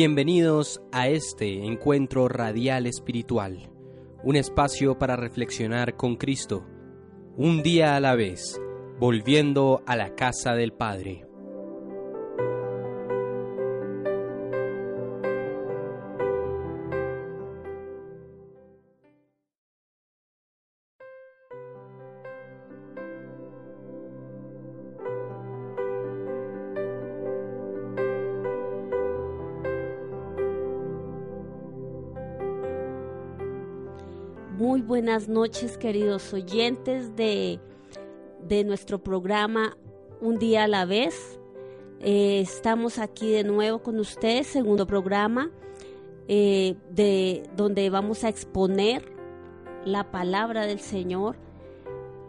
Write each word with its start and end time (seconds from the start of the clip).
Bienvenidos 0.00 0.80
a 0.92 1.08
este 1.08 1.66
encuentro 1.66 2.28
radial 2.28 2.86
espiritual, 2.86 3.68
un 4.22 4.36
espacio 4.36 4.96
para 4.96 5.16
reflexionar 5.16 5.96
con 5.96 6.14
Cristo, 6.14 6.64
un 7.36 7.64
día 7.64 7.96
a 7.96 8.00
la 8.00 8.14
vez, 8.14 8.60
volviendo 9.00 9.82
a 9.86 9.96
la 9.96 10.14
casa 10.14 10.54
del 10.54 10.72
Padre. 10.72 11.27
Noches, 35.26 35.76
queridos 35.76 36.32
oyentes 36.32 37.16
de, 37.16 37.58
de 38.46 38.62
nuestro 38.62 39.02
programa 39.02 39.76
Un 40.20 40.38
día 40.38 40.64
a 40.64 40.68
la 40.68 40.84
vez. 40.84 41.40
Eh, 42.00 42.40
estamos 42.40 42.98
aquí 42.98 43.30
de 43.30 43.42
nuevo 43.42 43.82
con 43.82 43.98
ustedes, 43.98 44.46
segundo 44.46 44.86
programa, 44.86 45.50
eh, 46.28 46.76
de 46.90 47.42
donde 47.56 47.90
vamos 47.90 48.22
a 48.22 48.28
exponer 48.28 49.10
la 49.84 50.12
palabra 50.12 50.66
del 50.66 50.78
Señor. 50.78 51.36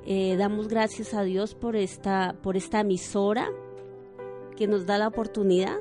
Eh, 0.06 0.36
damos 0.38 0.68
gracias 0.68 1.14
a 1.14 1.22
Dios 1.22 1.54
por 1.54 1.76
esta, 1.76 2.36
por 2.42 2.58
esta 2.58 2.80
emisora 2.80 3.52
que 4.56 4.68
nos 4.68 4.88
da 4.88 4.98
la 4.98 5.10
oportunidad 5.10 5.80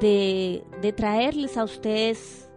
de, 0.00 0.64
de 0.80 0.92
traerles 0.92 1.56
a 1.56 1.64
ustedes 1.64 2.48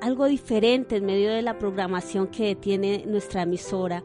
algo 0.00 0.26
diferente 0.26 0.96
en 0.96 1.06
medio 1.06 1.30
de 1.30 1.42
la 1.42 1.58
programación 1.58 2.28
que 2.28 2.54
tiene 2.54 3.04
nuestra 3.06 3.42
emisora 3.42 4.04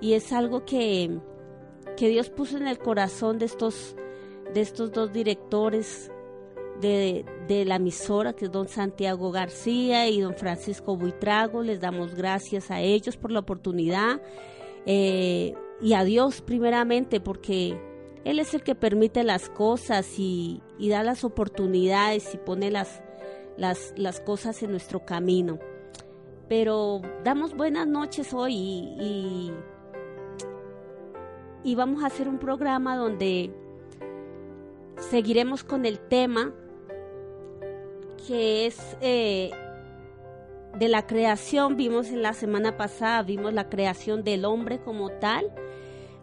y 0.00 0.12
es 0.12 0.32
algo 0.32 0.64
que, 0.64 1.18
que 1.96 2.08
Dios 2.08 2.30
puso 2.30 2.56
en 2.56 2.66
el 2.66 2.78
corazón 2.78 3.38
de 3.38 3.46
estos, 3.46 3.96
de 4.52 4.60
estos 4.60 4.92
dos 4.92 5.12
directores 5.12 6.10
de, 6.80 7.24
de, 7.48 7.64
la 7.64 7.76
emisora, 7.76 8.32
que 8.32 8.46
es 8.46 8.52
don 8.52 8.68
Santiago 8.68 9.30
García 9.30 10.08
y 10.08 10.20
don 10.20 10.34
Francisco 10.34 10.96
Buitrago. 10.96 11.62
Les 11.62 11.80
damos 11.80 12.14
gracias 12.14 12.70
a 12.70 12.80
ellos 12.80 13.16
por 13.16 13.30
la 13.30 13.40
oportunidad 13.40 14.20
eh, 14.86 15.54
y 15.80 15.94
a 15.94 16.04
Dios 16.04 16.42
primeramente 16.42 17.20
porque 17.20 17.80
Él 18.24 18.38
es 18.38 18.54
el 18.54 18.62
que 18.62 18.74
permite 18.74 19.24
las 19.24 19.48
cosas 19.48 20.18
y, 20.18 20.60
y 20.78 20.88
da 20.88 21.02
las 21.02 21.24
oportunidades 21.24 22.34
y 22.34 22.38
pone 22.38 22.70
las, 22.70 23.03
las, 23.56 23.92
las 23.96 24.20
cosas 24.20 24.62
en 24.62 24.70
nuestro 24.70 25.04
camino. 25.04 25.58
Pero 26.48 27.00
damos 27.22 27.54
buenas 27.54 27.86
noches 27.86 28.34
hoy 28.34 28.54
y, 28.54 29.52
vamos 31.74 32.04
a 32.04 32.06
hacer 32.08 32.28
un 32.28 32.38
programa 32.38 32.96
donde 32.96 33.50
seguiremos 35.10 35.64
con 35.64 35.86
el 35.86 35.98
tema 35.98 36.52
que 38.28 38.66
es 38.66 38.96
eh, 39.00 39.50
de 40.78 40.88
la 40.88 41.06
creación. 41.06 41.76
Vimos 41.76 42.10
en 42.10 42.22
la 42.22 42.34
semana 42.34 42.76
pasada, 42.76 43.22
vimos 43.22 43.54
la 43.54 43.70
creación 43.70 44.22
del 44.22 44.44
hombre 44.44 44.80
como 44.80 45.10
tal, 45.10 45.50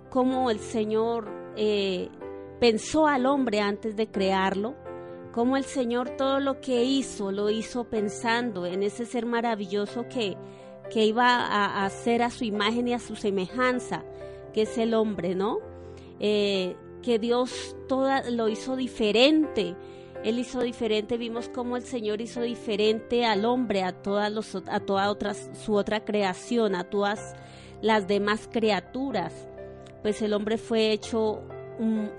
como 0.09 0.51
el 0.51 0.59
Señor 0.59 1.29
eh, 1.57 2.09
pensó 2.59 3.07
al 3.07 3.25
hombre 3.25 3.59
antes 3.59 3.95
de 3.95 4.07
crearlo 4.07 4.75
cómo 5.31 5.57
el 5.57 5.63
Señor 5.63 6.09
todo 6.11 6.39
lo 6.39 6.59
que 6.61 6.83
hizo, 6.83 7.31
lo 7.31 7.49
hizo 7.49 7.85
pensando 7.85 8.65
en 8.65 8.83
ese 8.83 9.05
ser 9.05 9.25
maravilloso 9.25 10.07
que, 10.09 10.37
que 10.89 11.05
iba 11.05 11.25
a, 11.25 11.85
hacer 11.85 12.21
a 12.21 12.29
su 12.29 12.43
imagen 12.43 12.87
y 12.87 12.93
a 12.93 12.99
su 12.99 13.15
semejanza, 13.15 14.03
que 14.53 14.63
es 14.63 14.77
el 14.77 14.93
hombre, 14.93 15.35
¿no? 15.35 15.59
Eh, 16.19 16.75
que 17.01 17.17
Dios 17.17 17.75
toda, 17.87 18.29
lo 18.29 18.47
hizo 18.47 18.75
diferente. 18.75 19.75
Él 20.23 20.37
hizo 20.37 20.61
diferente, 20.61 21.17
vimos 21.17 21.49
cómo 21.49 21.77
el 21.77 21.83
Señor 21.83 22.21
hizo 22.21 22.41
diferente 22.41 23.25
al 23.25 23.45
hombre, 23.45 23.83
a 23.83 23.91
todas 23.91 24.31
los, 24.31 24.55
a 24.55 24.79
toda 24.79 25.09
otras, 25.09 25.49
su 25.65 25.73
otra 25.73 26.05
creación, 26.05 26.75
a 26.75 26.83
todas 26.83 27.33
las 27.81 28.07
demás 28.07 28.47
criaturas. 28.51 29.47
Pues 30.03 30.21
el 30.21 30.33
hombre 30.33 30.57
fue 30.57 30.91
hecho 30.91 31.41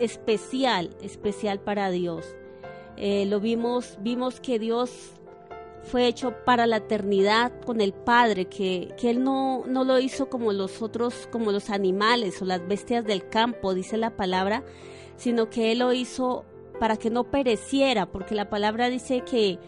especial, 0.00 0.90
especial 1.00 1.60
para 1.60 1.90
Dios. 1.90 2.34
Eh, 3.04 3.26
lo 3.26 3.40
vimos, 3.40 3.98
vimos 3.98 4.38
que 4.38 4.60
Dios 4.60 5.10
fue 5.82 6.06
hecho 6.06 6.36
para 6.44 6.68
la 6.68 6.76
eternidad 6.76 7.50
con 7.66 7.80
el 7.80 7.92
Padre, 7.92 8.44
que, 8.44 8.94
que 8.96 9.10
Él 9.10 9.24
no, 9.24 9.64
no 9.66 9.82
lo 9.82 9.98
hizo 9.98 10.30
como 10.30 10.52
los 10.52 10.82
otros, 10.82 11.28
como 11.32 11.50
los 11.50 11.68
animales 11.68 12.40
o 12.40 12.44
las 12.44 12.64
bestias 12.68 13.04
del 13.04 13.28
campo, 13.28 13.74
dice 13.74 13.96
la 13.96 14.14
palabra, 14.14 14.62
sino 15.16 15.50
que 15.50 15.72
Él 15.72 15.80
lo 15.80 15.92
hizo 15.92 16.44
para 16.78 16.96
que 16.96 17.10
no 17.10 17.24
pereciera, 17.24 18.06
porque 18.06 18.36
la 18.36 18.48
palabra 18.48 18.88
dice 18.88 19.22
que 19.22 19.58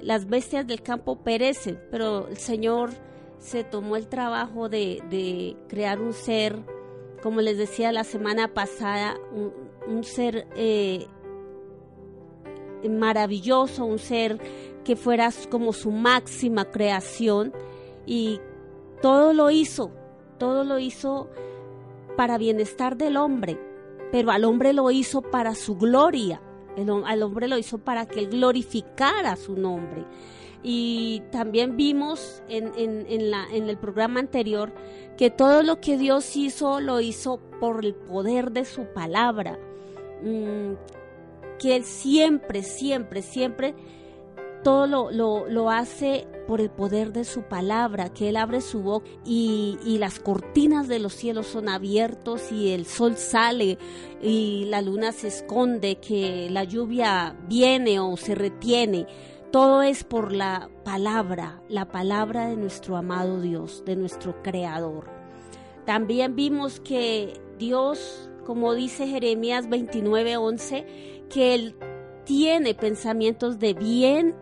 las 0.00 0.28
bestias 0.28 0.64
del 0.64 0.80
campo 0.80 1.16
perecen, 1.16 1.80
pero 1.90 2.28
el 2.28 2.36
Señor 2.36 2.90
se 3.38 3.64
tomó 3.64 3.96
el 3.96 4.06
trabajo 4.06 4.68
de, 4.68 5.02
de 5.10 5.56
crear 5.66 6.00
un 6.00 6.12
ser, 6.12 6.60
como 7.24 7.40
les 7.40 7.58
decía 7.58 7.90
la 7.90 8.04
semana 8.04 8.54
pasada, 8.54 9.16
un, 9.32 9.52
un 9.88 10.04
ser 10.04 10.46
eh, 10.54 11.08
maravilloso, 12.88 13.84
un 13.84 13.98
ser 13.98 14.38
que 14.84 14.96
fuera 14.96 15.30
como 15.50 15.72
su 15.72 15.90
máxima 15.90 16.70
creación 16.70 17.52
y 18.06 18.40
todo 19.02 19.32
lo 19.32 19.50
hizo, 19.50 19.90
todo 20.38 20.64
lo 20.64 20.78
hizo 20.78 21.30
para 22.16 22.38
bienestar 22.38 22.96
del 22.96 23.16
hombre, 23.16 23.58
pero 24.12 24.30
al 24.30 24.44
hombre 24.44 24.72
lo 24.72 24.90
hizo 24.90 25.22
para 25.22 25.54
su 25.54 25.76
gloria, 25.76 26.40
al 26.76 27.22
hombre 27.22 27.48
lo 27.48 27.58
hizo 27.58 27.78
para 27.78 28.06
que 28.06 28.20
él 28.20 28.28
glorificara 28.30 29.36
su 29.36 29.56
nombre. 29.56 30.04
Y 30.62 31.22
también 31.30 31.76
vimos 31.76 32.42
en, 32.48 32.72
en, 32.76 33.30
la, 33.30 33.46
en 33.52 33.68
el 33.68 33.76
programa 33.76 34.20
anterior 34.20 34.72
que 35.18 35.30
todo 35.30 35.62
lo 35.62 35.78
que 35.80 35.98
Dios 35.98 36.36
hizo 36.36 36.80
lo 36.80 37.00
hizo 37.00 37.38
por 37.60 37.84
el 37.84 37.94
poder 37.94 38.50
de 38.50 38.64
su 38.64 38.86
palabra. 38.94 39.58
Mm, 40.22 40.72
que 41.58 41.76
Él 41.76 41.84
siempre, 41.84 42.62
siempre, 42.62 43.22
siempre 43.22 43.74
todo 44.62 44.86
lo, 44.86 45.10
lo, 45.10 45.46
lo, 45.46 45.70
hace 45.70 46.26
por 46.48 46.60
el 46.60 46.70
poder 46.70 47.12
de 47.12 47.24
su 47.24 47.42
palabra, 47.42 48.08
que 48.08 48.30
Él 48.30 48.36
abre 48.36 48.62
su 48.62 48.82
boca 48.82 49.06
y, 49.24 49.78
y, 49.84 49.98
las 49.98 50.18
cortinas 50.18 50.88
de 50.88 50.98
los 50.98 51.12
cielos 51.12 51.46
son 51.46 51.68
abiertos 51.68 52.50
y 52.50 52.70
el 52.70 52.86
sol 52.86 53.16
sale 53.16 53.78
y 54.22 54.64
la 54.66 54.80
luna 54.80 55.12
se 55.12 55.28
esconde, 55.28 55.96
que 55.96 56.48
la 56.50 56.64
lluvia 56.64 57.36
viene 57.46 58.00
o 58.00 58.16
se 58.16 58.34
retiene. 58.34 59.06
Todo 59.52 59.82
es 59.82 60.02
por 60.02 60.32
la 60.32 60.68
palabra, 60.82 61.62
la 61.68 61.84
palabra 61.84 62.48
de 62.48 62.56
nuestro 62.56 62.96
amado 62.96 63.40
Dios, 63.40 63.84
de 63.84 63.94
nuestro 63.94 64.42
Creador. 64.42 65.08
También 65.84 66.34
vimos 66.34 66.80
que 66.80 67.34
Dios, 67.58 68.30
como 68.46 68.74
dice 68.74 69.06
Jeremías 69.06 69.68
29:11, 69.68 71.13
que 71.34 71.54
Él 71.54 71.76
tiene 72.24 72.74
pensamientos 72.74 73.58
de 73.58 73.74
bien 73.74 74.36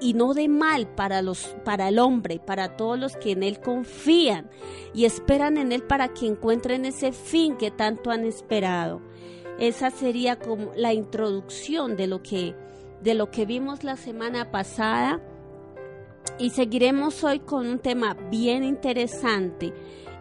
y 0.00 0.14
no 0.14 0.34
de 0.34 0.48
mal 0.48 0.88
para 0.88 1.22
los 1.22 1.54
para 1.64 1.88
el 1.88 1.98
hombre, 1.98 2.40
para 2.40 2.76
todos 2.76 2.98
los 2.98 3.16
que 3.16 3.32
en 3.32 3.44
él 3.44 3.60
confían 3.60 4.50
y 4.92 5.04
esperan 5.04 5.56
en 5.56 5.70
él 5.70 5.84
para 5.84 6.08
que 6.08 6.26
encuentren 6.26 6.84
ese 6.84 7.12
fin 7.12 7.56
que 7.56 7.70
tanto 7.70 8.10
han 8.10 8.24
esperado. 8.24 9.00
Esa 9.60 9.90
sería 9.90 10.40
como 10.40 10.72
la 10.74 10.92
introducción 10.92 11.96
de 11.96 12.08
lo 12.08 12.20
que 12.20 12.56
de 13.00 13.14
lo 13.14 13.30
que 13.30 13.46
vimos 13.46 13.84
la 13.84 13.96
semana 13.96 14.50
pasada 14.50 15.20
y 16.38 16.50
seguiremos 16.50 17.22
hoy 17.22 17.38
con 17.38 17.68
un 17.68 17.78
tema 17.78 18.14
bien 18.30 18.64
interesante, 18.64 19.72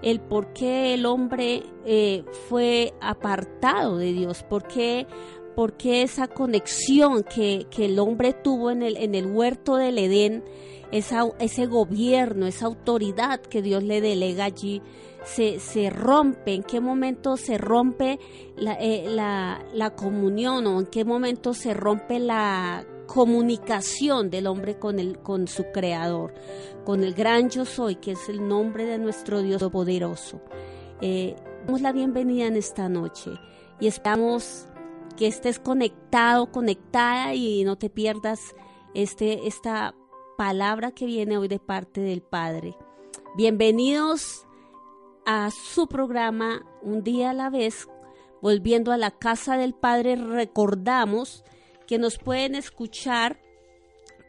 el 0.02 0.20
por 0.20 0.54
qué 0.54 0.94
el 0.94 1.06
hombre 1.06 1.64
eh, 1.86 2.24
fue 2.50 2.94
apartado 3.02 3.98
de 3.98 4.14
Dios, 4.14 4.44
por 4.44 4.68
qué 4.68 5.08
porque 5.56 6.02
esa 6.02 6.28
conexión 6.28 7.24
que, 7.24 7.68
el 7.78 8.00
hombre 8.00 8.34
tuvo 8.34 8.72
en 8.72 8.82
el, 8.84 8.98
en 8.98 9.16
el 9.16 9.26
huerto 9.28 9.76
del 9.76 9.98
Edén, 9.98 10.44
esa, 10.92 11.24
ese 11.40 11.66
gobierno, 11.68 12.48
esa 12.48 12.66
autoridad 12.66 13.42
que 13.42 13.62
Dios 13.62 13.84
le 13.84 14.02
delega 14.02 14.46
allí, 14.46 14.82
se, 15.24 15.60
se 15.60 15.90
rompe, 15.90 16.54
en 16.54 16.64
qué 16.64 16.80
momento 16.80 17.38
se 17.38 17.58
rompe 17.58 18.20
la, 18.58 18.74
eh, 18.74 19.06
la, 19.08 19.64
la 19.74 19.92
comunión 19.92 20.66
o 20.68 20.80
en 20.80 20.88
qué 20.88 21.06
momento 21.06 21.54
se 21.54 21.74
rompe 21.74 22.20
la 22.20 22.86
comunicación 23.12 24.30
del 24.30 24.48
hombre 24.48 24.80
con, 24.80 24.98
el, 24.98 25.20
con 25.20 25.48
su 25.48 25.66
creador, 25.72 26.34
con 26.86 27.04
el 27.04 27.14
gran 27.14 27.50
yo 27.50 27.66
soy, 27.66 27.96
que 27.96 28.12
es 28.12 28.30
el 28.30 28.48
nombre 28.48 28.86
de 28.86 28.98
nuestro 28.98 29.42
Dios 29.42 29.62
poderoso. 29.70 30.42
Eh, 31.02 31.36
damos 31.66 31.82
la 31.82 31.92
bienvenida 31.92 32.48
en 32.48 32.56
esta 32.56 32.88
noche 32.88 33.32
y 33.80 33.88
estamos 33.88 34.68
que 35.14 35.28
estés 35.28 35.60
conectado, 35.60 36.52
conectada 36.52 37.34
y 37.34 37.64
no 37.64 37.78
te 37.78 37.90
pierdas 37.90 38.54
este, 38.94 39.48
esta 39.48 39.96
palabra 40.38 40.92
que 40.92 41.06
viene 41.06 41.38
hoy 41.38 41.48
de 41.48 41.60
parte 41.60 42.02
del 42.02 42.22
Padre. 42.22 42.76
Bienvenidos 43.36 44.46
a 45.26 45.50
su 45.52 45.88
programa 45.88 46.66
Un 46.82 47.04
día 47.04 47.30
a 47.32 47.34
la 47.34 47.50
vez. 47.50 47.90
Volviendo 48.42 48.92
a 48.92 48.98
la 48.98 49.12
casa 49.12 49.56
del 49.58 49.74
Padre, 49.74 50.16
recordamos 50.16 51.44
que 51.88 51.98
nos 52.00 52.18
pueden 52.18 52.56
escuchar 52.56 53.40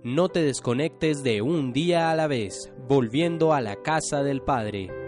No 0.09 0.27
te 0.27 0.41
desconectes 0.41 1.21
de 1.21 1.43
un 1.43 1.71
día 1.71 2.09
a 2.09 2.15
la 2.15 2.25
vez, 2.25 2.73
volviendo 2.87 3.53
a 3.53 3.61
la 3.61 3.75
casa 3.75 4.23
del 4.23 4.41
Padre. 4.41 4.98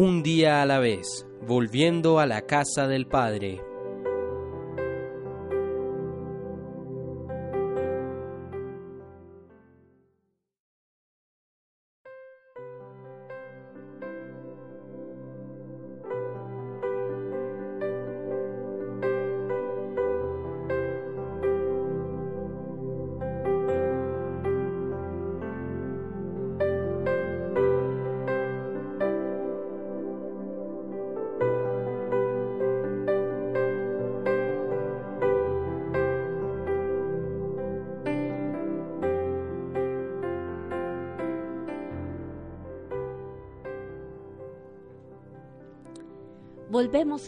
Un 0.00 0.22
día 0.22 0.62
a 0.62 0.64
la 0.64 0.78
vez, 0.78 1.26
volviendo 1.44 2.20
a 2.20 2.26
la 2.26 2.42
casa 2.42 2.86
del 2.86 3.08
Padre. 3.08 3.60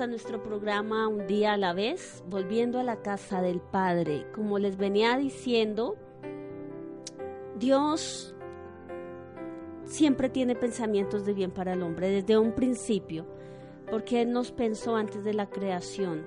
A 0.00 0.06
nuestro 0.06 0.42
programa 0.42 1.08
un 1.08 1.26
día 1.26 1.52
a 1.52 1.56
la 1.58 1.74
vez, 1.74 2.24
volviendo 2.26 2.78
a 2.78 2.82
la 2.82 3.02
casa 3.02 3.42
del 3.42 3.60
Padre. 3.60 4.26
Como 4.34 4.58
les 4.58 4.78
venía 4.78 5.18
diciendo, 5.18 5.96
Dios 7.58 8.34
siempre 9.84 10.30
tiene 10.30 10.54
pensamientos 10.54 11.26
de 11.26 11.34
bien 11.34 11.50
para 11.50 11.74
el 11.74 11.82
hombre 11.82 12.08
desde 12.08 12.38
un 12.38 12.52
principio, 12.52 13.26
porque 13.90 14.22
Él 14.22 14.32
nos 14.32 14.52
pensó 14.52 14.96
antes 14.96 15.22
de 15.22 15.34
la 15.34 15.50
creación. 15.50 16.24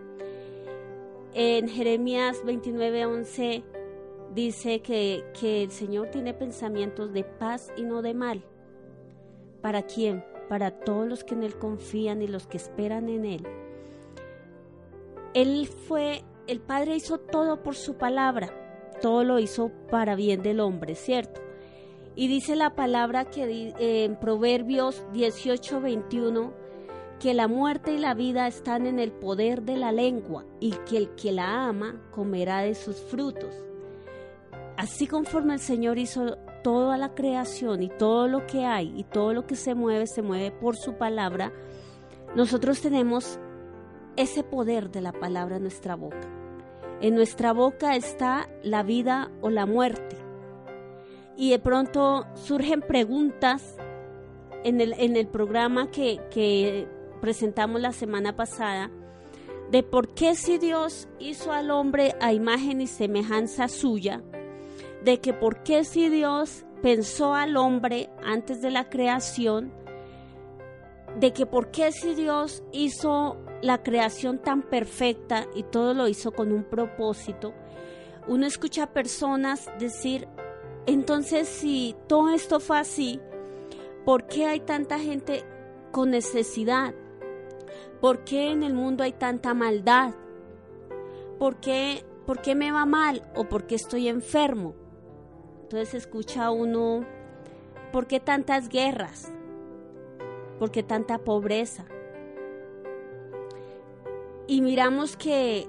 En 1.34 1.68
Jeremías 1.68 2.44
29:11 2.46 3.64
dice 4.36 4.82
que, 4.82 5.24
que 5.40 5.64
el 5.64 5.72
Señor 5.72 6.10
tiene 6.10 6.36
pensamientos 6.36 7.12
de 7.12 7.24
paz 7.24 7.74
y 7.76 7.84
no 7.84 8.04
de 8.04 8.14
mal. 8.14 8.46
¿Para 9.62 9.82
quién? 9.82 10.24
Para 10.48 10.72
todos 10.72 11.08
los 11.08 11.24
que 11.24 11.34
en 11.34 11.42
Él 11.42 11.58
confían 11.58 12.22
y 12.22 12.28
los 12.28 12.46
que 12.46 12.58
esperan 12.58 13.10
en 13.10 13.26
Él. 13.26 13.63
Él 15.34 15.68
fue, 15.88 16.24
el 16.48 16.60
Padre 16.60 16.96
hizo 16.96 17.18
todo 17.18 17.64
por 17.64 17.76
su 17.76 17.96
palabra, 17.96 18.54
todo 19.02 19.24
lo 19.24 19.40
hizo 19.40 19.72
para 19.90 20.16
bien 20.16 20.44
del 20.44 20.60
hombre, 20.60 20.96
¿cierto? 20.96 21.42
Y 22.16 22.28
dice 22.28 22.56
la 22.56 22.76
palabra 22.76 23.26
que 23.26 23.74
en 23.80 24.16
Proverbios 24.20 25.04
18, 25.14 25.82
21, 25.82 26.54
que 27.20 27.34
la 27.34 27.48
muerte 27.48 27.94
y 27.94 27.98
la 27.98 28.14
vida 28.14 28.48
están 28.48 28.86
en 28.86 29.00
el 29.00 29.12
poder 29.12 29.64
de 29.64 29.78
la 29.78 29.92
lengua 29.92 30.46
y 30.60 30.72
que 30.88 30.98
el 30.98 31.16
que 31.16 31.32
la 31.32 31.68
ama 31.68 32.02
comerá 32.12 32.60
de 32.60 32.76
sus 32.76 32.98
frutos. 32.98 33.56
Así 34.78 35.08
conforme 35.08 35.54
el 35.54 35.60
Señor 35.60 35.98
hizo 35.98 36.38
toda 36.64 36.98
la 36.98 37.16
creación 37.16 37.82
y 37.82 37.90
todo 37.90 38.28
lo 38.28 38.46
que 38.46 38.66
hay 38.66 38.94
y 38.96 39.04
todo 39.04 39.34
lo 39.34 39.48
que 39.48 39.56
se 39.56 39.74
mueve, 39.74 40.06
se 40.06 40.22
mueve 40.22 40.52
por 40.52 40.76
su 40.76 40.94
palabra, 40.94 41.52
nosotros 42.36 42.82
tenemos 42.82 43.40
ese 44.16 44.44
poder 44.44 44.92
de 44.92 45.02
la 45.02 45.12
palabra 45.12 45.58
en 45.58 45.64
nuestra 45.64 45.96
boca. 45.96 46.30
En 47.02 47.16
nuestra 47.16 47.54
boca 47.54 47.96
está 47.96 48.50
la 48.62 48.84
vida 48.84 49.32
o 49.42 49.50
la 49.50 49.66
muerte. 49.66 50.18
Y 51.36 51.52
de 51.52 51.60
pronto 51.60 52.26
surgen 52.36 52.82
preguntas 52.82 53.76
en 54.64 54.80
el, 54.82 54.94
en 54.94 55.16
el 55.16 55.28
programa 55.28 55.92
que, 55.92 56.22
que 56.32 56.88
presentamos 57.22 57.82
la 57.82 57.92
semana 57.92 58.36
pasada, 58.36 58.92
de 59.72 59.84
por 59.84 60.14
qué 60.14 60.36
si 60.36 60.58
Dios 60.58 61.08
hizo 61.20 61.52
al 61.52 61.72
hombre 61.72 62.16
a 62.22 62.34
imagen 62.34 62.82
y 62.82 62.88
semejanza 62.88 63.68
suya, 63.68 64.22
de 65.04 65.20
que 65.20 65.34
por 65.34 65.64
qué 65.64 65.84
si 65.84 66.10
Dios 66.10 66.66
pensó 66.82 67.34
al 67.34 67.58
hombre 67.58 68.10
antes 68.24 68.62
de 68.62 68.72
la 68.72 68.90
creación, 68.90 69.74
de 71.20 71.34
que 71.34 71.46
por 71.46 71.72
qué 71.72 71.92
si 71.92 72.14
Dios 72.14 72.64
hizo 72.72 73.38
la 73.64 73.82
creación 73.82 74.40
tan 74.40 74.62
perfecta 74.62 75.48
y 75.56 75.64
todo 75.64 75.94
lo 75.94 76.10
hizo 76.10 76.34
con 76.34 76.52
un 76.52 76.66
propósito, 76.66 77.54
uno 78.28 78.46
escucha 78.46 78.88
personas 78.88 79.72
decir, 79.80 80.28
entonces 80.86 81.48
si 81.48 81.96
todo 82.08 82.30
esto 82.30 82.60
fue 82.60 82.78
así, 82.78 83.22
¿por 84.06 84.28
qué 84.28 84.48
hay 84.48 84.60
tanta 84.60 85.00
gente 85.00 85.46
con 85.92 86.12
necesidad? 86.12 86.94
¿Por 88.02 88.26
qué 88.26 88.52
en 88.52 88.64
el 88.64 88.74
mundo 88.74 89.04
hay 89.04 89.14
tanta 89.14 89.54
maldad? 89.54 90.14
¿Por 91.40 91.56
qué, 91.62 92.06
por 92.26 92.42
qué 92.42 92.56
me 92.56 92.74
va 92.74 92.86
mal 92.86 93.24
o 93.34 93.46
por 93.46 93.66
qué 93.66 93.76
estoy 93.76 94.10
enfermo? 94.10 94.76
Entonces 95.62 95.94
escucha 95.94 96.52
uno, 96.52 97.06
¿por 97.94 98.08
qué 98.08 98.20
tantas 98.20 98.68
guerras? 98.68 99.32
¿Por 100.60 100.70
qué 100.70 100.84
tanta 100.84 101.18
pobreza? 101.20 101.86
Y 104.48 104.62
miramos 104.62 105.16
que 105.18 105.68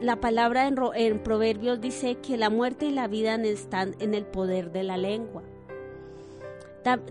la 0.00 0.20
palabra 0.20 0.66
en, 0.66 0.76
Ro- 0.76 0.94
en 0.94 1.22
Proverbios 1.22 1.80
dice 1.80 2.16
que 2.16 2.36
la 2.36 2.50
muerte 2.50 2.86
y 2.86 2.90
la 2.90 3.06
vida 3.06 3.36
están 3.36 3.94
en 4.00 4.14
el 4.14 4.24
poder 4.26 4.72
de 4.72 4.82
la 4.82 4.96
lengua. 4.96 5.42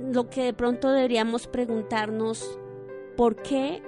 Lo 0.02 0.30
que 0.30 0.44
de 0.44 0.54
pronto 0.54 0.92
deberíamos 0.92 1.48
preguntarnos, 1.48 2.60
¿por 3.16 3.38
qué? 3.38 3.82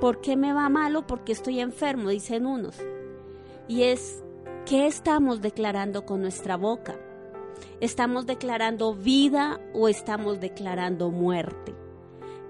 ¿Por 0.00 0.20
qué 0.22 0.36
me 0.36 0.54
va 0.54 0.68
mal 0.70 0.96
o 0.96 1.06
por 1.06 1.24
qué 1.24 1.32
estoy 1.32 1.60
enfermo? 1.60 2.08
Dicen 2.08 2.46
unos. 2.46 2.78
Y 3.66 3.82
es, 3.82 4.22
¿qué 4.64 4.86
estamos 4.86 5.42
declarando 5.42 6.06
con 6.06 6.22
nuestra 6.22 6.56
boca? 6.56 6.96
¿Estamos 7.80 8.24
declarando 8.24 8.94
vida 8.94 9.60
o 9.74 9.88
estamos 9.88 10.40
declarando 10.40 11.10
muerte? 11.10 11.74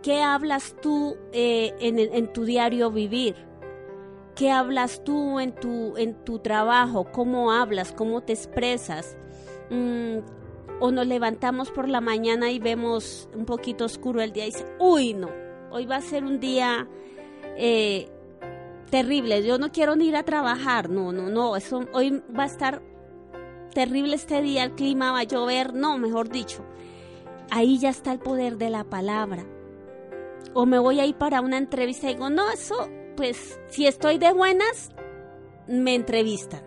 ¿Qué 0.02 0.22
hablas 0.22 0.76
tú 0.80 1.16
eh, 1.32 1.74
en, 1.80 2.32
tu 2.32 2.44
diario 2.44 2.90
vivir? 2.90 3.34
¿Qué 4.36 4.50
hablas 4.50 5.02
tú 5.02 5.40
en 5.40 5.52
tu, 5.54 5.96
en 5.96 6.24
tu 6.24 6.38
trabajo? 6.38 7.10
¿Cómo 7.10 7.50
hablas? 7.50 7.92
¿Cómo 7.92 8.20
te 8.20 8.32
expresas? 8.32 9.16
Mm, 9.70 10.18
o 10.80 10.92
nos 10.92 11.06
levantamos 11.06 11.70
por 11.70 11.88
la 11.88 12.00
mañana 12.00 12.50
y 12.50 12.60
vemos 12.60 13.28
un 13.34 13.44
poquito 13.44 13.84
oscuro 13.84 14.20
el 14.20 14.32
día 14.32 14.44
y 14.44 14.50
dice, 14.50 14.66
uy, 14.78 15.14
no, 15.14 15.28
hoy 15.70 15.86
va 15.86 15.96
a 15.96 16.00
ser 16.00 16.24
un 16.24 16.38
día 16.38 16.88
eh, 17.56 18.08
terrible, 18.90 19.42
yo 19.42 19.58
no 19.58 19.72
quiero 19.72 19.96
ni 19.96 20.06
ir 20.06 20.16
a 20.16 20.22
trabajar, 20.22 20.88
no, 20.88 21.12
no, 21.12 21.28
no, 21.28 21.56
eso, 21.56 21.80
hoy 21.92 22.22
va 22.36 22.44
a 22.44 22.46
estar 22.46 22.82
terrible 23.74 24.14
este 24.14 24.40
día, 24.40 24.62
el 24.62 24.72
clima 24.76 25.12
va 25.12 25.20
a 25.20 25.24
llover, 25.24 25.74
no, 25.74 25.98
mejor 25.98 26.28
dicho, 26.28 26.64
ahí 27.50 27.78
ya 27.78 27.90
está 27.90 28.12
el 28.12 28.20
poder 28.20 28.56
de 28.56 28.70
la 28.70 28.84
palabra. 28.84 29.44
O 30.60 30.66
me 30.66 30.80
voy 30.80 30.98
a 30.98 31.06
ir 31.06 31.14
para 31.14 31.40
una 31.40 31.56
entrevista 31.56 32.10
y 32.10 32.14
digo, 32.14 32.30
no, 32.30 32.50
eso, 32.50 32.74
pues 33.16 33.60
si 33.68 33.86
estoy 33.86 34.18
de 34.18 34.32
buenas, 34.32 34.90
me 35.68 35.94
entrevistan, 35.94 36.64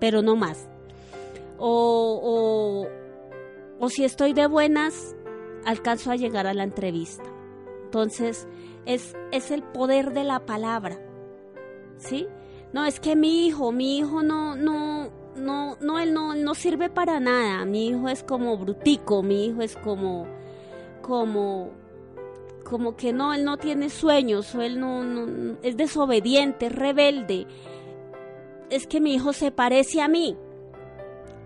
pero 0.00 0.22
no 0.22 0.34
más. 0.34 0.68
O, 1.56 2.20
o, 2.20 2.88
o 3.78 3.88
si 3.90 4.02
estoy 4.04 4.32
de 4.32 4.48
buenas, 4.48 5.14
alcanzo 5.64 6.10
a 6.10 6.16
llegar 6.16 6.48
a 6.48 6.52
la 6.52 6.64
entrevista. 6.64 7.22
Entonces, 7.84 8.48
es, 8.86 9.14
es 9.30 9.52
el 9.52 9.62
poder 9.62 10.12
de 10.12 10.24
la 10.24 10.44
palabra. 10.44 10.98
¿Sí? 11.98 12.26
No, 12.72 12.86
es 12.86 12.98
que 12.98 13.14
mi 13.14 13.46
hijo, 13.46 13.70
mi 13.70 13.98
hijo 13.98 14.24
no, 14.24 14.56
no, 14.56 15.12
no, 15.36 15.76
no, 15.80 15.98
él 16.00 16.12
no, 16.12 16.34
no 16.34 16.54
sirve 16.56 16.90
para 16.90 17.20
nada. 17.20 17.66
Mi 17.66 17.86
hijo 17.86 18.08
es 18.08 18.24
como 18.24 18.56
brutico, 18.56 19.22
mi 19.22 19.46
hijo 19.46 19.62
es 19.62 19.76
como, 19.76 20.26
como, 21.02 21.70
como 22.68 22.96
que 22.96 23.12
no, 23.12 23.32
él 23.32 23.44
no 23.44 23.56
tiene 23.56 23.90
sueños, 23.90 24.54
o 24.54 24.60
él 24.60 24.80
no, 24.80 25.56
es 25.62 25.76
desobediente, 25.76 26.66
es 26.66 26.72
rebelde. 26.72 27.46
Es 28.70 28.86
que 28.86 29.00
mi 29.00 29.14
hijo 29.14 29.32
se 29.32 29.52
parece 29.52 30.00
a 30.00 30.08
mí. 30.08 30.36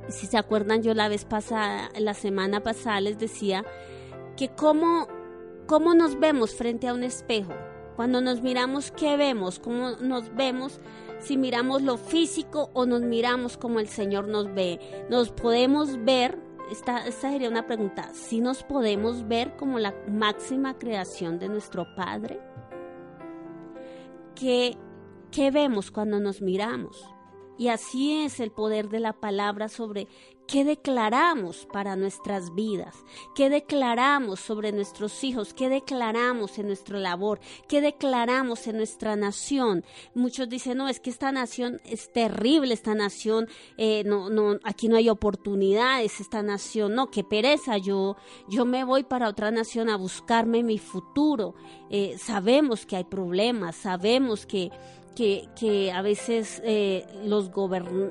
Si 0.09 0.27
se 0.27 0.39
acuerdan, 0.39 0.83
yo 0.83 0.95
la 0.95 1.09
vez 1.09 1.27
pasada, 1.27 1.91
la 1.99 2.15
semana 2.15 2.63
pasada 2.63 3.01
les 3.03 3.19
decía 3.19 3.65
que 4.37 4.49
cómo, 4.49 5.07
cómo 5.67 5.95
nos 5.95 6.19
vemos 6.19 6.55
frente 6.55 6.89
a 6.89 6.95
un 6.95 7.05
espejo. 7.05 7.53
Cuando 7.97 8.23
nos 8.23 8.41
miramos, 8.41 8.91
¿qué 8.91 9.19
vemos? 9.19 9.59
¿Cómo 9.59 9.91
nos 10.01 10.35
vemos? 10.35 10.81
Si 11.19 11.37
miramos 11.37 11.83
lo 11.83 11.99
físico 11.99 12.71
o 12.73 12.87
nos 12.87 13.03
miramos 13.03 13.59
como 13.59 13.79
el 13.79 13.89
Señor 13.89 14.27
nos 14.27 14.53
ve. 14.55 14.81
Nos 15.11 15.31
podemos 15.33 16.03
ver, 16.03 16.39
esta, 16.71 17.07
esta 17.07 17.31
sería 17.31 17.49
una 17.49 17.67
pregunta, 17.67 18.15
si 18.15 18.41
nos 18.41 18.63
podemos 18.63 19.27
ver 19.27 19.57
como 19.57 19.79
la 19.79 19.95
máxima 20.09 20.79
creación 20.79 21.39
de 21.39 21.49
nuestro 21.49 21.95
Padre. 21.95 22.41
¿Qué, 24.35 24.77
qué 25.31 25.51
vemos 25.51 25.91
cuando 25.91 26.21
nos 26.21 26.41
miramos? 26.41 27.05
Y 27.59 27.69
así 27.69 28.23
es 28.23 28.41
el 28.41 28.53
poder 28.53 28.89
de 28.89 29.01
la 29.01 29.13
palabra 29.13 29.69
sobre 29.69 30.09
qué 30.51 30.65
declaramos 30.65 31.69
para 31.73 31.95
nuestras 31.95 32.55
vidas, 32.57 32.97
qué 33.37 33.49
declaramos 33.49 34.41
sobre 34.41 34.73
nuestros 34.73 35.23
hijos, 35.23 35.55
qué 35.55 35.69
declaramos 35.69 36.59
en 36.59 36.67
nuestra 36.67 36.99
labor, 36.99 37.39
qué 37.69 37.81
declaramos 37.81 38.67
en 38.67 38.77
nuestra 38.77 39.15
nación. 39.15 39.85
Muchos 40.13 40.49
dicen, 40.49 40.79
no, 40.79 40.89
es 40.89 40.99
que 40.99 41.11
esta 41.11 41.31
nación 41.31 41.81
es 41.85 42.13
terrible, 42.13 42.75
esta 42.75 42.97
nación, 42.97 43.47
eh, 43.77 44.03
no, 44.05 44.29
no, 44.29 44.59
aquí 44.65 44.89
no 44.89 44.97
hay 44.97 45.09
oportunidades, 45.09 46.21
esta 46.21 46.43
nación, 46.43 46.97
no, 46.97 47.13
qué 47.13 47.23
pereza, 47.23 47.79
yo, 47.79 48.17
yo 48.49 48.65
me 48.65 48.83
voy 48.83 49.05
para 49.05 49.29
otra 49.29 49.53
nación 49.53 49.89
a 49.89 49.97
buscarme 49.97 50.65
mi 50.65 50.79
futuro. 50.79 51.55
Eh, 51.91 52.17
sabemos 52.19 52.87
que 52.87 52.97
hay 52.97 53.05
problemas, 53.05 53.77
sabemos 53.77 54.47
que 54.47 54.71
que, 55.15 55.49
que, 55.59 55.93
a 55.93 56.03
veces 56.03 56.63
eh, 56.65 57.07
los, 57.25 57.51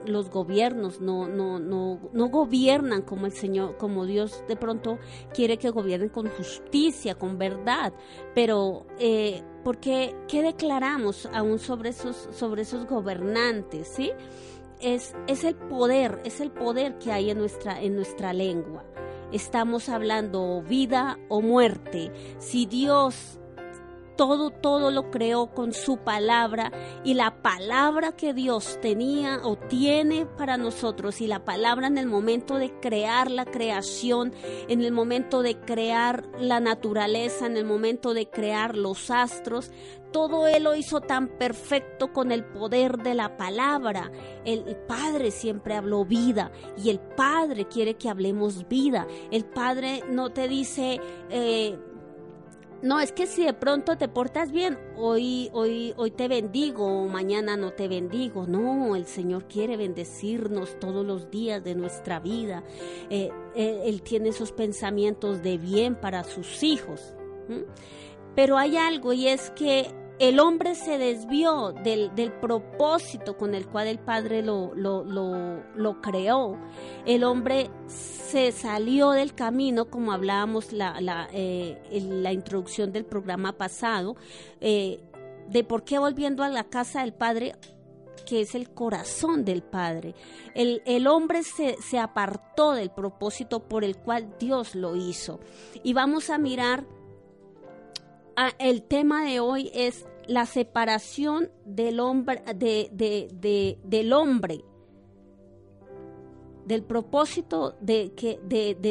los 0.06 0.30
gobiernos 0.30 1.02
no, 1.02 1.28
no, 1.28 1.60
no, 1.60 2.00
no, 2.12 2.30
gobiernan 2.30 3.02
como 3.02 3.26
el 3.26 3.32
Señor, 3.32 3.78
como 3.78 4.06
Dios 4.06 4.44
de 4.48 4.56
pronto 4.56 5.00
quiere 5.34 5.58
que 5.58 5.70
gobiernen 5.70 6.10
con 6.10 6.28
justicia, 6.30 7.16
con 7.16 7.38
verdad. 7.38 7.94
Pero, 8.36 8.86
eh, 9.00 9.44
porque, 9.64 10.16
¿qué 10.28 10.42
declaramos 10.42 11.30
aún 11.34 11.60
sobre 11.60 11.90
esos, 11.90 12.30
sobre 12.32 12.64
esos 12.64 12.86
gobernantes? 12.86 13.88
¿sí? 13.88 14.12
Es, 14.80 15.16
es 15.28 15.44
el 15.44 15.56
poder, 15.56 16.22
es 16.26 16.42
el 16.42 16.52
poder 16.52 16.98
que 16.98 17.12
hay 17.12 17.30
en 17.30 17.40
nuestra, 17.40 17.82
en 17.82 17.96
nuestra 17.96 18.34
lengua. 18.34 18.84
Estamos 19.32 19.90
hablando 19.90 20.64
vida 20.64 21.20
o 21.30 21.42
muerte. 21.42 22.12
Si 22.40 22.66
Dios 22.66 23.40
todo, 24.20 24.50
todo 24.50 24.92
lo 24.92 25.12
creó 25.12 25.48
con 25.48 25.72
su 25.72 25.96
palabra 25.96 26.74
y 27.06 27.14
la 27.14 27.42
palabra 27.42 28.12
que 28.12 28.34
Dios 28.34 28.78
tenía 28.82 29.40
o 29.44 29.56
tiene 29.56 30.26
para 30.26 30.58
nosotros 30.58 31.22
y 31.22 31.28
la 31.28 31.46
palabra 31.46 31.88
en 31.88 31.98
el 31.98 32.06
momento 32.06 32.58
de 32.58 32.78
crear 32.82 33.32
la 33.32 33.46
creación, 33.46 34.34
en 34.68 34.82
el 34.82 34.92
momento 34.92 35.42
de 35.42 35.58
crear 35.62 36.26
la 36.38 36.60
naturaleza, 36.60 37.46
en 37.46 37.56
el 37.56 37.64
momento 37.64 38.14
de 38.14 38.30
crear 38.30 38.76
los 38.76 39.10
astros, 39.10 39.72
todo 40.12 40.48
Él 40.48 40.64
lo 40.64 40.76
hizo 40.76 41.00
tan 41.00 41.30
perfecto 41.30 42.12
con 42.12 42.34
el 42.34 42.44
poder 42.44 42.98
de 42.98 43.14
la 43.14 43.38
palabra. 43.38 44.12
El, 44.44 44.76
Padre 44.86 45.32
siempre 45.32 45.76
habló 45.76 46.04
vida 46.04 46.52
y 46.76 46.90
el 46.90 47.00
Padre 47.00 47.70
quiere 47.70 47.94
que 47.94 48.10
hablemos 48.10 48.68
vida. 48.68 49.08
El 49.32 49.46
Padre 49.46 50.04
no 50.10 50.32
te 50.32 50.50
dice... 50.50 51.00
Eh, 51.30 51.80
no, 52.82 53.00
es 53.00 53.12
que 53.12 53.28
si 53.28 53.44
de 53.44 53.54
pronto 53.54 53.98
te 53.98 54.08
portas 54.08 54.52
bien, 54.52 54.80
hoy, 54.96 55.50
hoy, 55.54 55.94
hoy 55.98 56.12
te 56.12 56.28
bendigo, 56.28 57.08
mañana 57.08 57.58
no 57.58 57.74
te 57.74 57.88
bendigo. 57.88 58.48
No, 58.48 58.96
el 58.96 59.06
Señor 59.06 59.48
quiere 59.48 59.76
bendecirnos 59.76 60.80
todos 60.80 61.06
los 61.06 61.30
días 61.30 61.64
de 61.64 61.76
nuestra 61.76 62.20
vida. 62.20 62.64
Eh, 63.10 63.32
él, 63.56 63.82
él, 63.84 64.02
tiene 64.02 64.30
esos 64.30 64.54
pensamientos 64.54 65.44
de 65.44 65.58
bien 65.58 65.96
para 65.96 66.24
sus 66.24 66.64
hijos. 66.64 67.14
Pero 68.36 68.58
hay 68.58 68.78
algo 68.78 69.12
y 69.12 69.28
es 69.28 69.50
que 69.52 69.92
el 70.20 70.40
hombre 70.40 70.76
se 70.76 70.98
desvió 70.98 71.72
del, 71.72 72.14
del, 72.14 72.34
propósito 72.34 73.38
con 73.38 73.56
el 73.56 73.68
cual 73.68 73.88
el 73.88 74.00
Padre 74.00 74.42
lo, 74.42 74.74
lo, 74.76 75.04
lo, 75.06 76.02
creó. 76.02 76.58
El 77.06 77.24
hombre 77.24 77.70
se 77.88 78.52
salió 78.52 79.12
del 79.12 79.34
camino, 79.34 79.86
como 79.86 80.12
hablábamos 80.12 80.74
la, 80.74 81.00
la, 81.00 81.30
eh, 81.32 81.82
en 81.90 82.22
la 82.22 82.34
introducción 82.34 82.92
del 82.92 83.06
programa 83.06 83.54
pasado, 83.54 84.18
eh, 84.60 85.00
de 85.48 85.64
por 85.64 85.84
qué 85.84 85.98
volviendo 86.00 86.44
a 86.44 86.50
la 86.50 86.66
casa 86.66 87.02
del 87.02 87.14
Padre 87.14 87.56
que 88.28 88.42
es 88.42 88.54
el 88.54 88.70
corazón 88.70 89.44
del 89.46 89.64
Padre. 89.64 90.14
El, 90.54 90.84
el 90.86 91.08
hombre 91.08 91.42
se, 91.44 91.78
se 91.82 91.98
apartó 91.98 92.74
del 92.74 92.92
propósito 92.92 93.68
por 93.68 93.84
el 93.84 93.98
cual 93.98 94.36
Dios 94.38 94.76
lo 94.76 94.96
hizo. 94.96 95.40
Y 95.82 95.94
vamos 95.94 96.30
a 96.30 96.38
mirar 96.38 96.86
el 98.60 98.84
tema 98.84 99.26
de 99.26 99.40
hoy 99.40 99.70
es 99.74 100.06
la 100.28 100.46
separación 100.46 101.52
del 101.66 102.00
hombre, 102.00 102.42
de, 102.56 102.90
de- 102.92 103.28
de- 103.34 103.80
del 103.84 104.14
hombre, 104.14 104.64
del 106.66 106.84
propósito 106.84 107.76
de, 107.82 108.14
que, 108.14 108.40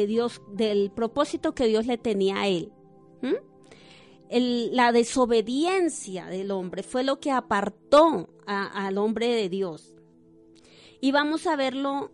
Dios, 0.07 0.41
del 0.51 0.91
propósito 0.91 1.53
que 1.55 1.67
Dios 1.67 1.85
le 1.85 1.97
tenía 1.97 2.41
a 2.41 2.47
él. 2.47 2.71
¿m? 3.21 3.37
El- 4.29 4.75
la 4.75 4.91
desobediencia 4.91 6.25
del 6.25 6.51
hombre 6.51 6.83
fue 6.83 7.03
lo 7.03 7.19
que 7.19 7.31
apartó 7.31 8.29
al 8.45 8.97
hombre 8.97 9.27
de 9.33 9.47
Dios. 9.49 9.95
Y 11.01 11.11
vamos 11.13 11.47
a 11.47 11.55
verlo 11.55 12.11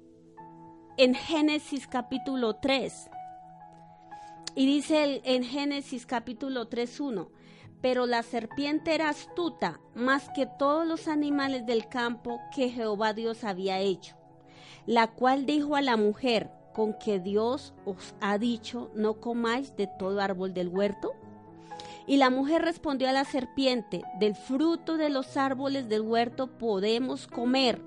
en 0.98 1.16
Génesis 1.16 1.88
capítulo 1.88 2.58
3. 2.62 3.10
Y 4.56 4.66
dice 4.66 5.04
el- 5.04 5.22
en 5.26 5.44
Génesis 5.44 6.06
capítulo 6.06 6.68
3.1, 6.70 7.30
pero 7.82 8.06
la 8.06 8.24
serpiente 8.24 8.96
era 8.96 9.10
astuta 9.10 9.80
más 9.94 10.30
que 10.30 10.46
todos 10.46 10.88
los 10.88 11.08
animales 11.08 11.66
del 11.66 11.88
campo 11.88 12.40
que 12.56 12.70
Jehová 12.70 13.14
Dios 13.14 13.44
había 13.44 13.80
hecho, 13.80 14.16
la 14.86 15.08
cual 15.08 15.46
dijo 15.46 15.76
a 15.76 15.82
la 15.82 15.98
mujer, 15.98 16.50
con 16.74 16.94
que 16.94 17.20
Dios 17.20 17.74
os 17.86 18.16
ha 18.22 18.38
dicho, 18.38 18.92
no 18.96 19.16
comáis 19.22 19.76
de 19.76 19.88
todo 19.88 20.20
árbol 20.22 20.54
del 20.54 20.68
huerto. 20.70 21.14
Y 22.08 22.18
la 22.18 22.30
mujer 22.30 22.62
respondió 22.62 23.10
a 23.10 23.14
la 23.14 23.24
serpiente, 23.26 24.04
del 24.20 24.36
fruto 24.36 24.98
de 24.98 25.10
los 25.10 25.38
árboles 25.38 25.90
del 25.90 26.02
huerto 26.02 26.48
podemos 26.48 27.28
comer, 27.28 27.82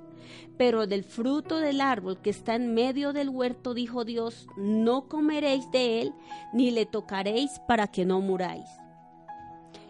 pero 0.56 0.86
del 0.86 1.04
fruto 1.04 1.58
del 1.58 1.80
árbol 1.80 2.20
que 2.20 2.30
está 2.30 2.54
en 2.54 2.74
medio 2.74 3.12
del 3.12 3.28
huerto, 3.28 3.74
dijo 3.74 4.04
Dios, 4.04 4.48
no 4.56 5.08
comeréis 5.08 5.70
de 5.70 6.00
él, 6.00 6.14
ni 6.52 6.70
le 6.70 6.86
tocaréis 6.86 7.60
para 7.66 7.86
que 7.88 8.04
no 8.04 8.20
muráis. 8.20 8.68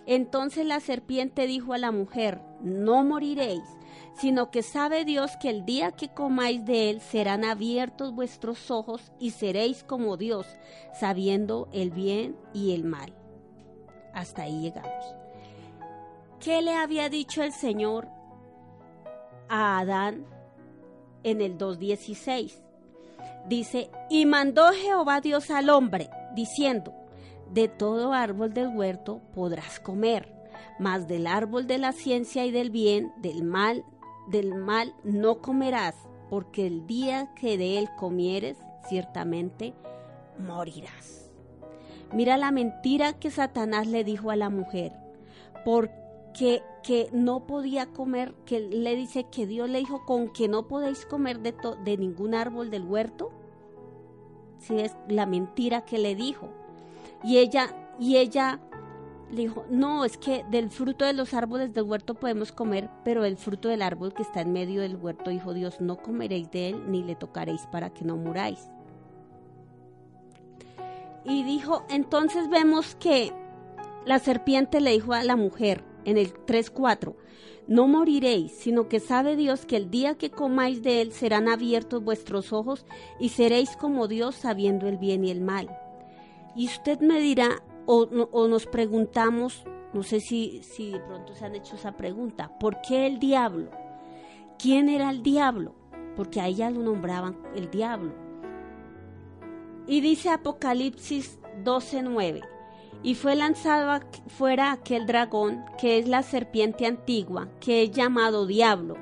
Entonces 0.06 0.64
la 0.64 0.80
serpiente 0.80 1.46
dijo 1.46 1.74
a 1.74 1.78
la 1.78 1.92
mujer, 1.92 2.40
no 2.62 3.04
moriréis, 3.04 3.64
sino 4.14 4.50
que 4.50 4.62
sabe 4.62 5.04
Dios 5.04 5.36
que 5.36 5.50
el 5.50 5.64
día 5.64 5.92
que 5.92 6.08
comáis 6.08 6.64
de 6.64 6.90
él 6.90 7.00
serán 7.00 7.44
abiertos 7.44 8.14
vuestros 8.14 8.70
ojos 8.70 9.12
y 9.20 9.30
seréis 9.30 9.84
como 9.84 10.16
Dios, 10.16 10.46
sabiendo 10.98 11.68
el 11.72 11.90
bien 11.90 12.36
y 12.52 12.72
el 12.72 12.84
mal. 12.84 13.12
Hasta 14.14 14.42
ahí 14.42 14.60
llegamos. 14.60 15.14
¿Qué 16.40 16.62
le 16.62 16.74
había 16.74 17.08
dicho 17.08 17.42
el 17.42 17.52
Señor 17.52 18.08
a 19.48 19.78
Adán 19.78 20.24
en 21.22 21.40
el 21.40 21.58
2.16? 21.58 22.60
Dice, 23.48 23.90
y 24.10 24.26
mandó 24.26 24.70
Jehová 24.72 25.20
Dios 25.20 25.50
al 25.50 25.70
hombre, 25.70 26.10
diciendo, 26.34 26.92
de 27.52 27.68
todo 27.68 28.12
árbol 28.12 28.52
del 28.52 28.68
huerto 28.68 29.22
podrás 29.34 29.80
comer, 29.80 30.34
mas 30.78 31.08
del 31.08 31.26
árbol 31.26 31.66
de 31.66 31.78
la 31.78 31.92
ciencia 31.92 32.44
y 32.44 32.50
del 32.50 32.70
bien, 32.70 33.12
del 33.18 33.42
mal, 33.42 33.84
del 34.28 34.54
mal 34.54 34.94
no 35.02 35.40
comerás, 35.40 35.94
porque 36.28 36.66
el 36.66 36.86
día 36.86 37.32
que 37.34 37.56
de 37.56 37.78
él 37.78 37.88
comieres, 37.98 38.58
ciertamente 38.86 39.74
morirás. 40.38 41.30
Mira 42.12 42.36
la 42.36 42.50
mentira 42.50 43.14
que 43.14 43.30
Satanás 43.30 43.86
le 43.86 44.04
dijo 44.04 44.30
a 44.30 44.36
la 44.36 44.50
mujer, 44.50 44.92
porque 45.64 46.07
que 46.32 47.08
no 47.12 47.46
podía 47.46 47.86
comer, 47.86 48.34
que 48.44 48.60
le 48.60 48.94
dice 48.96 49.26
que 49.30 49.46
Dios 49.46 49.68
le 49.68 49.78
dijo 49.78 50.04
con 50.06 50.28
que 50.32 50.48
no 50.48 50.68
podéis 50.68 51.04
comer 51.06 51.40
de, 51.40 51.52
to- 51.52 51.76
de 51.84 51.96
ningún 51.96 52.34
árbol 52.34 52.70
del 52.70 52.84
huerto. 52.84 53.30
Si 54.58 54.78
es 54.78 54.96
la 55.08 55.26
mentira 55.26 55.84
que 55.84 55.98
le 55.98 56.14
dijo. 56.14 56.48
Y 57.24 57.38
ella, 57.38 57.74
y 57.98 58.16
ella 58.16 58.60
le 59.30 59.42
dijo, 59.42 59.64
no, 59.68 60.04
es 60.04 60.16
que 60.16 60.44
del 60.50 60.70
fruto 60.70 61.04
de 61.04 61.12
los 61.12 61.34
árboles 61.34 61.74
del 61.74 61.84
huerto 61.84 62.14
podemos 62.14 62.52
comer, 62.52 62.88
pero 63.04 63.24
el 63.24 63.36
fruto 63.36 63.68
del 63.68 63.82
árbol 63.82 64.14
que 64.14 64.22
está 64.22 64.40
en 64.40 64.52
medio 64.52 64.80
del 64.80 64.96
huerto, 64.96 65.30
dijo 65.30 65.52
Dios, 65.52 65.80
no 65.80 65.96
comeréis 65.96 66.50
de 66.50 66.70
él 66.70 66.90
ni 66.90 67.02
le 67.02 67.14
tocaréis 67.14 67.66
para 67.66 67.90
que 67.90 68.04
no 68.04 68.16
muráis. 68.16 68.70
Y 71.24 71.42
dijo, 71.42 71.84
entonces 71.90 72.48
vemos 72.48 72.94
que 72.94 73.32
la 74.06 74.18
serpiente 74.18 74.80
le 74.80 74.92
dijo 74.92 75.12
a 75.12 75.24
la 75.24 75.36
mujer 75.36 75.84
en 76.04 76.18
el 76.18 76.32
3.4, 76.34 77.14
no 77.66 77.86
moriréis, 77.86 78.52
sino 78.52 78.88
que 78.88 78.98
sabe 78.98 79.36
Dios 79.36 79.66
que 79.66 79.76
el 79.76 79.90
día 79.90 80.16
que 80.16 80.30
comáis 80.30 80.82
de 80.82 81.02
él 81.02 81.12
serán 81.12 81.48
abiertos 81.48 82.02
vuestros 82.02 82.52
ojos 82.52 82.86
y 83.20 83.28
seréis 83.28 83.76
como 83.76 84.08
Dios 84.08 84.34
sabiendo 84.34 84.88
el 84.88 84.96
bien 84.96 85.24
y 85.24 85.30
el 85.30 85.42
mal. 85.42 85.68
Y 86.56 86.66
usted 86.66 87.00
me 87.00 87.20
dirá, 87.20 87.62
o, 87.84 88.08
o 88.32 88.48
nos 88.48 88.66
preguntamos, 88.66 89.64
no 89.92 90.02
sé 90.02 90.20
si, 90.20 90.62
si 90.62 90.92
de 90.92 91.00
pronto 91.00 91.34
se 91.34 91.44
han 91.44 91.54
hecho 91.54 91.76
esa 91.76 91.92
pregunta, 91.92 92.58
¿por 92.58 92.80
qué 92.80 93.06
el 93.06 93.18
diablo? 93.18 93.70
¿Quién 94.58 94.88
era 94.88 95.10
el 95.10 95.22
diablo? 95.22 95.74
Porque 96.16 96.40
a 96.40 96.46
ella 96.46 96.70
lo 96.70 96.82
nombraban 96.82 97.36
el 97.54 97.70
diablo. 97.70 98.12
Y 99.86 100.00
dice 100.00 100.30
Apocalipsis 100.30 101.38
12:9, 101.64 102.42
y 103.02 103.14
fue 103.14 103.36
lanzado 103.36 104.00
fuera 104.26 104.72
aquel 104.72 105.06
dragón, 105.06 105.64
que 105.78 105.98
es 105.98 106.08
la 106.08 106.22
serpiente 106.22 106.86
antigua, 106.86 107.48
que 107.60 107.82
es 107.82 107.90
llamado 107.92 108.46
diablo, 108.46 108.96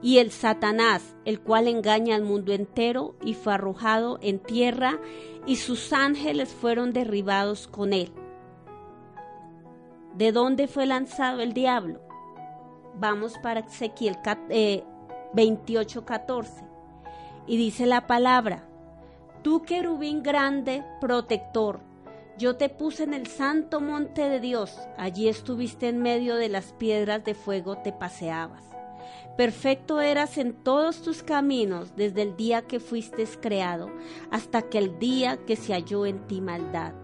y 0.00 0.18
el 0.18 0.30
Satanás, 0.30 1.14
el 1.24 1.40
cual 1.40 1.68
engaña 1.68 2.16
al 2.16 2.22
mundo 2.22 2.52
entero, 2.52 3.14
y 3.22 3.34
fue 3.34 3.54
arrojado 3.54 4.18
en 4.22 4.38
tierra, 4.38 4.98
y 5.46 5.56
sus 5.56 5.92
ángeles 5.92 6.48
fueron 6.48 6.92
derribados 6.92 7.66
con 7.66 7.92
él. 7.92 8.12
¿De 10.14 10.32
dónde 10.32 10.66
fue 10.66 10.86
lanzado 10.86 11.40
el 11.40 11.52
diablo? 11.52 12.00
Vamos 12.94 13.38
para 13.38 13.60
Ezequiel 13.60 14.16
eh, 14.50 14.84
28:14. 15.34 16.68
Y 17.46 17.56
dice 17.56 17.86
la 17.86 18.06
palabra, 18.06 18.68
Tú 19.42 19.62
querubín 19.62 20.22
grande, 20.22 20.84
protector, 21.00 21.80
yo 22.42 22.56
te 22.56 22.68
puse 22.68 23.04
en 23.04 23.14
el 23.14 23.28
santo 23.28 23.80
monte 23.80 24.28
de 24.28 24.40
Dios, 24.40 24.76
allí 24.98 25.28
estuviste 25.28 25.88
en 25.88 26.02
medio 26.02 26.34
de 26.34 26.48
las 26.48 26.72
piedras 26.72 27.22
de 27.22 27.34
fuego, 27.34 27.78
te 27.78 27.92
paseabas. 27.92 28.64
Perfecto 29.36 30.00
eras 30.00 30.36
en 30.38 30.52
todos 30.52 31.02
tus 31.02 31.22
caminos 31.22 31.94
desde 31.94 32.22
el 32.22 32.36
día 32.36 32.62
que 32.62 32.80
fuiste 32.80 33.24
creado 33.40 33.92
hasta 34.32 34.58
aquel 34.58 34.98
día 34.98 35.36
que 35.46 35.54
se 35.54 35.72
halló 35.72 36.04
en 36.04 36.26
ti 36.26 36.40
maldad. 36.40 36.94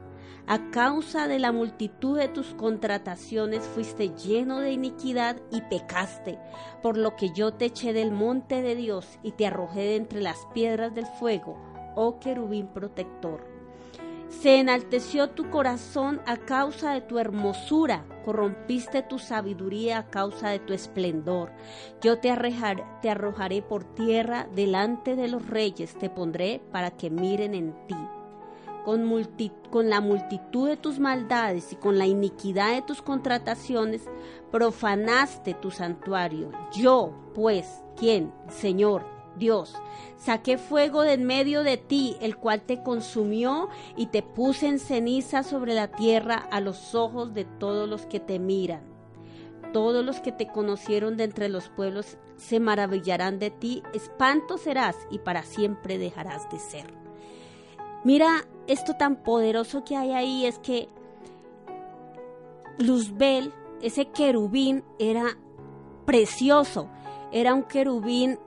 A 0.48 0.72
causa 0.72 1.28
de 1.28 1.38
la 1.38 1.52
multitud 1.52 2.18
de 2.18 2.26
tus 2.26 2.48
contrataciones 2.54 3.62
fuiste 3.62 4.08
lleno 4.08 4.58
de 4.58 4.72
iniquidad 4.72 5.36
y 5.52 5.60
pecaste, 5.60 6.40
por 6.82 6.96
lo 6.96 7.14
que 7.14 7.30
yo 7.30 7.54
te 7.54 7.66
eché 7.66 7.92
del 7.92 8.10
monte 8.10 8.60
de 8.60 8.74
Dios 8.74 9.06
y 9.22 9.30
te 9.30 9.46
arrojé 9.46 9.82
de 9.82 9.96
entre 9.96 10.20
las 10.20 10.48
piedras 10.52 10.96
del 10.96 11.06
fuego, 11.06 11.56
oh 11.94 12.18
querubín 12.18 12.66
protector. 12.66 13.57
Se 14.28 14.60
enalteció 14.60 15.30
tu 15.30 15.48
corazón 15.48 16.20
a 16.26 16.36
causa 16.36 16.92
de 16.92 17.00
tu 17.00 17.18
hermosura, 17.18 18.04
corrompiste 18.24 19.02
tu 19.02 19.18
sabiduría 19.18 19.98
a 19.98 20.10
causa 20.10 20.50
de 20.50 20.58
tu 20.58 20.74
esplendor. 20.74 21.50
Yo 22.02 22.18
te 22.18 22.30
arrojaré, 22.30 23.62
por 23.62 23.84
tierra 23.94 24.46
delante 24.54 25.16
de 25.16 25.28
los 25.28 25.48
reyes, 25.48 25.96
te 25.98 26.10
pondré 26.10 26.60
para 26.70 26.90
que 26.90 27.08
miren 27.08 27.54
en 27.54 27.74
ti. 27.86 27.96
Con, 28.84 29.10
con 29.70 29.90
la 29.90 30.00
multitud 30.00 30.68
de 30.68 30.76
tus 30.76 30.98
maldades 30.98 31.72
y 31.72 31.76
con 31.76 31.98
la 31.98 32.06
iniquidad 32.06 32.74
de 32.74 32.82
tus 32.82 33.02
contrataciones, 33.02 34.02
profanaste 34.52 35.54
tu 35.54 35.70
santuario. 35.70 36.52
Yo, 36.72 37.12
pues, 37.34 37.82
¿quién? 37.96 38.32
Señor, 38.48 39.17
Dios, 39.38 39.74
saqué 40.16 40.58
fuego 40.58 41.02
de 41.02 41.14
en 41.14 41.24
medio 41.24 41.62
de 41.62 41.76
ti, 41.76 42.16
el 42.20 42.36
cual 42.36 42.62
te 42.62 42.82
consumió 42.82 43.68
y 43.96 44.06
te 44.06 44.22
puse 44.22 44.66
en 44.66 44.78
ceniza 44.78 45.42
sobre 45.42 45.74
la 45.74 45.88
tierra 45.88 46.36
a 46.50 46.60
los 46.60 46.94
ojos 46.94 47.34
de 47.34 47.44
todos 47.44 47.88
los 47.88 48.06
que 48.06 48.20
te 48.20 48.38
miran. 48.38 48.82
Todos 49.72 50.04
los 50.04 50.20
que 50.20 50.32
te 50.32 50.48
conocieron 50.48 51.16
de 51.16 51.24
entre 51.24 51.48
los 51.48 51.68
pueblos 51.68 52.16
se 52.36 52.60
maravillarán 52.60 53.38
de 53.38 53.50
ti, 53.50 53.82
espanto 53.92 54.56
serás 54.56 54.96
y 55.10 55.18
para 55.18 55.42
siempre 55.42 55.98
dejarás 55.98 56.50
de 56.50 56.58
ser. 56.58 56.94
Mira, 58.04 58.46
esto 58.66 58.94
tan 58.94 59.16
poderoso 59.16 59.84
que 59.84 59.96
hay 59.96 60.12
ahí 60.12 60.46
es 60.46 60.58
que 60.58 60.88
Luzbel, 62.78 63.52
ese 63.82 64.06
querubín, 64.06 64.84
era 64.98 65.36
precioso. 66.06 66.88
Era 67.32 67.52
un 67.52 67.64
querubín 67.64 68.38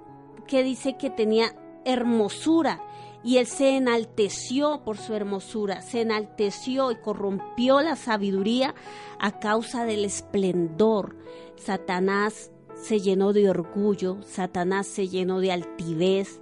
que 0.51 0.63
dice 0.65 0.97
que 0.97 1.09
tenía 1.09 1.55
hermosura 1.85 2.83
y 3.23 3.37
él 3.37 3.47
se 3.47 3.77
enalteció 3.77 4.83
por 4.83 4.97
su 4.97 5.13
hermosura, 5.13 5.81
se 5.81 6.01
enalteció 6.01 6.91
y 6.91 6.97
corrompió 6.97 7.79
la 7.79 7.95
sabiduría 7.95 8.75
a 9.17 9.39
causa 9.39 9.85
del 9.85 10.03
esplendor. 10.03 11.15
Satanás 11.55 12.51
se 12.75 12.99
llenó 12.99 13.31
de 13.31 13.49
orgullo, 13.49 14.17
Satanás 14.23 14.87
se 14.87 15.07
llenó 15.07 15.39
de 15.39 15.53
altivez 15.53 16.41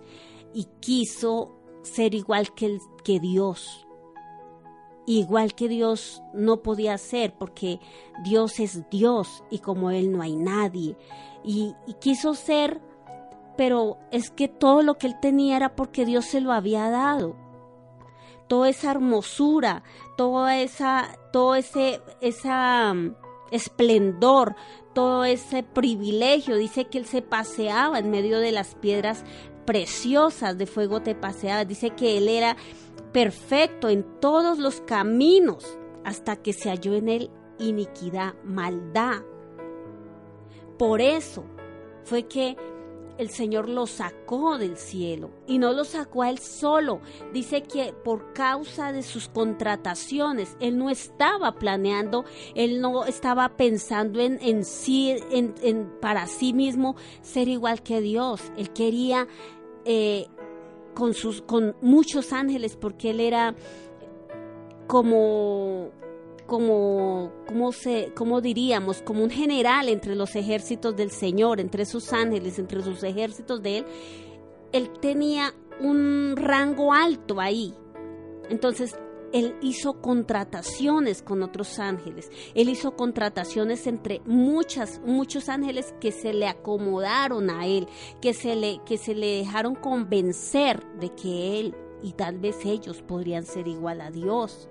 y 0.55 0.65
quiso 0.79 1.59
ser 1.83 2.15
igual 2.15 2.55
que, 2.55 2.79
que 3.03 3.19
Dios. 3.19 3.85
igual 5.05 5.53
que 5.53 5.67
Dios 5.67 6.23
no 6.33 6.63
podía 6.63 6.97
ser 6.97 7.35
porque 7.37 7.79
Dios 8.23 8.59
es 8.59 8.89
Dios 8.89 9.43
y 9.51 9.59
como 9.59 9.91
Él 9.91 10.11
no 10.11 10.23
hay 10.23 10.35
nadie. 10.35 10.97
Y, 11.43 11.75
quiso 11.99 12.33
ser, 12.33 12.81
pero 13.59 13.97
es 14.09 14.31
que 14.31 14.47
todo 14.47 14.83
lo 14.83 14.97
que 14.97 15.05
Él 15.05 15.19
tenía 15.19 15.57
era 15.57 15.75
porque 15.75 16.05
Dios 16.05 16.23
se 16.23 16.39
lo 16.39 16.53
había 16.53 16.89
dado. 16.89 17.35
Toda 18.47 18.69
esa 18.69 18.91
hermosura, 18.91 19.83
toda 20.15 20.57
esa, 20.61 21.19
todo 21.33 21.55
ese, 21.55 21.99
esa 22.21 22.93
um, 22.93 23.15
esplendor, 23.51 24.55
todo 24.93 25.25
ese 25.25 25.63
privilegio. 25.63 26.55
Dice 26.55 26.85
que 26.85 26.99
Él 26.99 27.05
se 27.05 27.21
paseaba 27.21 27.99
en 27.99 28.09
medio 28.11 28.39
de 28.39 28.53
las 28.53 28.75
piedras 28.75 29.25
preciosas 29.65 30.57
de 30.57 30.65
fuego 30.65 31.01
te 31.01 31.13
paseaba. 31.13 31.65
Dice 31.65 31.89
que 31.89 32.17
Él 32.17 32.29
era 32.29 32.55
perfecto 33.11 33.89
en 33.89 34.05
todos 34.21 34.57
los 34.57 34.79
caminos 34.79 35.77
hasta 36.05 36.37
que 36.37 36.53
se 36.53 36.69
halló 36.69 36.93
en 36.93 37.09
él 37.09 37.29
iniquidad, 37.59 38.35
maldad. 38.45 39.21
Por 40.77 41.01
eso 41.01 41.43
fue 42.05 42.23
que 42.23 42.55
el 43.19 43.29
Señor 43.29 43.67
lo 43.67 43.85
sacó 43.85 44.57
del 44.57 44.77
cielo 44.77 45.29
y 45.45 45.57
no 45.57 45.73
lo 45.73 45.83
sacó 45.83 46.23
a 46.23 46.29
él 46.29 46.39
solo. 46.39 47.01
Dice 47.33 47.63
que 47.63 47.93
por 47.93 48.31
causa 48.31 48.93
de 48.93 49.03
sus 49.03 49.27
contrataciones, 49.27 50.55
él 50.61 50.77
no 50.77 50.89
estaba 50.89 51.55
planeando, 51.55 52.23
él 52.55 52.79
no 52.79 53.03
estaba 53.03 53.57
pensando 53.57 54.21
en, 54.21 54.39
en 54.41 54.63
sí, 54.63 55.17
en, 55.31 55.53
en, 55.61 55.91
para 55.99 56.27
sí 56.27 56.53
mismo 56.53 56.95
ser 57.21 57.49
igual 57.49 57.83
que 57.83 57.99
Dios. 57.99 58.41
Él 58.55 58.71
quería 58.71 59.27
eh, 59.83 60.27
con, 60.95 61.13
sus, 61.13 61.41
con 61.41 61.75
muchos 61.81 62.31
ángeles 62.31 62.77
porque 62.77 63.09
él 63.09 63.19
era 63.19 63.53
como 64.87 65.91
como, 66.49 67.31
como, 67.47 67.71
se, 67.71 68.11
como 68.13 68.41
diríamos, 68.41 69.01
como 69.01 69.23
un 69.23 69.29
general 69.29 69.87
entre 69.87 70.15
los 70.15 70.35
ejércitos 70.35 70.95
del 70.97 71.11
Señor, 71.11 71.61
entre 71.61 71.85
sus 71.85 72.11
ángeles, 72.11 72.59
entre 72.59 72.81
sus 72.83 73.03
ejércitos 73.03 73.61
de 73.61 73.77
Él, 73.77 73.85
Él 74.73 74.89
tenía 74.99 75.53
un 75.79 76.35
rango 76.35 76.91
alto 76.91 77.39
ahí. 77.39 77.73
Entonces, 78.49 78.97
él 79.31 79.55
hizo 79.61 80.01
contrataciones 80.01 81.21
con 81.21 81.43
otros 81.43 81.77
ángeles. 81.77 82.31
Él 82.55 82.67
hizo 82.67 82.95
contrataciones 82.95 83.85
entre 83.85 84.21
muchas, 84.25 84.99
muchos 85.05 85.49
ángeles 85.49 85.93
que 86.01 86.11
se 86.11 86.33
le 86.33 86.47
acomodaron 86.47 87.51
a 87.51 87.67
él, 87.67 87.87
que 88.21 88.33
se 88.33 88.55
le, 88.55 88.81
que 88.85 88.97
se 88.97 89.13
le 89.13 89.37
dejaron 89.37 89.75
convencer 89.75 90.83
de 90.99 91.09
que 91.09 91.59
él 91.59 91.75
y 92.01 92.13
tal 92.13 92.39
vez 92.39 92.65
ellos 92.65 93.03
podrían 93.03 93.45
ser 93.45 93.67
igual 93.67 94.01
a 94.01 94.09
Dios. 94.09 94.67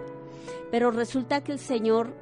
Pero 0.71 0.91
resulta 0.91 1.43
que 1.43 1.53
el 1.53 1.59
Señor 1.59 2.15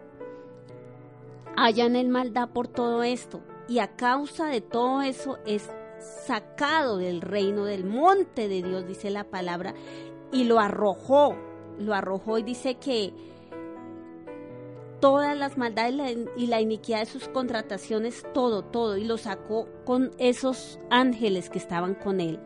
halla 1.56 1.86
en 1.86 1.96
él 1.96 2.08
maldad 2.08 2.50
por 2.50 2.68
todo 2.68 3.02
esto 3.02 3.40
y 3.68 3.78
a 3.78 3.96
causa 3.96 4.46
de 4.46 4.60
todo 4.60 5.02
eso 5.02 5.38
es 5.46 5.70
sacado 5.98 6.98
del 6.98 7.20
reino 7.20 7.64
del 7.64 7.84
monte 7.84 8.48
de 8.48 8.62
Dios, 8.62 8.86
dice 8.86 9.10
la 9.10 9.24
palabra, 9.24 9.74
y 10.30 10.44
lo 10.44 10.60
arrojó 10.60 11.34
lo 11.78 11.94
arrojó 11.94 12.38
y 12.38 12.42
dice 12.42 12.76
que 12.76 13.12
todas 15.00 15.36
las 15.36 15.58
maldades 15.58 16.16
y 16.36 16.46
la 16.46 16.60
iniquidad 16.60 17.00
de 17.00 17.06
sus 17.06 17.28
contrataciones, 17.28 18.24
todo, 18.32 18.62
todo, 18.62 18.96
y 18.96 19.04
lo 19.04 19.18
sacó 19.18 19.68
con 19.84 20.10
esos 20.18 20.80
ángeles 20.90 21.50
que 21.50 21.58
estaban 21.58 21.94
con 21.94 22.20
él, 22.20 22.40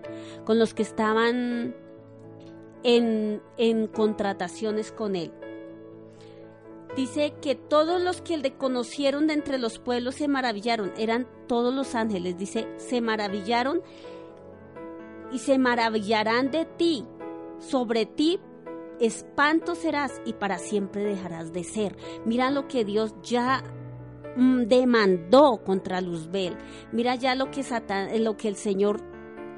con 0.45 0.59
los 0.59 0.75
que 0.75 0.83
estaban 0.83 1.75
en, 2.83 3.43
en 3.57 3.87
contrataciones 3.87 4.91
con 4.91 5.17
él. 5.17 5.33
Dice 6.97 7.35
que 7.41 7.55
todos 7.55 8.01
los 8.01 8.21
que 8.21 8.37
le 8.37 8.57
conocieron 8.57 9.27
de 9.27 9.35
entre 9.35 9.59
los 9.59 9.79
pueblos 9.79 10.17
se 10.17 10.29
maravillaron, 10.29 10.93
eran 10.97 11.29
todos 11.47 11.73
los 11.73 11.95
ángeles, 11.95 12.37
dice, 12.37 12.69
se 12.79 13.01
maravillaron 13.01 13.83
y 15.33 15.39
se 15.39 15.59
maravillarán 15.59 16.51
de 16.51 16.65
ti, 16.65 17.07
sobre 17.59 18.07
ti 18.07 18.41
espanto 19.01 19.75
serás 19.75 20.21
y 20.25 20.35
para 20.35 20.59
siempre 20.59 21.03
dejarás 21.05 21.53
de 21.53 21.65
ser. 21.65 21.97
Mira 22.25 22.51
lo 22.51 22.69
que 22.69 22.85
Dios 22.85 23.15
ya 23.23 23.65
mm, 24.37 24.65
demandó 24.65 25.63
contra 25.65 26.01
Luzbel. 26.01 26.57
Mira 26.93 27.15
ya 27.15 27.35
lo 27.35 27.51
que, 27.51 27.63
Satan, 27.63 28.23
lo 28.23 28.37
que 28.37 28.49
el 28.49 28.57
Señor 28.57 29.01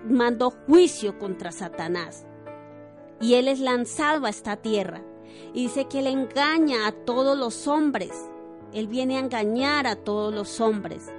mandó 0.09 0.51
juicio 0.51 1.19
contra 1.19 1.53
Satanás. 1.53 2.27
Y 3.21 3.35
él 3.35 3.49
es 3.49 3.61
lanzado 3.61 4.27
a 4.27 4.31
esta 4.31 4.57
tierra. 4.57 5.05
Y 5.55 5.65
dice 5.65 5.87
que 5.87 5.99
él 6.01 6.07
engaña 6.07 6.87
a 6.87 6.93
todos 6.93 7.37
los 7.37 7.67
hombres. 7.69 8.13
Él 8.73 8.87
viene 8.87 9.17
a 9.17 9.21
engañar 9.21 9.87
a 9.87 9.97
todos 9.97 10.33
los 10.35 10.61
hombres. 10.61 11.13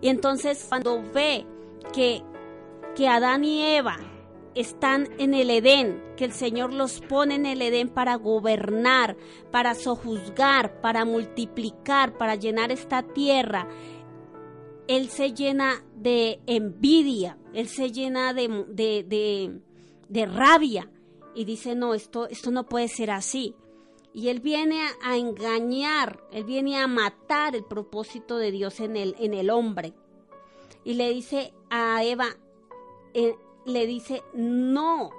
Y 0.00 0.08
entonces 0.08 0.66
cuando 0.68 1.02
ve 1.12 1.46
que, 1.92 2.22
que 2.94 3.08
Adán 3.08 3.44
y 3.44 3.62
Eva 3.62 3.98
están 4.54 5.08
en 5.18 5.34
el 5.34 5.50
Edén, 5.50 6.02
que 6.16 6.24
el 6.24 6.32
Señor 6.32 6.72
los 6.72 7.00
pone 7.00 7.36
en 7.36 7.46
el 7.46 7.62
Edén 7.62 7.88
para 7.88 8.16
gobernar, 8.16 9.16
para 9.50 9.74
sojuzgar, 9.74 10.80
para 10.80 11.04
multiplicar, 11.04 12.16
para 12.18 12.34
llenar 12.34 12.70
esta 12.70 13.02
tierra. 13.02 13.66
Él 14.88 15.08
se 15.08 15.32
llena 15.32 15.82
de 15.96 16.40
envidia, 16.46 17.38
él 17.54 17.68
se 17.68 17.90
llena 17.90 18.34
de, 18.34 18.64
de, 18.68 19.60
de, 20.08 20.26
rabia 20.26 20.90
y 21.34 21.44
dice, 21.44 21.74
no, 21.74 21.94
esto, 21.94 22.28
esto 22.28 22.50
no 22.50 22.66
puede 22.66 22.88
ser 22.88 23.10
así. 23.10 23.54
Y 24.14 24.28
él 24.28 24.40
viene 24.40 24.82
a, 25.02 25.16
engañar, 25.16 26.22
él 26.30 26.44
viene 26.44 26.78
a 26.78 26.86
matar 26.86 27.56
el 27.56 27.64
propósito 27.64 28.36
de 28.36 28.50
Dios 28.50 28.80
en 28.80 28.96
el, 28.96 29.16
en 29.18 29.32
el 29.32 29.48
hombre. 29.48 29.94
Y 30.84 30.94
le 30.94 31.10
dice 31.12 31.54
a 31.70 32.04
Eva, 32.04 32.26
eh, 33.14 33.34
le 33.64 33.86
dice, 33.86 34.22
no, 34.34 35.10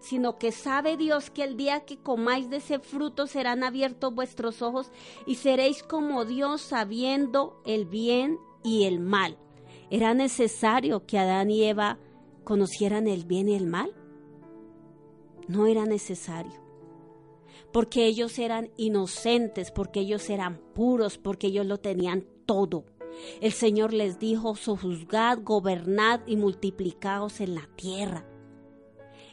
sino 0.00 0.36
que 0.36 0.52
sabe 0.52 0.96
Dios 0.96 1.30
que 1.30 1.44
el 1.44 1.56
día 1.56 1.84
que 1.86 1.96
comáis 1.96 2.50
de 2.50 2.56
ese 2.56 2.78
fruto 2.78 3.26
serán 3.26 3.62
abiertos 3.62 4.14
vuestros 4.14 4.60
ojos 4.60 4.90
y 5.26 5.36
seréis 5.36 5.82
como 5.82 6.24
Dios 6.24 6.60
sabiendo 6.60 7.60
el 7.64 7.86
bien 7.86 8.38
y 8.62 8.84
el 8.84 9.00
mal. 9.00 9.38
¿Era 9.90 10.12
necesario 10.12 11.06
que 11.06 11.18
Adán 11.18 11.50
y 11.50 11.64
Eva 11.64 11.98
conocieran 12.44 13.06
el 13.06 13.24
bien 13.24 13.48
y 13.48 13.54
el 13.54 13.66
mal? 13.66 13.94
No 15.52 15.66
era 15.66 15.84
necesario. 15.84 16.52
Porque 17.72 18.06
ellos 18.06 18.38
eran 18.38 18.70
inocentes, 18.78 19.70
porque 19.70 20.00
ellos 20.00 20.30
eran 20.30 20.56
puros, 20.74 21.18
porque 21.18 21.48
ellos 21.48 21.66
lo 21.66 21.78
tenían 21.78 22.24
todo. 22.46 22.84
El 23.42 23.52
Señor 23.52 23.92
les 23.92 24.18
dijo, 24.18 24.56
sojuzgad, 24.56 25.40
gobernad 25.42 26.20
y 26.26 26.36
multiplicaos 26.36 27.42
en 27.42 27.54
la 27.54 27.68
tierra. 27.76 28.26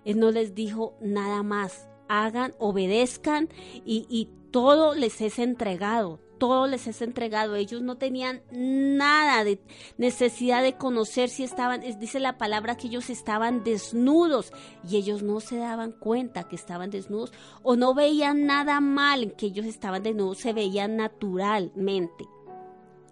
Él 0.03 0.19
no 0.19 0.32
les 0.32 0.55
dijo 0.55 0.97
nada 0.99 1.41
más, 1.41 1.88
hagan, 2.10 2.53
obedezcan 2.60 3.47
y, 3.86 4.05
y 4.10 4.29
todo 4.51 4.95
les 4.95 5.21
es 5.21 5.39
entregado, 5.39 6.19
todo 6.39 6.65
les 6.65 6.88
es 6.88 7.02
entregado. 7.02 7.56
Ellos 7.56 7.82
no 7.82 7.97
tenían 7.97 8.41
nada 8.52 9.43
de 9.43 9.60
necesidad 9.97 10.63
de 10.63 10.78
conocer 10.78 11.30
si 11.30 11.43
estaban, 11.43 11.82
dice 11.99 12.19
la 12.19 12.38
palabra 12.38 12.78
que 12.78 12.88
ellos 12.88 13.10
estaban 13.10 13.63
desnudos 13.63 14.52
y 14.89 14.97
ellos 14.97 15.21
no 15.21 15.39
se 15.39 15.58
daban 15.58 15.91
cuenta 15.91 16.47
que 16.47 16.56
estaban 16.56 16.89
desnudos 16.89 17.32
o 17.62 17.75
no 17.75 17.93
veían 17.93 18.45
nada 18.45 18.80
mal 18.80 19.23
en 19.23 19.32
que 19.32 19.47
ellos 19.47 19.65
estaban 19.65 20.02
desnudos, 20.02 20.39
se 20.39 20.54
veían 20.54 20.95
naturalmente 20.95 22.25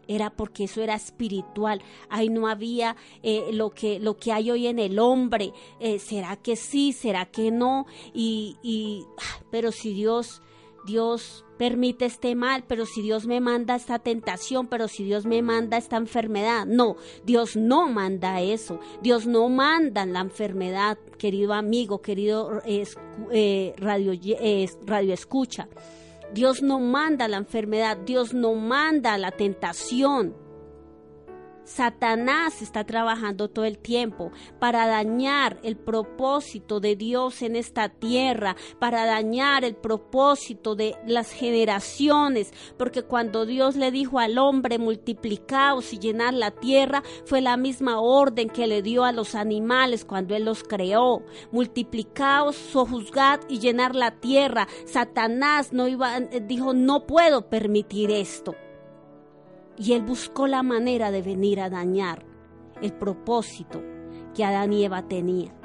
era 0.07 0.29
porque 0.29 0.65
eso 0.65 0.81
era 0.81 0.95
espiritual. 0.95 1.81
Ahí 2.09 2.29
no 2.29 2.47
había 2.47 2.95
eh, 3.23 3.49
lo, 3.51 3.71
que, 3.71 3.99
lo 3.99 4.17
que 4.17 4.31
hay 4.31 4.49
hoy 4.51 4.67
en 4.67 4.79
el 4.79 4.99
hombre. 4.99 5.53
Eh, 5.79 5.99
¿Será 5.99 6.37
que 6.37 6.55
sí? 6.55 6.93
¿Será 6.93 7.25
que 7.25 7.51
no? 7.51 7.85
Y, 8.13 9.05
ah, 9.17 9.43
pero 9.51 9.71
si 9.71 9.93
Dios, 9.93 10.41
Dios 10.87 11.45
permite 11.57 12.05
este 12.05 12.33
mal, 12.33 12.63
pero 12.65 12.85
si 12.85 13.01
Dios 13.01 13.27
me 13.27 13.41
manda 13.41 13.75
esta 13.75 13.99
tentación, 13.99 14.67
pero 14.67 14.87
si 14.87 15.03
Dios 15.03 15.25
me 15.25 15.41
manda 15.41 15.77
esta 15.77 15.97
enfermedad. 15.97 16.65
No, 16.65 16.95
Dios 17.25 17.57
no 17.57 17.89
manda 17.89 18.41
eso. 18.41 18.79
Dios 19.01 19.27
no 19.27 19.49
manda 19.49 20.05
la 20.05 20.21
enfermedad, 20.21 20.97
querido 21.19 21.53
amigo, 21.53 22.01
querido 22.01 22.61
eh, 22.65 23.73
radio, 23.77 24.13
radio 24.85 25.13
escucha. 25.13 25.67
Dios 26.33 26.61
no 26.61 26.79
manda 26.79 27.27
la 27.27 27.37
enfermedad, 27.37 27.97
Dios 27.97 28.33
no 28.33 28.55
manda 28.55 29.17
la 29.17 29.31
tentación. 29.31 30.46
Satanás 31.67 32.61
está 32.61 32.85
trabajando 32.85 33.49
todo 33.49 33.65
el 33.65 33.77
tiempo 33.77 34.31
para 34.57 34.87
dañar 34.87 35.59
el 35.63 35.75
propósito 35.75 36.79
de 36.79 36.95
Dios 36.95 37.41
en 37.41 37.57
esta 37.57 37.89
tierra, 37.89 38.55
para 38.79 39.05
dañar 39.05 39.65
el 39.65 39.75
propósito 39.75 40.75
de 40.75 40.95
las 41.05 41.31
generaciones, 41.31 42.53
porque 42.77 43.03
cuando 43.03 43.45
Dios 43.45 43.75
le 43.75 43.91
dijo 43.91 44.17
al 44.19 44.37
hombre 44.37 44.79
multiplicaos 44.79 45.91
y 45.91 45.99
llenar 45.99 46.33
la 46.33 46.51
tierra, 46.51 47.03
fue 47.25 47.41
la 47.41 47.57
misma 47.57 47.99
orden 47.99 48.49
que 48.49 48.65
le 48.65 48.81
dio 48.81 49.03
a 49.03 49.11
los 49.11 49.35
animales 49.35 50.05
cuando 50.05 50.35
Él 50.35 50.45
los 50.45 50.63
creó. 50.63 51.23
Multiplicaos, 51.51 52.55
sojuzgad 52.55 53.41
y 53.49 53.59
llenar 53.59 53.93
la 53.93 54.11
tierra. 54.11 54.69
Satanás 54.85 55.73
no 55.73 55.89
iba, 55.89 56.17
dijo, 56.21 56.73
no 56.73 57.05
puedo 57.05 57.49
permitir 57.49 58.09
esto. 58.09 58.55
Y 59.77 59.93
él 59.93 60.01
buscó 60.01 60.47
la 60.47 60.63
manera 60.63 61.11
de 61.11 61.21
venir 61.21 61.59
a 61.61 61.69
dañar 61.69 62.25
el 62.81 62.93
propósito 62.93 63.81
que 64.35 64.43
Adán 64.43 64.73
y 64.73 64.83
Eva 64.83 65.07
tenían. 65.07 65.55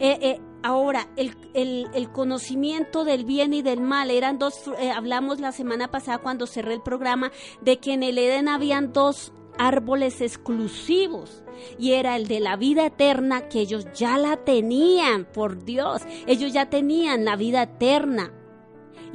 Eh, 0.00 0.18
eh, 0.22 0.40
ahora, 0.62 1.08
el, 1.16 1.36
el- 1.54 2.10
conocimiento 2.12 3.04
del 3.04 3.24
bien 3.24 3.52
y 3.52 3.62
del 3.62 3.80
mal 3.80 4.10
eran 4.10 4.38
dos, 4.38 4.54
eh, 4.78 4.90
hablamos 4.90 5.38
la 5.38 5.52
semana 5.52 5.88
pasada 5.90 6.18
cuando 6.18 6.46
cerré 6.46 6.74
el 6.74 6.82
programa 6.82 7.30
de 7.60 7.78
que 7.78 7.92
en 7.92 8.02
el 8.02 8.16
Edén 8.18 8.48
habían 8.48 8.92
dos 8.92 9.32
árboles 9.58 10.20
exclusivos 10.20 11.42
y 11.78 11.92
era 11.92 12.16
el 12.16 12.26
de 12.26 12.40
la 12.40 12.56
vida 12.56 12.86
eterna 12.86 13.48
que 13.48 13.60
ellos 13.60 13.86
ya 13.94 14.18
la 14.18 14.36
tenían, 14.38 15.24
por 15.26 15.64
Dios, 15.64 16.02
ellos 16.26 16.52
ya 16.52 16.68
tenían 16.70 17.24
la 17.24 17.36
vida 17.36 17.62
eterna 17.62 18.32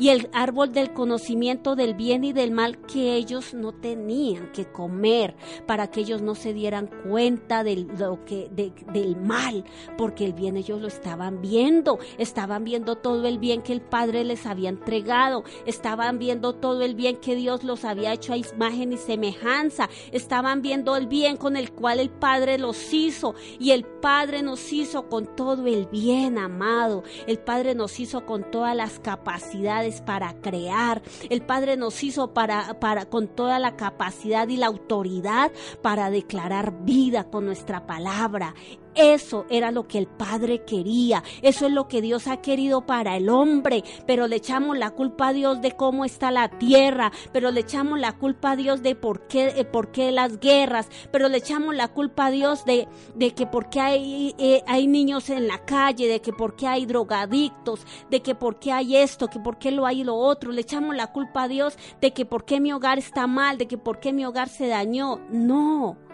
y 0.02 0.10
el 0.10 0.30
árbol 0.34 0.72
del 0.72 0.93
conocimiento 0.93 1.76
del 1.76 1.93
bien 1.93 2.24
y 2.24 2.34
del 2.34 2.49
mal 2.52 2.80
que 2.82 3.14
ellos 3.16 3.54
no 3.54 3.72
tenían 3.72 4.52
que 4.52 4.66
comer 4.66 5.36
para 5.68 5.91
que 5.91 5.99
ellos 5.99 6.24
no 6.24 6.34
se 6.34 6.54
dieran 6.54 6.89
cuenta 7.08 7.64
del, 7.64 7.86
lo 7.99 8.26
que, 8.26 8.49
de- 8.49 8.74
del 8.91 9.16
mal, 9.16 9.64
porque 9.99 10.26
el 10.26 10.34
bien 10.34 10.58
ellos 10.58 10.82
lo 10.82 10.88
estaban 10.88 11.39
viendo, 11.39 11.99
estaban 12.18 12.64
viendo 12.64 12.95
todo 12.95 13.28
el 13.28 13.38
bien 13.38 13.62
que 13.62 13.74
el 13.74 13.82
Padre 13.82 14.24
les 14.24 14.47
había 14.47 14.70
entregado, 14.70 15.43
estaban 15.68 16.18
viendo 16.18 16.54
todo 16.56 16.82
el 16.82 16.95
bien 16.95 17.18
que 17.18 17.36
Dios 17.36 17.64
los 17.64 17.86
había 17.86 18.12
hecho 18.14 18.34
a 18.34 18.38
imagen 18.38 18.93
y 18.93 18.97
semejanza, 18.97 19.88
estaban 20.12 20.64
viendo 20.64 20.95
el 20.95 21.06
bien 21.06 21.38
con 21.38 21.56
el 21.56 21.72
cual 21.74 21.99
el 21.99 22.10
Padre 22.10 22.58
los 22.58 22.91
hizo. 22.91 23.36
Y 23.60 23.70
el 23.70 23.84
Padre 23.86 24.41
nos 24.41 24.74
hizo 24.74 25.10
con 25.10 25.36
todo 25.36 25.68
el 25.68 25.86
bien, 25.86 26.39
amado, 26.39 27.04
el 27.28 27.38
Padre 27.38 27.76
nos 27.76 27.99
hizo 27.99 28.26
con 28.26 28.49
todas 28.49 28.76
las 28.76 28.97
capacidades 28.99 29.91
para 30.00 30.34
crear. 30.36 31.02
El 31.30 31.42
Padre 31.42 31.76
nos 31.76 32.02
hizo 32.04 32.34
para, 32.34 32.80
para 32.80 33.08
con 33.08 33.28
toda 33.28 33.60
la 33.60 33.76
capacidad 33.76 34.48
y 34.48 34.56
la 34.56 34.68
autoridad 34.68 35.52
para 35.82 36.10
declarar 36.10 36.86
vida 36.86 37.26
con 37.26 37.46
nuestra 37.46 37.86
palabra. 37.86 38.56
Eso 38.96 39.46
era 39.50 39.72
lo 39.72 39.88
que 39.88 39.98
el 39.98 40.08
Padre 40.08 40.64
quería. 40.66 41.24
Eso 41.42 41.68
es 41.68 41.72
lo 41.72 41.88
que 41.88 42.02
Dios 42.02 42.28
ha 42.28 42.42
querido 42.42 42.86
para 42.86 43.16
el 43.16 43.30
hombre. 43.30 43.84
Pero 44.06 44.28
le 44.28 44.38
echamos 44.38 44.78
la 44.78 44.92
culpa 44.92 45.30
a 45.30 45.34
Dios 45.34 45.62
de 45.62 45.72
cómo 45.72 46.04
está 46.04 46.32
la 46.32 46.50
tierra. 46.50 47.12
Pero 47.32 47.52
le 47.52 47.62
echamos 47.62 48.00
la 48.00 48.18
culpa 48.18 48.52
a 48.52 48.56
Dios 48.56 48.82
de 48.82 48.96
por 48.96 49.28
qué, 49.28 49.54
eh, 49.56 49.66
por 49.66 49.92
qué 49.92 50.12
las 50.12 50.39
guerras. 50.39 50.89
Pero 51.12 51.30
le 51.30 51.38
echamos 51.38 51.76
la 51.76 51.88
culpa 51.88 52.28
a 52.28 52.32
Dios 52.32 52.66
de, 52.66 52.88
de 53.16 53.34
que 53.34 53.46
por 53.46 53.70
qué 53.70 53.80
hay, 53.80 54.36
eh, 54.38 54.64
hay 54.68 54.88
niños 54.88 55.30
en 55.30 55.48
la 55.48 55.64
calle. 55.66 56.08
De 56.08 56.22
que 56.22 56.34
por 56.34 56.56
qué 56.56 56.68
hay 56.68 56.86
drogadictos. 56.86 57.86
De 58.10 58.22
que 58.22 58.36
por 58.36 58.60
qué 58.60 58.74
hay 58.74 58.98
esto. 58.98 59.30
Que 59.30 59.39
por 59.39 59.58
qué 59.58 59.72
lo 59.72 59.86
hay 59.86 60.04
lo 60.04 60.16
otro. 60.16 60.52
Le 60.52 60.62
echamos 60.62 60.96
la 60.96 61.12
culpa 61.12 61.44
a 61.44 61.48
Dios 61.48 61.78
de 62.02 62.12
que 62.12 62.26
por 62.26 62.46
qué 62.46 62.60
mi 62.60 62.74
hogar 62.74 62.98
está 63.00 63.26
mal. 63.28 63.58
De 63.58 63.68
que 63.68 63.78
por 63.78 64.00
qué 64.00 64.12
mi 64.12 64.26
hogar 64.26 64.50
se 64.50 64.68
dañó. 64.68 65.22
No. 65.30 66.11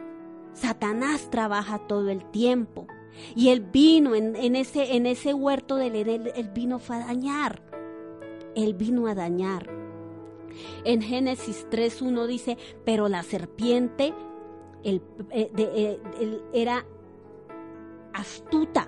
Satanás 0.57 1.29
trabaja 1.29 1.79
todo 1.87 2.09
el 2.09 2.25
tiempo. 2.31 2.87
Y 3.35 3.49
él 3.49 3.61
vino 3.61 4.13
en, 4.15 4.55
ese, 4.55 4.95
en 4.95 5.05
ese 5.05 5.33
huerto 5.33 5.75
del 5.75 5.95
Edén, 5.95 6.29
él 6.35 6.49
vino 6.53 6.79
a 6.89 6.99
dañar. 6.99 7.61
Él 8.55 8.73
vino 8.73 9.07
a 9.07 9.15
dañar. 9.15 9.69
En 10.83 11.01
Génesis 11.01 11.67
3.1 11.69 12.25
dice, 12.27 12.57
pero 12.85 13.07
la 13.07 13.23
serpiente 13.23 14.13
el- 14.83 15.01
eh, 15.31 15.51
eh, 15.57 15.99
el- 16.19 16.41
era 16.53 16.85
astuta. 18.13 18.87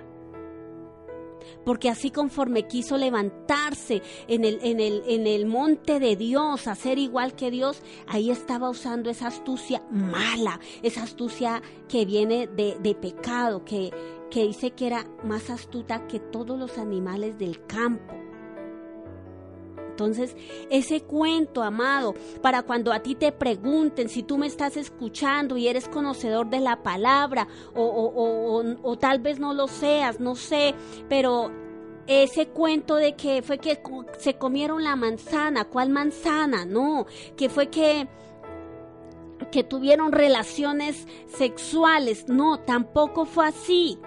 Porque 1.64 1.88
así 1.88 2.10
conforme 2.10 2.66
quiso 2.66 2.96
levantarse 2.96 4.02
en 4.28 4.44
el, 4.44 4.58
en, 4.62 4.80
el, 4.80 5.02
en 5.06 5.26
el 5.26 5.46
monte 5.46 6.00
de 6.00 6.16
Dios, 6.16 6.66
a 6.66 6.74
ser 6.74 6.98
igual 6.98 7.34
que 7.34 7.50
Dios, 7.50 7.82
ahí 8.06 8.30
estaba 8.30 8.70
usando 8.70 9.10
esa 9.10 9.28
astucia 9.28 9.82
mala, 9.90 10.60
esa 10.82 11.02
astucia 11.02 11.62
que 11.88 12.04
viene 12.04 12.46
de, 12.46 12.76
de 12.80 12.94
pecado, 12.94 13.64
que, 13.64 13.90
que 14.30 14.46
dice 14.46 14.70
que 14.72 14.86
era 14.86 15.06
más 15.24 15.50
astuta 15.50 16.06
que 16.06 16.20
todos 16.20 16.58
los 16.58 16.78
animales 16.78 17.38
del 17.38 17.64
campo. 17.66 18.29
Entonces, 20.00 20.34
ese 20.70 21.02
cuento, 21.02 21.62
amado, 21.62 22.14
para 22.40 22.62
cuando 22.62 22.90
a 22.90 23.00
ti 23.00 23.14
te 23.14 23.32
pregunten 23.32 24.08
si 24.08 24.22
tú 24.22 24.38
me 24.38 24.46
estás 24.46 24.78
escuchando 24.78 25.58
y 25.58 25.68
eres 25.68 25.88
conocedor 25.88 26.48
de 26.48 26.60
la 26.60 26.82
palabra, 26.82 27.46
o, 27.74 27.82
o- 27.82 28.60
o- 28.62 28.74
o- 28.82 28.98
tal 28.98 29.18
vez 29.18 29.38
no 29.38 29.52
lo 29.52 29.68
seas, 29.68 30.18
no 30.18 30.36
sé, 30.36 30.74
pero 31.10 31.50
ese 32.06 32.48
cuento 32.48 32.96
de 32.96 33.14
que 33.14 33.42
fue 33.42 33.58
que 33.58 33.78
se 34.18 34.38
comieron 34.38 34.84
la 34.84 34.96
manzana, 34.96 35.66
¿cuál 35.66 35.90
manzana? 35.90 36.64
No, 36.64 37.06
que 37.36 37.50
fue 37.50 37.68
que 37.68 38.08
que 39.52 39.64
tuvieron 39.64 40.12
relaciones 40.12 41.06
sexuales, 41.26 42.26
no, 42.28 42.60
tampoco 42.60 43.26
fue 43.26 43.48
así 43.48 43.98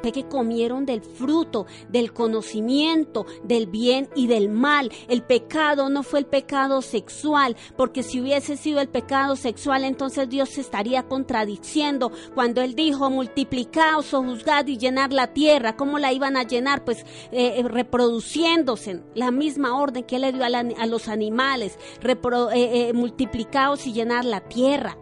que 0.00 0.28
comieron 0.28 0.86
del 0.86 1.02
fruto, 1.02 1.66
del 1.88 2.12
conocimiento, 2.12 3.26
del 3.44 3.66
bien 3.66 4.08
y 4.14 4.26
del 4.26 4.48
mal. 4.48 4.90
El 5.08 5.22
pecado 5.22 5.88
no 5.88 6.02
fue 6.02 6.20
el 6.20 6.26
pecado 6.26 6.80
sexual, 6.82 7.56
porque 7.76 8.02
si 8.02 8.20
hubiese 8.20 8.56
sido 8.56 8.80
el 8.80 8.88
pecado 8.88 9.36
sexual, 9.36 9.84
entonces 9.84 10.28
Dios 10.28 10.48
se 10.50 10.60
estaría 10.60 11.02
contradiciendo 11.02 12.10
cuando 12.34 12.62
Él 12.62 12.74
dijo, 12.74 13.10
multiplicaos 13.10 14.14
o 14.14 14.22
juzgad 14.22 14.66
y 14.66 14.78
llenar 14.78 15.12
la 15.12 15.32
tierra. 15.34 15.76
¿Cómo 15.76 15.98
la 15.98 16.12
iban 16.12 16.36
a 16.36 16.44
llenar? 16.44 16.84
Pues 16.84 17.04
eh, 17.32 17.54
eh, 17.58 17.62
reproduciéndose, 17.62 19.02
la 19.14 19.30
misma 19.30 19.78
orden 19.78 20.04
que 20.04 20.16
Él 20.16 20.22
le 20.22 20.32
dio 20.32 20.44
a 20.44 20.86
los 20.86 21.08
animales, 21.08 21.78
repro- 22.00 22.50
eh, 22.52 22.88
eh, 22.88 22.92
multiplicaos 22.92 23.86
y 23.86 23.92
llenar 23.92 24.24
la 24.24 24.40
tierra. 24.40 24.96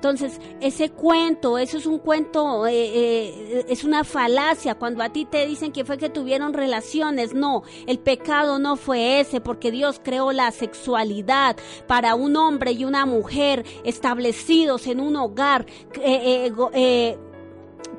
Entonces, 0.00 0.40
ese 0.62 0.88
cuento, 0.88 1.58
eso 1.58 1.76
es 1.76 1.84
un 1.84 1.98
cuento, 1.98 2.66
eh, 2.66 2.72
eh, 2.72 3.66
es 3.68 3.84
una 3.84 4.02
falacia. 4.02 4.76
Cuando 4.76 5.02
a 5.02 5.10
ti 5.10 5.26
te 5.26 5.46
dicen 5.46 5.72
que 5.72 5.84
fue 5.84 5.98
que 5.98 6.08
tuvieron 6.08 6.54
relaciones, 6.54 7.34
no, 7.34 7.64
el 7.86 7.98
pecado 7.98 8.58
no 8.58 8.76
fue 8.76 9.20
ese, 9.20 9.42
porque 9.42 9.70
Dios 9.70 10.00
creó 10.02 10.32
la 10.32 10.52
sexualidad 10.52 11.58
para 11.86 12.14
un 12.14 12.34
hombre 12.36 12.72
y 12.72 12.86
una 12.86 13.04
mujer 13.04 13.66
establecidos 13.84 14.86
en 14.86 15.00
un 15.00 15.16
hogar 15.16 15.66
eh, 16.00 17.18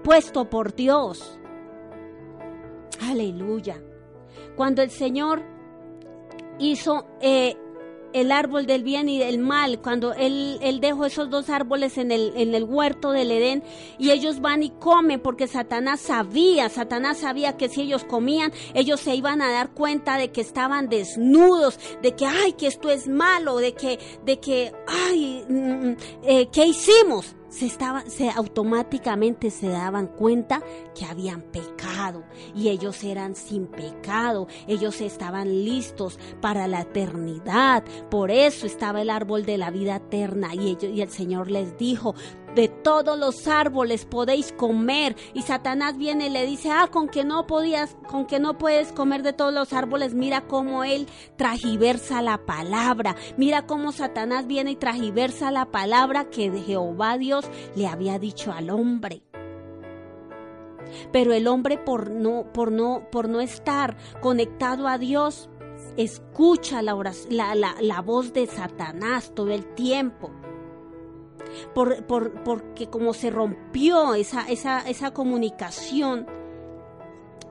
puesto 0.04 0.50
por 0.50 0.74
Dios. 0.74 1.38
Aleluya. 3.00 3.80
Cuando 4.56 4.82
el 4.82 4.90
Señor 4.90 5.44
hizo 6.58 7.06
el 8.14 8.32
árbol 8.32 8.66
del 8.66 8.84
bien 8.84 9.10
y 9.10 9.20
del 9.20 9.40
mal, 9.40 9.80
cuando 9.80 10.14
él, 10.14 10.60
él 10.62 10.80
dejó 10.80 11.06
esos 11.06 11.30
dos 11.30 11.50
árboles 11.50 11.98
en 11.98 12.12
el, 12.12 12.34
en 12.36 12.56
el 12.56 12.64
huerto 12.64 13.12
del 13.12 13.32
Edén 13.32 13.64
y 13.98 14.12
ellos 14.12 14.42
van 14.42 14.64
y 14.64 14.70
comen 14.70 15.20
porque 15.20 15.48
Satanás 15.48 16.02
sabía, 16.02 16.70
Satanás 16.70 17.20
sabía 17.20 17.58
que 17.58 17.70
si 17.70 17.82
ellos 17.82 18.04
comían, 18.04 18.52
ellos 18.74 19.00
se 19.00 19.16
iban 19.16 19.42
a 19.42 19.52
dar 19.52 19.72
cuenta 19.72 20.18
de 20.18 20.32
que 20.32 20.42
estaban 20.42 20.90
desnudos, 20.90 21.80
de 22.02 22.14
que, 22.14 22.26
ay, 22.26 22.54
que 22.54 22.68
esto 22.68 22.90
es 22.90 23.08
malo, 23.08 23.58
de 23.58 23.74
que, 23.74 24.00
de 24.26 24.40
que, 24.40 24.74
ay, 24.88 25.46
mm, 25.48 25.92
eh, 26.24 26.50
¿qué 26.52 26.66
hicimos? 26.66 27.36
Se 27.52 27.66
estaban, 27.66 28.10
se 28.10 28.30
automáticamente 28.30 29.52
se 29.52 29.68
daban 29.68 30.08
cuenta 30.08 30.64
que 30.96 31.06
habían 31.06 31.42
pecado. 31.42 32.24
Y 32.56 32.70
ellos 32.70 33.04
eran 33.04 33.36
sin 33.36 33.68
pecado, 33.68 34.48
ellos 34.68 35.02
estaban 35.02 35.64
listos 35.64 36.18
para 36.40 36.68
la 36.68 36.82
eternidad, 36.82 37.84
por 38.10 38.32
eso 38.32 38.66
estaba 38.66 39.02
el 39.02 39.10
árbol 39.10 39.46
de 39.46 39.58
la 39.58 39.70
vida 39.70 39.98
eterna. 39.98 40.56
Y 40.56 40.70
ellos, 40.70 40.86
y 40.86 41.02
el 41.02 41.10
Señor 41.10 41.52
les 41.52 41.78
dijo, 41.78 42.16
de 42.56 42.68
todos 42.68 43.18
los 43.18 43.48
árboles 43.48 44.06
podéis 44.06 44.52
comer 44.52 45.16
y 45.34 45.44
Satanás 45.44 45.98
viene 45.98 46.28
y 46.28 46.30
le 46.30 46.46
dice, 46.46 46.70
ah, 46.72 46.90
con 46.92 47.08
que 47.08 47.24
no 47.24 47.48
podías, 47.48 47.96
con 48.08 48.26
que 48.26 48.40
no 48.40 48.58
puedes 48.58 48.92
comer 48.92 49.24
de 49.24 49.34
todos 49.34 49.54
los 49.54 49.74
árboles, 49.74 50.14
mira 50.14 50.42
cómo 50.42 50.84
él 50.84 51.08
tragiversa 51.38 52.22
la 52.22 52.46
palabra, 52.46 53.16
mira 53.38 53.66
cómo 53.66 53.92
Satanás 53.92 54.48
viene 54.48 54.72
y 54.72 54.76
tragiversa 54.76 55.52
la 55.52 55.72
palabra 55.72 56.30
que 56.30 56.52
Jehová 56.52 57.18
Dios 57.18 57.46
le 57.76 57.88
había 57.88 58.20
dicho 58.20 58.52
al 58.52 58.70
hombre. 58.70 59.24
Pero 61.14 61.32
el 61.32 61.48
hombre 61.48 61.78
por 61.78 62.12
no, 62.12 62.52
por 62.54 62.72
no, 62.72 63.08
por 63.12 63.30
no 63.30 63.40
estar 63.40 63.96
conectado 64.20 64.90
a 64.90 64.98
Dios, 64.98 65.50
escucha 65.96 66.82
la 66.82 68.02
voz 68.02 68.34
de 68.34 68.48
Satanás 68.48 69.32
todo 69.34 69.52
el 69.52 69.74
tiempo. 69.74 70.32
Por, 71.74 72.06
por- 72.06 72.44
porque 72.44 72.88
como 72.88 73.14
se 73.14 73.30
rompió 73.30 74.14
esa, 74.16 74.48
esa, 74.50 74.80
esa 74.88 75.12
comunicación 75.12 76.28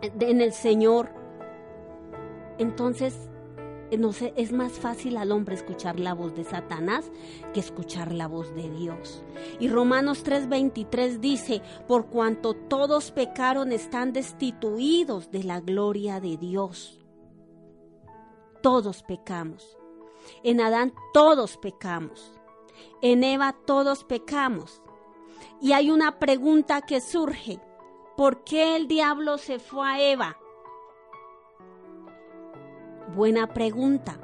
en 0.02 0.40
el 0.40 0.52
Señor, 0.52 1.10
entonces 2.58 3.28
eh, 3.90 3.96
no 3.98 4.12
sé, 4.12 4.32
es 4.36 4.52
más 4.52 4.72
fácil 4.72 5.16
al 5.16 5.32
hombre 5.32 5.54
escuchar 5.56 5.98
la 5.98 6.14
voz 6.14 6.34
de 6.36 6.44
Satanás 6.44 7.10
que 7.52 7.60
escuchar 7.60 8.12
la 8.12 8.28
voz 8.28 8.54
de 8.54 8.70
Dios. 8.70 9.24
Y 9.58 9.68
Romanos 9.68 10.24
3:23 10.24 11.18
dice, 11.18 11.60
por 11.88 12.06
cuanto 12.06 12.54
todos 12.54 13.10
pecaron 13.10 13.72
están 13.72 14.12
destituidos 14.12 15.30
de 15.30 15.42
la 15.44 15.60
gloria 15.60 16.20
de 16.20 16.36
Dios. 16.36 16.96
Todos 18.62 19.02
pecamos. 19.02 19.76
En 20.44 20.60
Adán 20.60 20.92
todos 21.12 21.56
pecamos. 21.56 22.39
En 23.02 23.24
Eva 23.24 23.54
todos 23.66 24.04
pecamos. 24.04 24.82
Y 25.60 25.72
hay 25.72 25.90
una 25.90 26.18
pregunta 26.18 26.82
que 26.82 27.00
surge. 27.00 27.60
¿Por 28.16 28.44
qué 28.44 28.76
el 28.76 28.88
diablo 28.88 29.38
se 29.38 29.58
fue 29.58 29.86
a 29.88 30.00
Eva? 30.00 30.36
Buena 33.14 33.52
pregunta. 33.52 34.18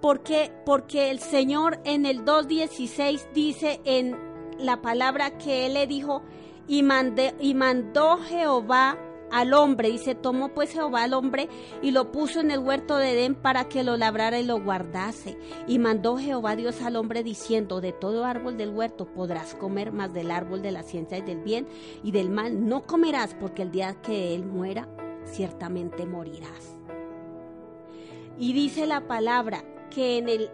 ¿Por 0.00 0.22
qué? 0.22 0.52
Porque 0.66 1.10
el 1.10 1.20
Señor 1.20 1.80
en 1.84 2.04
el 2.06 2.24
2.16 2.24 3.32
dice 3.32 3.80
en 3.84 4.16
la 4.58 4.82
palabra 4.82 5.38
que 5.38 5.66
Él 5.66 5.74
le 5.74 5.86
dijo, 5.86 6.22
y, 6.66 6.82
mandé- 6.82 7.34
y 7.40 7.54
mandó 7.54 8.18
Jehová 8.18 8.98
al 9.34 9.52
hombre, 9.52 9.90
dice, 9.90 10.14
tomó 10.14 10.50
pues 10.50 10.70
Jehová 10.70 11.02
al 11.02 11.12
hombre 11.12 11.48
y 11.82 11.90
lo 11.90 12.12
puso 12.12 12.38
en 12.38 12.52
el 12.52 12.60
huerto 12.60 12.98
de 12.98 13.14
Edén 13.14 13.34
para 13.34 13.64
que 13.68 13.82
lo 13.82 13.96
labrara 13.96 14.38
y 14.38 14.44
lo 14.44 14.60
guardase. 14.60 15.36
Y 15.66 15.80
mandó 15.80 16.16
Jehová 16.16 16.54
Dios 16.54 16.80
al 16.82 16.94
hombre 16.94 17.24
diciendo, 17.24 17.80
de 17.80 17.92
todo 17.92 18.24
árbol 18.24 18.56
del 18.56 18.70
huerto 18.70 19.06
podrás 19.06 19.56
comer, 19.56 19.90
mas 19.90 20.14
del 20.14 20.30
árbol 20.30 20.62
de 20.62 20.70
la 20.70 20.84
ciencia 20.84 21.18
y 21.18 21.22
del 21.22 21.40
bien 21.40 21.66
y 22.04 22.12
del 22.12 22.30
mal 22.30 22.68
no 22.68 22.82
comerás, 22.84 23.34
porque 23.34 23.62
el 23.62 23.72
día 23.72 23.96
que 24.02 24.36
él 24.36 24.44
muera, 24.44 24.86
ciertamente 25.24 26.06
morirás. 26.06 26.78
Y 28.38 28.52
dice 28.52 28.86
la 28.86 29.08
palabra 29.08 29.64
que 29.90 30.18
en 30.18 30.28
el 30.28 30.48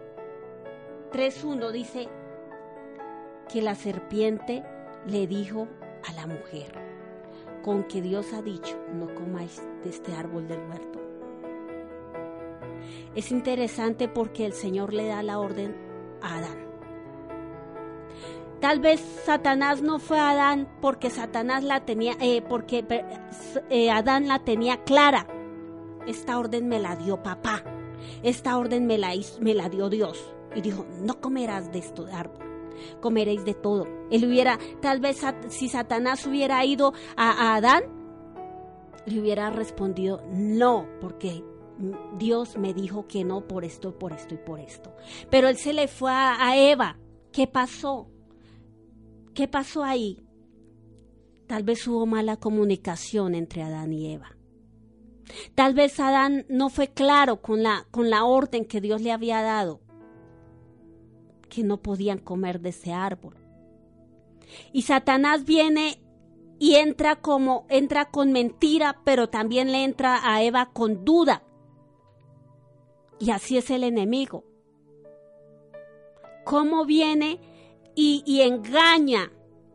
3.1 1.11 1.71
dice 1.71 2.09
que 3.47 3.61
la 3.61 3.75
serpiente 3.75 4.63
le 5.05 5.27
dijo 5.27 5.67
a 6.09 6.13
la 6.13 6.25
mujer, 6.25 6.90
con 7.61 7.83
que 7.83 8.01
Dios 8.01 8.33
ha 8.33 8.41
dicho, 8.41 8.77
no 8.93 9.13
comáis 9.13 9.61
de 9.83 9.89
este 9.89 10.13
árbol 10.13 10.47
del 10.47 10.59
huerto. 10.69 10.99
Es 13.15 13.31
interesante 13.31 14.07
porque 14.07 14.45
el 14.45 14.53
Señor 14.53 14.93
le 14.93 15.07
da 15.07 15.21
la 15.23 15.39
orden 15.39 15.75
a 16.21 16.37
Adán. 16.37 16.71
Tal 18.59 18.79
vez 18.79 18.99
Satanás 19.25 19.81
no 19.81 19.97
fue 19.97 20.19
a 20.19 20.29
Adán 20.29 20.67
porque 20.81 21.09
Satanás 21.09 21.63
la 21.63 21.83
tenía, 21.83 22.13
eh, 22.21 22.43
porque 22.47 22.85
eh, 23.69 23.89
Adán 23.89 24.27
la 24.27 24.39
tenía 24.39 24.83
clara. 24.83 25.25
Esta 26.05 26.37
orden 26.37 26.67
me 26.67 26.79
la 26.79 26.95
dio 26.95 27.21
papá. 27.23 27.63
Esta 28.23 28.57
orden 28.57 28.85
me 28.85 28.97
la, 28.97 29.13
me 29.39 29.55
la 29.55 29.67
dio 29.69 29.89
Dios. 29.89 30.33
Y 30.55 30.61
dijo, 30.61 30.85
no 30.99 31.19
comerás 31.19 31.71
de 31.71 31.79
esto 31.79 32.03
de 32.03 32.13
árbol. 32.13 32.50
Comeréis 32.99 33.43
de 33.45 33.53
todo. 33.53 33.87
Él 34.09 34.25
hubiera, 34.25 34.59
tal 34.81 34.99
vez 34.99 35.21
si 35.49 35.69
Satanás 35.69 36.25
hubiera 36.25 36.63
ido 36.65 36.93
a, 37.15 37.55
Adán, 37.55 37.83
le 39.05 39.19
hubiera 39.19 39.49
respondido, 39.49 40.21
no, 40.31 40.87
porque 40.99 41.43
Dios 42.17 42.57
me 42.57 42.73
dijo 42.73 43.07
que 43.07 43.23
no 43.23 43.47
por 43.47 43.65
esto, 43.65 43.97
por 43.97 44.13
esto 44.13 44.35
y 44.35 44.37
por 44.37 44.59
esto. 44.59 44.95
Pero 45.29 45.47
él 45.47 45.57
se 45.57 45.73
le 45.73 45.87
fue 45.87 46.11
a, 46.11 46.47
a 46.47 46.57
Eva. 46.57 46.97
¿Qué 47.31 47.47
pasó? 47.47 48.09
¿Qué 49.33 49.47
pasó 49.47 49.83
ahí? 49.83 50.21
Tal 51.47 51.63
vez 51.63 51.87
hubo 51.87 52.05
mala 52.05 52.37
comunicación 52.37 53.35
entre 53.35 53.63
Adán 53.63 53.91
y 53.93 54.13
Eva. 54.13 54.37
Tal 55.55 55.73
vez 55.73 55.99
Adán 55.99 56.45
no 56.49 56.69
fue 56.69 56.87
claro 56.89 57.41
con 57.41 57.63
la, 57.63 57.87
con 57.91 58.09
la 58.09 58.25
orden 58.25 58.65
que 58.65 58.81
Dios 58.81 59.01
le 59.01 59.11
había 59.11 59.41
dado, 59.41 59.80
que 61.51 61.63
no 61.63 61.81
podían 61.81 62.17
comer 62.17 62.61
de 62.61 62.69
ese 62.69 62.93
árbol. 62.93 63.35
Y 64.71 64.83
Satanás 64.83 65.43
viene 65.43 66.01
y 66.57 66.75
entra 66.75 67.17
como 67.17 67.65
entra 67.69 68.09
con 68.09 68.31
mentira, 68.31 69.01
pero 69.03 69.29
también 69.29 69.71
le 69.71 69.83
entra 69.83 70.19
a 70.23 70.41
Eva 70.41 70.71
con 70.71 71.03
duda. 71.03 71.43
Y 73.19 73.31
así 73.31 73.57
es 73.57 73.69
el 73.69 73.83
enemigo. 73.83 74.45
¿Cómo 76.45 76.85
viene 76.85 77.39
y, 77.95 78.23
y 78.25 78.41
engaña 78.41 79.31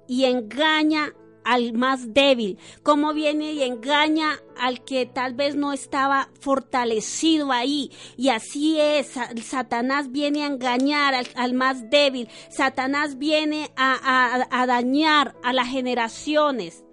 y 0.09 0.25
engaña 0.25 1.15
al 1.47 1.73
más 1.73 2.13
débil? 2.13 2.59
¿Cómo 2.83 3.15
viene 3.15 3.53
y 3.53 3.63
engaña 3.63 4.39
al 4.59 4.85
que 4.85 5.07
tal 5.07 5.35
vez 5.35 5.55
no 5.57 5.73
estaba 5.73 6.29
fortalecido 6.41 7.53
ahí? 7.53 7.91
Y 8.17 8.29
así 8.29 8.79
es, 8.81 9.07
Sa- 9.09 9.31
Satanás 9.43 10.11
viene 10.11 10.43
a 10.43 10.47
engañar 10.49 11.15
al, 11.15 11.27
al 11.37 11.55
más 11.55 11.89
débil. 11.89 12.29
Satanás 12.51 13.17
viene 13.19 13.71
a, 13.77 14.45
a- 14.51 14.67
dañar 14.67 15.37
a 15.43 15.53
las 15.53 15.69
generaciones 15.69 16.85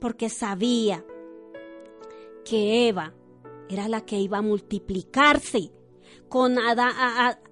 porque 0.00 0.28
sabía 0.28 1.04
que 2.44 2.88
Eva 2.88 3.14
era 3.68 3.88
la 3.88 4.02
que 4.02 4.18
iba 4.18 4.38
a 4.38 4.42
multiplicarse. 4.42 5.72
Con 6.28 6.58
Adán, 6.58 6.92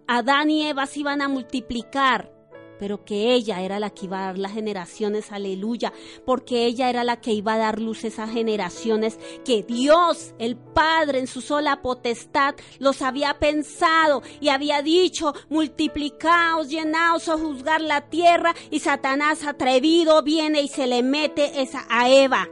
Adán 0.06 0.50
y 0.50 0.66
Eva 0.66 0.86
se 0.86 1.00
iban 1.00 1.22
a 1.22 1.28
multiplicar, 1.28 2.33
pero 2.78 3.04
que 3.04 3.32
ella 3.34 3.60
era 3.62 3.78
la 3.78 3.90
que 3.90 4.06
iba 4.06 4.22
a 4.22 4.26
dar 4.26 4.38
las 4.38 4.52
generaciones, 4.52 5.32
aleluya, 5.32 5.92
porque 6.24 6.66
ella 6.66 6.90
era 6.90 7.04
la 7.04 7.20
que 7.20 7.32
iba 7.32 7.54
a 7.54 7.58
dar 7.58 7.80
luz 7.80 8.04
a 8.04 8.08
esas 8.08 8.30
generaciones 8.30 9.18
que 9.44 9.62
Dios, 9.62 10.34
el 10.38 10.56
Padre, 10.56 11.18
en 11.18 11.26
su 11.26 11.40
sola 11.40 11.82
potestad, 11.82 12.54
los 12.78 13.02
había 13.02 13.38
pensado 13.38 14.22
y 14.40 14.48
había 14.48 14.82
dicho, 14.82 15.34
multiplicaos, 15.48 16.68
llenaos 16.68 17.28
o 17.28 17.38
juzgar 17.38 17.80
la 17.80 18.08
tierra, 18.08 18.54
y 18.70 18.80
Satanás 18.80 19.44
atrevido 19.44 20.22
viene 20.22 20.62
y 20.62 20.68
se 20.68 20.86
le 20.86 21.02
mete 21.02 21.62
esa 21.62 21.86
a 21.88 22.08
Eva. 22.08 22.48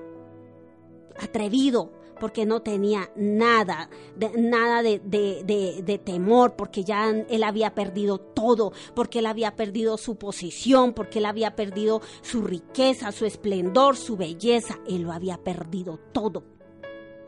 Atrevido 1.20 2.01
porque 2.22 2.46
no 2.46 2.62
tenía 2.62 3.10
nada, 3.16 3.90
nada 4.38 4.80
de, 4.80 6.00
temor, 6.04 6.54
porque 6.54 6.84
ya 6.84 7.10
él 7.10 7.42
había 7.42 7.74
perdido 7.74 8.18
todo, 8.18 8.72
porque 8.94 9.18
él 9.18 9.26
había 9.26 9.56
perdido 9.56 9.98
su 9.98 10.14
posición, 10.14 10.92
porque 10.92 11.18
él 11.18 11.26
había 11.26 11.56
perdido 11.56 12.00
su 12.20 12.42
riqueza, 12.42 13.10
su 13.10 13.26
esplendor, 13.26 13.96
su 13.96 14.16
belleza, 14.16 14.78
él 14.86 15.02
lo 15.02 15.10
había 15.10 15.36
perdido 15.38 15.98
todo. 16.12 16.44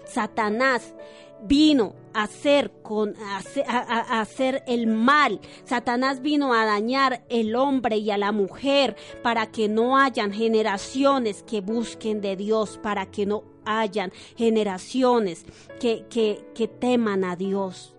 Satanás 0.04 0.94
vino 1.42 1.96
a 2.12 2.22
hacer 2.22 2.70
con 2.82 3.16
a 3.18 4.20
hacer 4.20 4.62
el 4.68 4.86
mal. 4.86 5.40
Satanás 5.64 6.22
vino 6.22 6.54
a 6.54 6.64
dañar 6.64 7.24
el 7.28 7.56
hombre 7.56 7.96
y 7.96 8.12
a 8.12 8.18
la 8.18 8.30
mujer 8.30 8.94
para 9.24 9.50
que 9.50 9.68
no 9.68 9.98
hayan 9.98 10.32
generaciones 10.32 11.42
que 11.42 11.62
busquen 11.62 12.20
de 12.20 12.36
Dios, 12.36 12.78
para 12.80 13.10
que 13.10 13.26
no 13.26 13.53
hayan 13.64 14.12
generaciones 14.36 15.44
que, 15.80 16.06
que, 16.08 16.46
que 16.54 16.68
teman 16.68 17.24
a 17.24 17.36
Dios. 17.36 17.94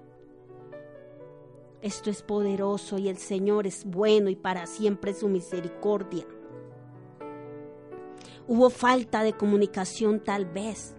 Esto 1.81 2.09
es 2.09 2.23
poderoso 2.23 2.97
y 2.97 3.09
el 3.09 3.17
Señor 3.17 3.67
es 3.67 3.85
bueno 3.85 4.29
y 4.29 4.35
para 4.35 4.65
siempre 4.65 5.13
su 5.13 5.27
misericordia. 5.27 6.25
Hubo 8.47 8.69
falta 8.69 9.23
de 9.23 9.33
comunicación 9.33 10.19
tal 10.19 10.45
vez. 10.45 10.95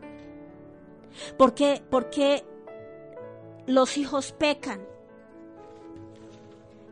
¿Por 1.36 1.54
qué, 1.54 1.82
por 1.90 2.10
qué 2.10 2.44
los 3.66 3.96
hijos 3.96 4.32
pecan? 4.32 4.80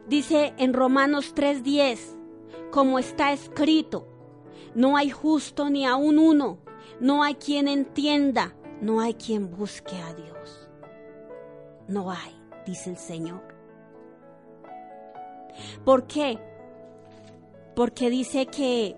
Dice 0.08 0.54
en 0.58 0.74
Romanos 0.74 1.34
3:10, 1.34 2.16
como 2.70 2.98
está 2.98 3.32
escrito, 3.32 4.06
no 4.74 4.96
hay 4.96 5.10
justo 5.10 5.70
ni 5.70 5.86
aun 5.86 6.18
uno, 6.18 6.58
no 7.00 7.22
hay 7.22 7.34
quien 7.34 7.68
entienda, 7.68 8.54
no 8.80 9.00
hay 9.00 9.14
quien 9.14 9.50
busque 9.50 9.96
a 9.96 10.14
Dios. 10.14 10.68
No 11.88 12.10
hay, 12.10 12.34
dice 12.66 12.90
el 12.90 12.96
Señor. 12.96 13.42
¿Por 15.84 16.06
qué? 16.06 16.38
Porque 17.74 18.10
dice 18.10 18.46
que 18.46 18.96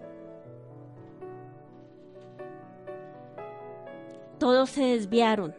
todos 4.39 4.71
se 4.71 4.83
desviaron 4.83 5.55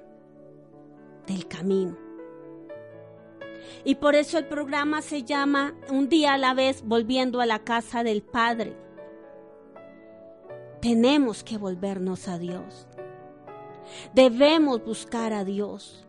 del 1.26 1.48
camino. 1.48 1.98
Y 3.84 3.96
por 3.96 4.16
eso 4.16 4.38
el 4.38 4.46
programa 4.46 5.02
se 5.02 5.24
llama 5.24 5.76
Un 5.90 6.10
día 6.10 6.34
a 6.34 6.38
la 6.38 6.54
vez 6.54 6.84
volviendo 6.86 7.42
a 7.42 7.46
la 7.46 7.60
casa 7.60 8.04
del 8.04 8.22
Padre. 8.22 8.87
Tenemos 10.82 11.44
que 11.44 11.58
volvernos 11.58 12.28
a 12.28 12.38
Dios. 12.38 12.88
Debemos 14.14 14.84
buscar 14.84 15.34
a 15.34 15.44
Dios. 15.44 16.06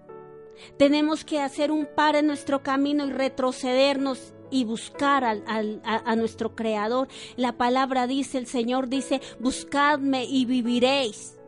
Tenemos 0.77 1.25
que 1.25 1.41
hacer 1.41 1.71
un 1.71 1.87
par 1.87 2.17
en 2.17 2.27
nuestro 2.27 2.63
camino 2.63 3.07
y 3.07 3.13
retrocedernos 3.13 4.35
y 4.51 4.65
buscar 4.65 5.25
a, 5.25 5.41
a 5.85 6.17
nuestro 6.17 6.55
Creador. 6.55 7.09
La 7.37 7.57
palabra 7.57 8.07
dice, 8.07 8.39
el 8.39 8.47
Señor 8.47 8.89
dice, 8.89 9.21
buscadme 9.39 10.25
y 10.25 10.45
viviréis 10.47 11.39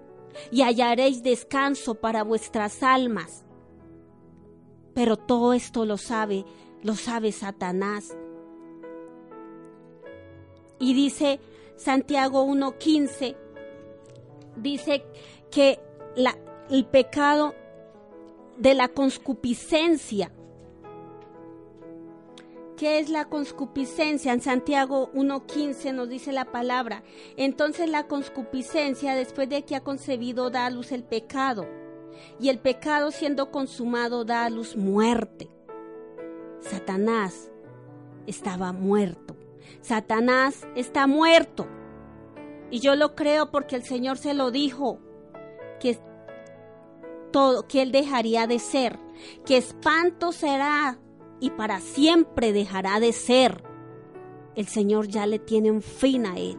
y 0.51 0.63
hallaréis 0.63 1.23
descanso 1.23 1.97
para 1.97 2.23
vuestras 2.23 2.83
almas. 2.83 3.45
Pero 4.95 5.17
todo 5.17 5.53
esto 5.53 5.85
lo 5.85 5.97
sabe, 5.97 6.45
lo 6.83 6.95
sabe 6.95 7.33
Satanás. 7.33 8.17
Y 10.79 10.95
dice 10.95 11.41
Santiago 11.81 12.45
1.15, 12.45 13.37
dice 14.57 15.03
que 15.51 15.81
el 16.69 16.85
pecado 16.85 17.55
de 18.59 18.75
la 18.75 18.89
conscupiscencia. 18.89 20.31
¿Qué 22.77 22.99
es 22.99 23.09
la 23.09 23.31
conscupiscencia? 23.31 24.35
En 24.35 24.43
Santiago 24.43 25.11
1.15 25.15 25.95
nos 25.95 26.11
dice 26.11 26.33
la 26.33 26.53
palabra. 26.53 27.03
Entonces 27.39 27.89
la 27.89 28.07
conscupiscencia, 28.07 29.15
después 29.15 29.49
de 29.49 29.63
que 29.63 29.75
ha 29.75 29.81
concebido, 29.83 30.51
da 30.51 30.67
a 30.67 30.71
luz 30.71 30.93
el 30.93 31.03
pecado. 31.03 31.67
Y 32.39 32.51
el 32.51 32.59
pecado 32.59 33.11
siendo 33.11 33.51
consumado 33.51 34.27
da 34.27 34.45
a 34.45 34.51
luz 34.51 34.77
muerte. 34.77 35.49
Satanás 36.61 37.51
estaba 38.27 38.75
muerto. 38.75 39.40
Satanás 39.81 40.67
está 40.75 41.07
muerto. 41.07 41.67
Y 42.71 42.81
yo 42.81 42.95
lo 42.95 43.15
creo 43.15 43.51
porque 43.51 43.77
el 43.77 43.83
Señor 43.83 44.19
se 44.19 44.35
lo 44.35 44.51
dijo, 44.51 44.99
que 45.81 45.99
todo, 47.33 47.67
que 47.67 47.83
él 47.83 47.93
dejaría 47.93 48.47
de 48.47 48.59
ser, 48.59 48.99
que 49.45 49.57
espanto 49.57 50.33
será 50.33 50.99
y 51.41 51.51
para 51.51 51.81
siempre 51.81 52.53
dejará 52.53 53.01
de 53.01 53.13
ser. 53.13 53.65
El 54.55 54.69
Señor 54.69 55.09
ya 55.09 55.27
le 55.27 55.39
tiene 55.39 55.71
un 55.71 55.83
fin 55.83 56.27
a 56.27 56.39
él. 56.39 56.59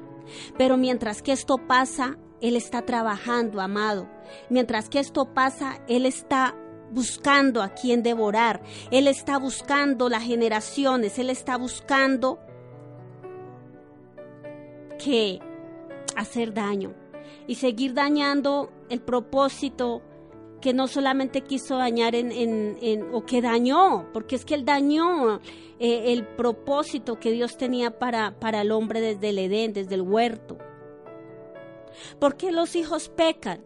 Pero 0.57 0.77
mientras 0.77 1.21
que 1.21 1.31
esto 1.31 1.57
pasa, 1.67 2.17
él 2.41 2.55
está 2.55 2.85
trabajando, 2.85 3.61
amado. 3.61 4.09
Mientras 4.49 4.89
que 4.89 4.99
esto 4.99 5.33
pasa, 5.33 5.81
él 5.87 6.05
está 6.05 6.55
buscando 6.91 7.61
a 7.61 7.69
quien 7.69 8.03
devorar. 8.03 8.61
Él 8.91 9.07
está 9.07 9.37
buscando 9.37 10.09
las 10.09 10.23
generaciones, 10.23 11.19
él 11.19 11.29
está 11.29 11.57
buscando 11.57 12.39
que 15.03 15.39
hacer 16.15 16.53
daño 16.53 16.93
y 17.47 17.55
seguir 17.55 17.93
dañando 17.93 18.69
el 18.89 19.01
propósito 19.01 20.01
que 20.61 20.73
no 20.73 20.87
solamente 20.87 21.41
quiso 21.41 21.77
dañar 21.77 22.13
en, 22.13 22.31
en- 22.31 22.77
en- 22.81 23.13
o 23.15 23.25
que 23.25 23.41
dañó, 23.41 24.05
porque 24.13 24.35
es 24.35 24.45
que 24.45 24.53
él 24.53 24.63
dañó 24.63 25.39
eh, 25.79 26.13
el 26.13 26.27
propósito 26.27 27.19
que 27.19 27.31
Dios 27.31 27.57
tenía 27.57 27.97
para, 27.97 28.39
para 28.39 28.61
el 28.61 28.71
hombre 28.71 29.01
desde 29.01 29.29
el 29.29 29.39
Edén, 29.39 29.73
desde 29.73 29.95
el 29.95 30.01
huerto. 30.03 30.57
¿Por 32.19 32.35
qué 32.37 32.51
los 32.51 32.75
hijos 32.75 33.09
pecan? 33.09 33.61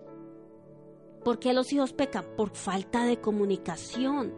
¿Por 1.24 1.40
qué 1.40 1.54
los 1.54 1.74
hijos 1.74 1.92
pecan? 1.92 2.24
Por 2.38 2.52
falta 2.56 3.04
de 3.04 3.18
comunicación. 3.20 4.34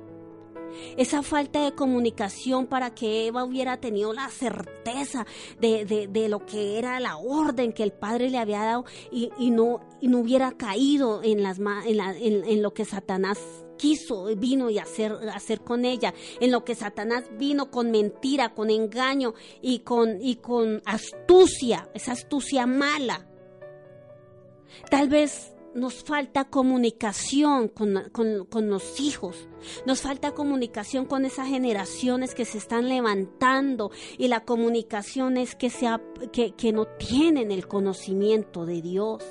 Esa 0.98 1.24
falta 1.24 1.64
de 1.64 1.74
comunicación 1.74 2.68
para 2.68 2.94
que 2.94 3.28
Eva 3.28 3.44
hubiera 3.44 3.78
tenido 3.78 4.14
la 4.14 4.30
certeza 4.30 5.26
de, 5.60 5.86
de- 5.86 6.30
lo 6.30 6.46
que 6.46 6.78
era 6.78 7.00
la 7.00 7.18
orden 7.18 7.72
que 7.74 7.84
el 7.84 7.92
Padre 7.94 8.30
le 8.30 8.38
había 8.38 8.60
dado 8.64 8.86
y, 9.12 9.32
y 9.38 9.52
no, 9.52 9.80
y 10.02 10.08
no 10.08 10.20
hubiera 10.20 10.52
caído 10.52 11.22
en, 11.24 11.42
las, 11.44 11.58
en, 11.60 11.98
la- 11.98 12.18
en 12.18 12.62
lo 12.62 12.74
que 12.74 12.86
Satanás 12.86 13.40
quiso, 13.78 14.26
vino 14.36 14.70
y 14.72 14.80
hacer, 14.80 15.14
hacer 15.34 15.62
con 15.62 15.86
ella, 15.86 16.14
en 16.42 16.52
lo 16.52 16.66
que 16.66 16.74
Satanás 16.76 17.26
vino 17.38 17.70
con 17.70 17.92
mentira, 17.92 18.54
con 18.56 18.70
engaño 18.72 19.36
y 19.62 19.80
con, 19.80 20.20
y 20.22 20.38
con 20.38 20.82
astucia, 20.86 21.88
esa 21.94 22.14
astucia 22.14 22.66
mala. 22.66 23.28
Tal 24.90 25.10
vez 25.10 25.54
nos 25.78 26.04
falta 26.04 26.46
comunicación 26.46 27.70
con, 27.70 28.10
con- 28.12 28.46
con 28.46 28.70
los 28.70 29.00
hijos, 29.00 29.48
nos 29.86 30.02
falta 30.02 30.34
comunicación 30.34 31.06
con 31.06 31.24
esas 31.24 31.48
generaciones 31.48 32.36
que 32.36 32.46
se 32.46 32.58
están 32.58 32.90
levantando 32.90 33.92
y 34.18 34.28
la 34.28 34.44
comunicación 34.44 35.38
es 35.38 35.56
que, 35.56 35.70
sea, 35.70 36.02
que, 36.34 36.52
que 36.52 36.74
no 36.74 36.86
tienen 36.86 37.52
el 37.52 37.68
conocimiento 37.68 38.66
de 38.66 38.82
Dios. 38.82 39.24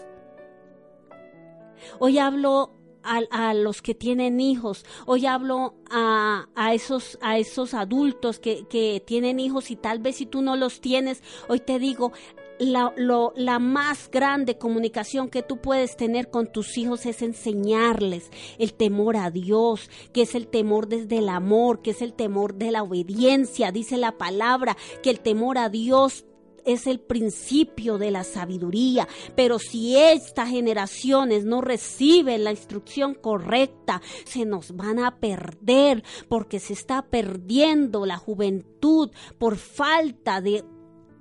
Hoy 1.99 2.19
hablo 2.19 2.73
a, 3.03 3.21
a 3.31 3.55
los 3.55 3.83
que 3.83 3.95
tienen 3.95 4.41
hijos, 4.41 4.85
hoy 5.07 5.27
hablo 5.27 5.75
a, 5.91 6.49
a 6.57 6.75
esos, 6.75 7.19
a 7.23 7.39
esos 7.39 7.73
adultos 7.75 8.41
que, 8.41 8.67
que 8.69 9.01
tienen 9.07 9.39
hijos 9.39 9.71
y 9.71 9.77
tal 9.77 10.01
vez 10.01 10.17
si 10.17 10.27
tú 10.27 10.43
no 10.43 10.57
los 10.57 10.81
tienes, 10.81 11.23
hoy 11.49 11.61
te 11.61 11.79
digo, 11.79 12.13
la, 12.59 12.93
la 13.35 13.59
más 13.59 14.11
grande 14.11 14.59
comunicación 14.59 15.29
que 15.29 15.43
tú 15.43 15.61
puedes 15.61 15.97
tener 15.97 16.31
con 16.31 16.47
tus 16.47 16.77
hijos 16.79 17.07
es 17.07 17.23
enseñarles 17.23 18.31
el 18.59 18.75
temor 18.75 19.17
a 19.17 19.31
Dios, 19.31 19.91
que 20.13 20.23
es 20.23 20.35
el 20.35 20.49
temor 20.49 20.89
desde 20.89 21.19
el 21.19 21.29
amor, 21.29 21.83
que 21.83 21.91
es 21.91 22.03
el 22.03 22.13
temor 22.13 22.55
de 22.55 22.71
la 22.71 22.83
obediencia. 22.83 23.73
Dice 23.73 23.97
la 23.97 24.19
palabra 24.19 24.77
que 25.03 25.11
el 25.11 25.21
temor 25.21 25.59
a 25.59 25.69
Dios 25.69 26.25
es 26.67 26.87
el 26.87 27.01
principio 27.01 27.97
de 27.97 28.11
la 28.11 28.25
sabiduría. 28.25 29.09
Pero 29.35 29.59
si 29.59 29.97
estas 29.97 30.51
generaciones 30.51 31.45
no 31.45 31.63
reciben 31.63 32.45
la 32.45 32.51
instrucción 32.51 33.15
correcta, 33.15 34.03
se 34.25 34.45
nos 34.45 34.77
van 34.77 34.99
a 34.99 35.19
perder 35.19 36.03
porque 36.29 36.59
se 36.61 36.75
está 36.75 37.03
perdiendo 37.03 38.05
la 38.05 38.19
juventud 38.19 39.11
por 39.39 39.57
falta 39.57 40.41
de 40.41 40.65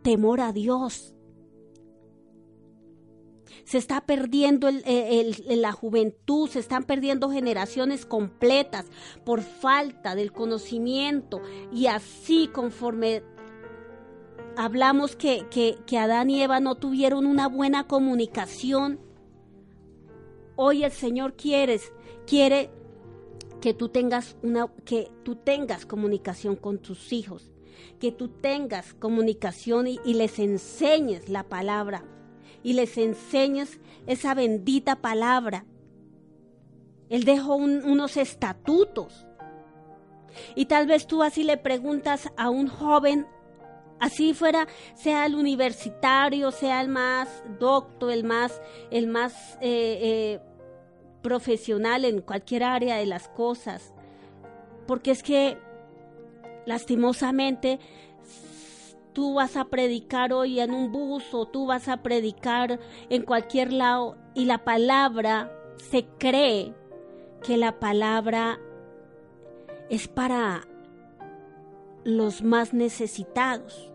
temor 0.01 0.41
a 0.41 0.51
Dios. 0.51 1.14
Se 3.63 3.77
está 3.77 4.01
perdiendo 4.01 4.67
el- 4.67 5.35
la 5.47 5.71
juventud, 5.71 6.49
se 6.49 6.59
están 6.59 6.83
perdiendo 6.83 7.29
generaciones 7.29 8.05
completas 8.05 8.85
por 9.23 9.41
falta 9.41 10.13
del 10.15 10.31
conocimiento 10.31 11.41
y 11.71 11.87
así 11.87 12.47
conforme 12.47 13.23
hablamos 14.57 15.15
que, 15.15 15.45
que, 15.49 15.77
que 15.85 15.97
Adán 15.97 16.29
y 16.29 16.41
Eva 16.41 16.59
no 16.59 16.75
tuvieron 16.75 17.25
una 17.25 17.47
buena 17.47 17.87
comunicación. 17.87 18.99
Hoy 20.55 20.83
el 20.83 20.91
Señor 20.91 21.35
quiere, 21.35 21.79
quiere 22.25 22.69
que 23.61 23.73
tú 23.73 23.89
tengas 23.89 24.37
una, 24.43 24.67
que 24.85 25.11
tú 25.23 25.35
tengas 25.35 25.85
comunicación 25.85 26.55
con 26.55 26.77
tus 26.79 27.11
hijos, 27.11 27.51
que 27.99 28.11
tú 28.11 28.29
tengas 28.29 28.93
comunicación 28.93 29.87
y 29.87 30.13
les 30.13 30.39
enseñes 30.39 31.29
la 31.29 31.43
palabra 31.43 32.05
y 32.65 32.73
les 32.73 32.97
enseñes 32.97 33.79
esa 34.07 34.33
bendita 34.33 34.95
palabra. 34.95 35.65
Él 37.09 37.23
dejó 37.23 37.55
un- 37.55 37.83
unos 37.85 38.17
estatutos. 38.17 39.27
Y 40.55 40.65
tal 40.65 40.87
vez 40.87 41.05
tú 41.05 41.21
así 41.21 41.43
le 41.43 41.57
preguntas 41.57 42.31
a 42.37 42.49
un 42.49 42.67
joven 42.67 43.27
así 43.99 44.33
fuera, 44.33 44.67
sea 44.95 45.27
el 45.27 45.35
universitario, 45.35 46.49
sea 46.49 46.81
el 46.81 46.89
más 46.89 47.43
docto, 47.59 48.09
el 48.09 48.23
más, 48.23 48.59
el 48.89 49.05
más 49.05 49.57
eh, 49.61 49.99
eh, 50.01 50.39
profesional 51.21 52.03
en 52.03 52.21
cualquier 52.21 52.63
área 52.63 52.97
de 52.97 53.05
las 53.05 53.29
cosas. 53.29 53.93
Porque 54.87 55.11
es 55.11 55.21
que, 55.21 55.59
lastimosamente, 56.65 57.79
tú 59.15 59.33
vas 59.33 59.55
a 59.55 59.69
predicar 59.69 60.33
hoy 60.33 60.59
en 60.59 60.73
un 60.73 60.91
bus 60.91 61.33
o 61.33 61.45
tú 61.45 61.65
vas 61.65 61.87
a 61.87 62.03
predicar 62.03 62.81
en 63.09 63.23
cualquier 63.23 63.71
lado 63.71 64.17
y 64.33 64.43
la 64.43 64.65
palabra 64.65 65.49
se 65.77 66.05
cree 66.19 66.75
que 67.41 67.55
la 67.55 67.79
palabra 67.79 68.59
es 69.89 70.09
para 70.09 70.67
los 72.03 72.43
más 72.43 72.73
necesitados, 72.73 73.89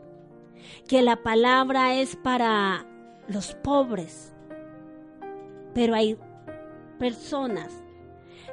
que 0.89 1.03
la 1.03 1.23
palabra 1.23 1.95
es 1.97 2.17
para 2.17 2.87
los 3.29 3.55
pobres. 3.57 4.35
Pero 5.75 5.95
hay 5.95 6.19
personas 6.99 7.85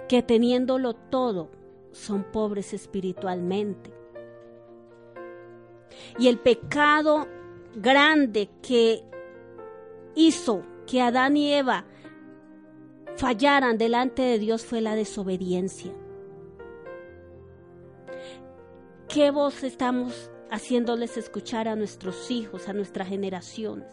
que 0.09 0.21
teniéndolo 0.21 0.95
todo 0.95 1.49
son 1.93 2.25
pobres 2.25 2.73
espiritualmente. 2.73 3.96
Y 6.17 6.27
el 6.27 6.39
pecado 6.39 7.27
grande 7.75 8.49
que 8.61 9.03
hizo 10.15 10.63
que 10.85 11.01
Adán 11.01 11.37
y 11.37 11.53
Eva 11.53 11.85
fallaran 13.17 13.77
delante 13.77 14.21
de 14.21 14.39
Dios 14.39 14.65
fue 14.65 14.81
la 14.81 14.95
desobediencia. 14.95 15.91
¿Qué 19.07 19.31
voz 19.31 19.63
estamos 19.63 20.29
haciéndoles 20.51 21.17
escuchar 21.17 21.67
a 21.67 21.75
nuestros 21.75 22.29
hijos, 22.29 22.67
a 22.67 22.73
nuestras 22.73 23.07
generaciones? 23.07 23.87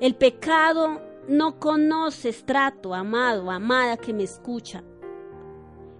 El 0.00 0.14
pecado 0.14 1.00
no 1.28 1.58
conoce 1.58 2.28
estrato, 2.28 2.94
amado, 2.94 3.50
amada 3.50 3.96
que 3.96 4.12
me 4.12 4.24
escucha. 4.24 4.84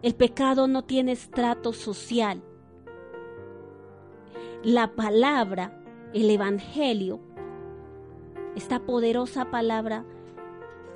El 0.03 0.15
pecado 0.15 0.69
no 0.69 0.85
tiene 0.85 1.13
estrato 1.13 1.73
social. 1.73 2.43
La 4.63 4.95
palabra, 4.95 5.83
el 6.13 6.31
Evangelio, 6.31 7.21
esta 8.57 8.81
poderosa 8.81 9.51
palabra, 9.51 10.05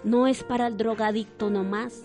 no 0.05 0.26
es 0.26 0.44
para 0.44 0.66
el 0.66 0.76
drogadicto 0.76 1.51
nomás. 1.51 2.05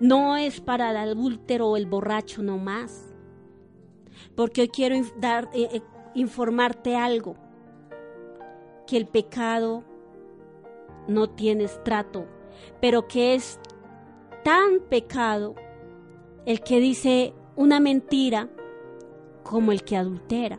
No 0.00 0.36
es 0.36 0.60
para 0.60 0.90
el 0.90 0.96
adúltero 0.96 1.68
o 1.68 1.76
el 1.76 1.86
borracho 1.86 2.42
nomás. 2.42 3.14
Porque 4.34 4.62
hoy 4.62 4.68
quiero 4.68 4.96
dar, 5.18 5.48
eh, 5.52 5.68
eh, 5.72 5.82
informarte 6.14 6.96
algo. 6.96 7.36
Que 8.86 8.96
el 8.96 9.06
pecado 9.06 9.84
no 11.08 11.28
tiene 11.28 11.64
estrato, 11.64 12.26
pero 12.80 13.06
que 13.06 13.34
es 13.34 13.60
tan 14.44 14.80
pecado 14.88 15.54
el 16.46 16.60
que 16.60 16.80
dice 16.80 17.34
una 17.56 17.80
mentira 17.80 18.48
como 19.46 19.72
el 19.72 19.84
que 19.84 19.96
adultera. 19.96 20.58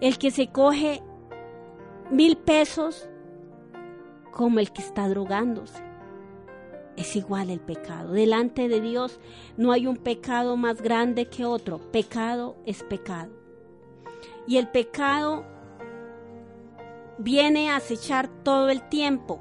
El 0.00 0.18
que 0.18 0.30
se 0.30 0.50
coge 0.50 1.02
mil 2.10 2.36
pesos 2.36 3.08
como 4.32 4.58
el 4.58 4.72
que 4.72 4.82
está 4.82 5.08
drogándose. 5.08 5.82
Es 6.96 7.14
igual 7.14 7.50
el 7.50 7.60
pecado. 7.60 8.12
Delante 8.12 8.68
de 8.68 8.80
Dios 8.80 9.20
no 9.56 9.72
hay 9.72 9.86
un 9.86 9.98
pecado 9.98 10.56
más 10.56 10.80
grande 10.80 11.26
que 11.26 11.44
otro. 11.44 11.78
Pecado 11.92 12.56
es 12.64 12.82
pecado. 12.82 13.32
Y 14.46 14.56
el 14.56 14.68
pecado 14.68 15.44
viene 17.18 17.70
a 17.70 17.76
acechar 17.76 18.28
todo 18.42 18.70
el 18.70 18.88
tiempo. 18.88 19.40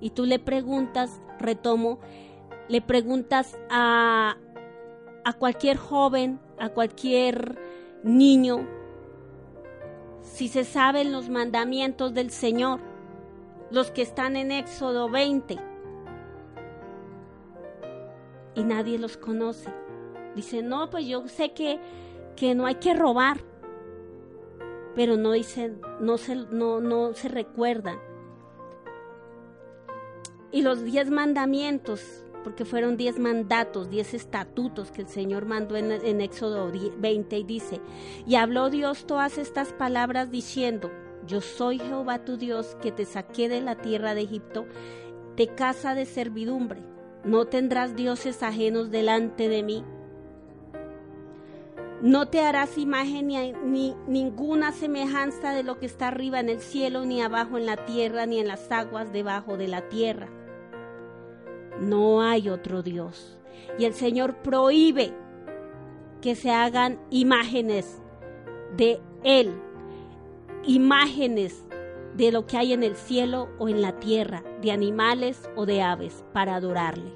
Y 0.00 0.10
tú 0.10 0.24
le 0.24 0.38
preguntas, 0.38 1.20
retomo, 1.40 1.98
le 2.68 2.80
preguntas 2.80 3.58
a, 3.68 4.36
a 5.26 5.32
cualquier 5.32 5.76
joven, 5.76 6.38
a 6.56 6.68
cualquier 6.68 7.58
niño, 8.04 8.64
si 10.22 10.46
se 10.46 10.62
saben 10.62 11.10
los 11.10 11.28
mandamientos 11.28 12.14
del 12.14 12.30
Señor, 12.30 12.78
los 13.72 13.90
que 13.90 14.02
están 14.02 14.36
en 14.36 14.52
Éxodo 14.52 15.10
20, 15.10 15.58
y 18.54 18.62
nadie 18.62 19.00
los 19.00 19.16
conoce. 19.16 19.74
Dice, 20.36 20.62
no, 20.62 20.90
pues 20.90 21.08
yo 21.08 21.26
sé 21.26 21.52
que, 21.52 21.80
que 22.36 22.54
no 22.54 22.64
hay 22.64 22.76
que 22.76 22.94
robar, 22.94 23.38
pero 24.94 25.16
no 25.16 25.32
dicen, 25.32 25.80
no 25.98 26.18
se, 26.18 26.36
no, 26.36 26.80
no 26.80 27.14
se 27.14 27.26
recuerdan. 27.26 27.98
Y 30.52 30.62
los 30.62 30.84
diez 30.84 31.10
mandamientos, 31.10 32.24
porque 32.46 32.64
fueron 32.64 32.96
diez 32.96 33.18
mandatos, 33.18 33.90
diez 33.90 34.14
estatutos 34.14 34.92
que 34.92 35.02
el 35.02 35.08
Señor 35.08 35.46
mandó 35.46 35.74
en, 35.74 36.20
Éxodo 36.20 36.70
20 36.96 37.38
y 37.38 37.42
dice, 37.42 37.80
y 38.24 38.36
habló 38.36 38.70
Dios 38.70 39.04
todas 39.04 39.36
estas 39.36 39.72
palabras 39.72 40.30
diciendo, 40.30 40.92
yo 41.26 41.40
soy 41.40 41.80
Jehová 41.80 42.24
tu 42.24 42.36
Dios 42.36 42.76
que 42.80 42.92
te 42.92 43.04
saqué 43.04 43.48
de 43.48 43.62
la 43.62 43.74
tierra 43.74 44.14
de 44.14 44.20
Egipto, 44.20 44.64
de 45.34 45.48
casa 45.56 45.96
de 45.96 46.06
servidumbre. 46.06 46.84
No 47.24 47.46
tendrás 47.46 47.96
dioses 47.96 48.40
ajenos 48.44 48.92
delante 48.92 49.48
de 49.48 49.64
mí. 49.64 49.84
No 52.00 52.28
te 52.28 52.42
harás 52.42 52.78
imagen 52.78 53.26
ni, 53.26 53.96
ninguna 54.06 54.70
semejanza 54.70 55.50
de 55.50 55.64
lo 55.64 55.80
que 55.80 55.86
está 55.86 56.06
arriba 56.06 56.38
en 56.38 56.48
el 56.48 56.60
cielo, 56.60 57.06
ni 57.06 57.20
abajo 57.22 57.58
en 57.58 57.66
la 57.66 57.86
tierra, 57.86 58.24
ni 58.24 58.38
en 58.38 58.46
las 58.46 58.70
aguas 58.70 59.12
debajo 59.12 59.56
de 59.56 59.66
la 59.66 59.88
tierra. 59.88 60.28
No 61.80 62.22
hay 62.22 62.48
otro 62.48 62.82
Dios. 62.82 63.38
Y 63.78 63.84
el 63.84 63.94
Señor 63.94 64.36
prohíbe 64.42 65.12
que 66.20 66.34
se 66.34 66.50
hagan 66.50 66.98
imágenes 67.10 68.00
de 68.76 69.00
Él, 69.22 69.54
imágenes 70.64 71.64
de 72.16 72.32
lo 72.32 72.46
que 72.46 72.56
hay 72.56 72.72
en 72.72 72.82
el 72.82 72.96
cielo 72.96 73.48
o 73.58 73.68
en 73.68 73.82
la 73.82 74.00
tierra, 74.00 74.42
de 74.62 74.72
animales 74.72 75.48
o 75.54 75.66
de 75.66 75.82
aves, 75.82 76.24
para 76.32 76.56
adorarle. 76.56 77.12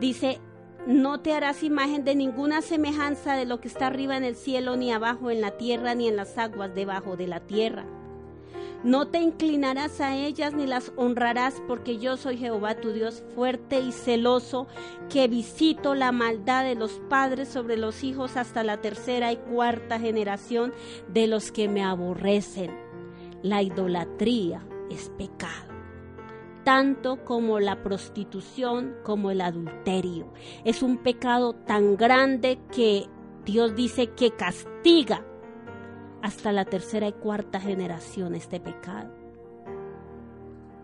Dice, 0.00 0.40
no 0.86 1.20
te 1.20 1.32
harás 1.32 1.62
imagen 1.62 2.04
de 2.04 2.14
ninguna 2.14 2.62
semejanza 2.62 3.34
de 3.34 3.46
lo 3.46 3.60
que 3.60 3.68
está 3.68 3.86
arriba 3.86 4.16
en 4.16 4.24
el 4.24 4.36
cielo, 4.36 4.76
ni 4.76 4.92
abajo 4.92 5.30
en 5.30 5.40
la 5.40 5.52
tierra, 5.52 5.94
ni 5.94 6.08
en 6.08 6.16
las 6.16 6.36
aguas 6.38 6.74
debajo 6.74 7.16
de 7.16 7.26
la 7.26 7.40
tierra. 7.40 7.86
No 8.84 9.08
te 9.08 9.18
inclinarás 9.18 10.00
a 10.00 10.16
ellas 10.16 10.54
ni 10.54 10.66
las 10.66 10.92
honrarás, 10.96 11.60
porque 11.66 11.98
yo 11.98 12.16
soy 12.16 12.36
Jehová 12.36 12.76
tu 12.76 12.92
Dios 12.92 13.24
fuerte 13.34 13.80
y 13.80 13.90
celoso, 13.90 14.68
que 15.08 15.26
visito 15.26 15.96
la 15.96 16.12
maldad 16.12 16.62
de 16.62 16.76
los 16.76 17.00
padres 17.08 17.48
sobre 17.48 17.76
los 17.76 18.04
hijos 18.04 18.36
hasta 18.36 18.62
la 18.62 18.80
tercera 18.80 19.32
y 19.32 19.36
cuarta 19.36 19.98
generación 19.98 20.72
de 21.08 21.26
los 21.26 21.50
que 21.50 21.68
me 21.68 21.82
aborrecen. 21.82 22.70
La 23.42 23.62
idolatría 23.62 24.64
es 24.90 25.10
pecado 25.10 25.68
tanto 26.68 27.24
como 27.24 27.60
la 27.60 27.82
prostitución, 27.82 28.94
como 29.02 29.30
el 29.30 29.40
adulterio. 29.40 30.30
Es 30.66 30.82
un 30.82 30.98
pecado 30.98 31.54
tan 31.54 31.96
grande 31.96 32.58
que 32.70 33.06
Dios 33.46 33.74
dice 33.74 34.08
que 34.08 34.32
castiga 34.32 35.24
hasta 36.22 36.52
la 36.52 36.64
tercera 36.64 37.08
y 37.08 37.12
cuarta 37.12 37.60
generación 37.60 38.34
este 38.34 38.60
pecado. 38.60 39.10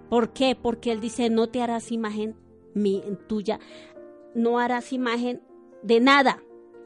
¿Por 0.09 0.33
qué? 0.33 0.57
Porque 0.61 0.93
Él 0.93 1.01
dice, 1.01 1.31
no 1.31 1.49
te 1.49 1.63
harás 1.63 1.91
imagen 1.91 2.37
mi, 2.75 3.03
tuya, 3.27 3.59
no 4.35 4.59
harás 4.59 4.93
imagen 4.93 5.43
de 5.83 6.01
nada, 6.01 6.43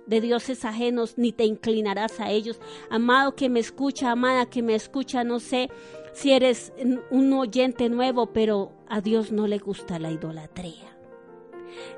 de 0.07 0.21
dioses 0.21 0.65
ajenos, 0.65 1.19
ni 1.19 1.33
te 1.33 1.45
inclinarás 1.45 2.21
a 2.21 2.31
ellos. 2.31 2.61
Amado 2.91 3.35
que 3.35 3.49
me 3.49 3.61
escucha, 3.61 4.11
amada 4.11 4.47
que 4.47 4.63
me 4.63 4.75
escucha, 4.75 5.25
no 5.25 5.41
sé 5.41 5.69
si 6.15 6.33
eres 6.33 6.73
un 7.11 7.33
oyente 7.33 7.89
nuevo, 7.89 8.33
pero 8.33 8.73
a 8.89 9.01
Dios 9.01 9.31
no 9.31 9.47
le 9.47 9.59
gusta 9.59 9.99
la 9.99 10.11
idolatría. 10.11 10.98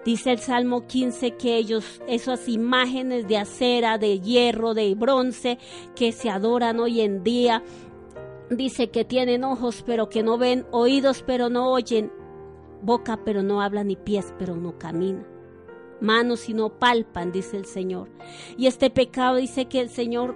Dice 0.05 0.33
el 0.33 0.39
Salmo 0.39 0.87
15 0.87 1.33
que 1.33 1.57
ellos, 1.57 2.03
esas 2.07 2.49
imágenes 2.49 3.27
de 3.29 3.39
acera, 3.39 3.99
de 3.99 4.21
hierro, 4.21 4.75
de 4.75 4.95
bronce, 4.95 5.59
que 5.95 6.13
se 6.13 6.31
adoran 6.31 6.81
hoy 6.81 7.01
en 7.01 7.23
día, 7.23 7.63
dice 8.51 8.91
que 8.91 9.05
tienen 9.05 9.45
ojos 9.45 9.83
pero 9.87 10.09
que 10.09 10.23
no 10.23 10.39
ven, 10.39 10.67
oídos 10.71 11.23
pero 11.27 11.49
no 11.49 11.71
oyen, 11.71 12.13
boca 12.83 13.21
pero 13.25 13.43
no 13.43 13.63
hablan 13.63 13.91
y 13.91 13.97
pies 13.97 14.35
pero 14.39 14.57
no 14.57 14.79
caminan. 14.79 15.27
Manos 16.01 16.49
y 16.49 16.55
no 16.55 16.71
palpan, 16.79 17.31
dice 17.31 17.59
el 17.59 17.67
Señor. 17.67 18.09
Y 18.57 18.67
este 18.67 18.89
pecado 18.89 19.37
dice 19.37 19.67
que 19.67 19.81
el 19.81 19.91
Señor, 19.91 20.35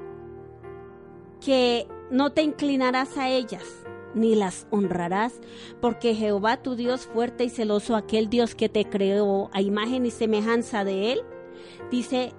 que 1.40 1.88
no 2.10 2.32
te 2.32 2.42
inclinarás 2.42 3.16
a 3.16 3.30
ellas, 3.30 3.83
ni 4.14 4.34
las 4.34 4.66
honrarás, 4.70 5.40
porque 5.80 6.14
Jehová 6.14 6.62
tu 6.62 6.76
Dios 6.76 7.06
fuerte 7.06 7.44
y 7.44 7.50
celoso, 7.50 7.96
aquel 7.96 8.28
Dios 8.28 8.54
que 8.54 8.68
te 8.68 8.84
creó 8.84 9.50
a 9.52 9.60
imagen 9.60 10.06
y 10.06 10.10
semejanza 10.10 10.84
de 10.84 11.12
Él, 11.12 11.22
dice, 11.90 12.32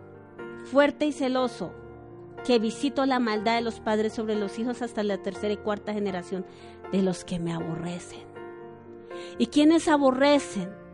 fuerte 0.65 1.05
y 1.05 1.11
celoso, 1.11 1.73
que 2.45 2.59
visito 2.59 3.05
la 3.05 3.19
maldad 3.19 3.55
de 3.55 3.61
los 3.61 3.79
padres 3.79 4.13
sobre 4.13 4.35
los 4.35 4.59
hijos 4.59 4.81
hasta 4.81 5.03
la 5.03 5.21
tercera 5.21 5.53
y 5.53 5.57
cuarta 5.57 5.93
generación 5.93 6.45
de 6.91 7.01
los 7.01 7.25
que 7.25 7.39
me 7.39 7.53
aborrecen. 7.53 8.21
¿Y 9.37 9.47
quiénes 9.47 9.87
aborrecen? 9.87 10.84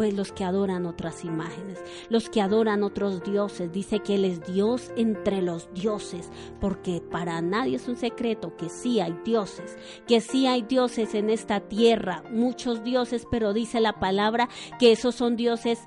Pues 0.00 0.14
los 0.14 0.32
que 0.32 0.44
adoran 0.44 0.86
otras 0.86 1.26
imágenes, 1.26 1.78
los 2.08 2.30
que 2.30 2.40
adoran 2.40 2.84
otros 2.84 3.22
dioses. 3.22 3.70
Dice 3.70 3.98
que 3.98 4.14
Él 4.14 4.24
es 4.24 4.40
Dios 4.50 4.90
entre 4.96 5.42
los 5.42 5.68
dioses, 5.74 6.30
porque 6.58 7.02
para 7.02 7.42
nadie 7.42 7.76
es 7.76 7.86
un 7.86 7.96
secreto 7.96 8.56
que 8.56 8.70
sí 8.70 9.00
hay 9.00 9.14
dioses, 9.26 9.76
que 10.06 10.22
sí 10.22 10.46
hay 10.46 10.62
dioses 10.62 11.14
en 11.14 11.28
esta 11.28 11.60
tierra, 11.60 12.22
muchos 12.32 12.82
dioses, 12.82 13.26
pero 13.30 13.52
dice 13.52 13.78
la 13.78 14.00
palabra 14.00 14.48
que 14.78 14.92
esos 14.92 15.16
son 15.16 15.36
dioses 15.36 15.78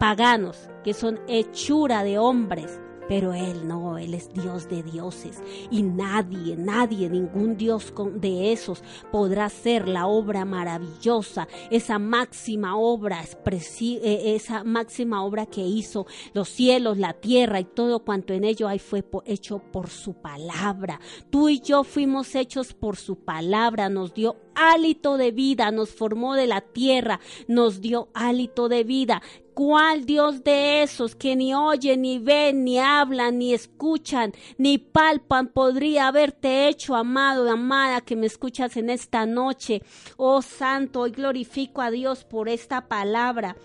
paganos, 0.00 0.68
que 0.82 0.92
son 0.92 1.20
hechura 1.28 2.02
de 2.02 2.18
hombres, 2.18 2.80
pero 3.10 3.34
Él 3.34 3.66
no, 3.66 3.98
Él 3.98 4.14
es 4.14 4.32
Dios 4.32 4.68
de 4.68 4.84
dioses. 4.84 5.42
Y 5.68 5.82
nadie, 5.82 6.56
nadie, 6.56 7.10
ningún 7.10 7.56
Dios 7.56 7.92
de 8.14 8.52
esos 8.52 8.84
podrá 9.10 9.48
ser 9.48 9.88
la 9.88 10.06
obra 10.06 10.44
maravillosa, 10.44 11.48
esa 11.72 11.98
máxima 11.98 12.76
obra, 12.76 13.24
esa 13.44 14.62
máxima 14.62 15.24
obra 15.24 15.46
que 15.46 15.60
hizo 15.60 16.06
los 16.34 16.50
cielos, 16.50 16.98
la 16.98 17.14
tierra 17.14 17.58
y 17.58 17.64
todo 17.64 18.04
cuanto 18.04 18.32
en 18.32 18.44
ello 18.44 18.68
hay 18.68 18.78
fue 18.78 19.04
hecho 19.24 19.58
por 19.58 19.90
su 19.90 20.14
palabra. 20.14 21.00
Tú 21.30 21.48
y 21.48 21.58
yo 21.58 21.82
fuimos 21.82 22.36
hechos 22.36 22.74
por 22.74 22.96
su 22.96 23.16
palabra, 23.16 23.88
nos 23.88 24.14
dio 24.14 24.36
hálito 24.54 25.16
de 25.16 25.30
vida, 25.30 25.70
nos 25.70 25.90
formó 25.90 26.34
de 26.34 26.46
la 26.46 26.60
tierra, 26.60 27.20
nos 27.48 27.80
dio 27.80 28.08
hálito 28.14 28.68
de 28.68 28.84
vida. 28.84 29.22
¿Cuál 29.54 30.06
Dios 30.06 30.42
de 30.42 30.82
esos 30.82 31.14
que 31.14 31.36
ni 31.36 31.54
oyen, 31.54 32.02
ni 32.02 32.18
ven, 32.18 32.64
ni 32.64 32.78
hablan, 32.78 33.38
ni 33.38 33.52
escuchan, 33.52 34.32
ni 34.56 34.78
palpan 34.78 35.48
podría 35.48 36.08
haberte 36.08 36.68
hecho, 36.68 36.94
amado 36.94 37.50
amada 37.50 38.00
que 38.00 38.16
me 38.16 38.26
escuchas 38.26 38.76
en 38.76 38.90
esta 38.90 39.26
noche? 39.26 39.82
Oh 40.16 40.40
Santo, 40.40 41.00
hoy 41.00 41.10
glorifico 41.10 41.82
a 41.82 41.90
Dios 41.90 42.24
por 42.24 42.48
esta 42.48 42.88
palabra. 42.88 43.56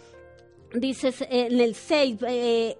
Dices 0.73 1.25
en 1.29 1.59
el 1.61 1.75
6, 1.75 2.17
eh, 2.27 2.77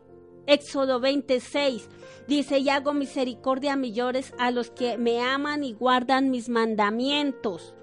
Éxodo 0.47 0.99
26 0.99 1.89
dice, 2.27 2.59
y 2.59 2.69
hago 2.69 2.93
misericordia 2.93 3.73
a 3.73 3.77
millones 3.77 4.33
a 4.37 4.51
los 4.51 4.71
que 4.71 4.97
me 4.97 5.21
aman 5.21 5.63
y 5.63 5.73
guardan 5.73 6.31
mis 6.31 6.49
mandamientos. 6.49 7.73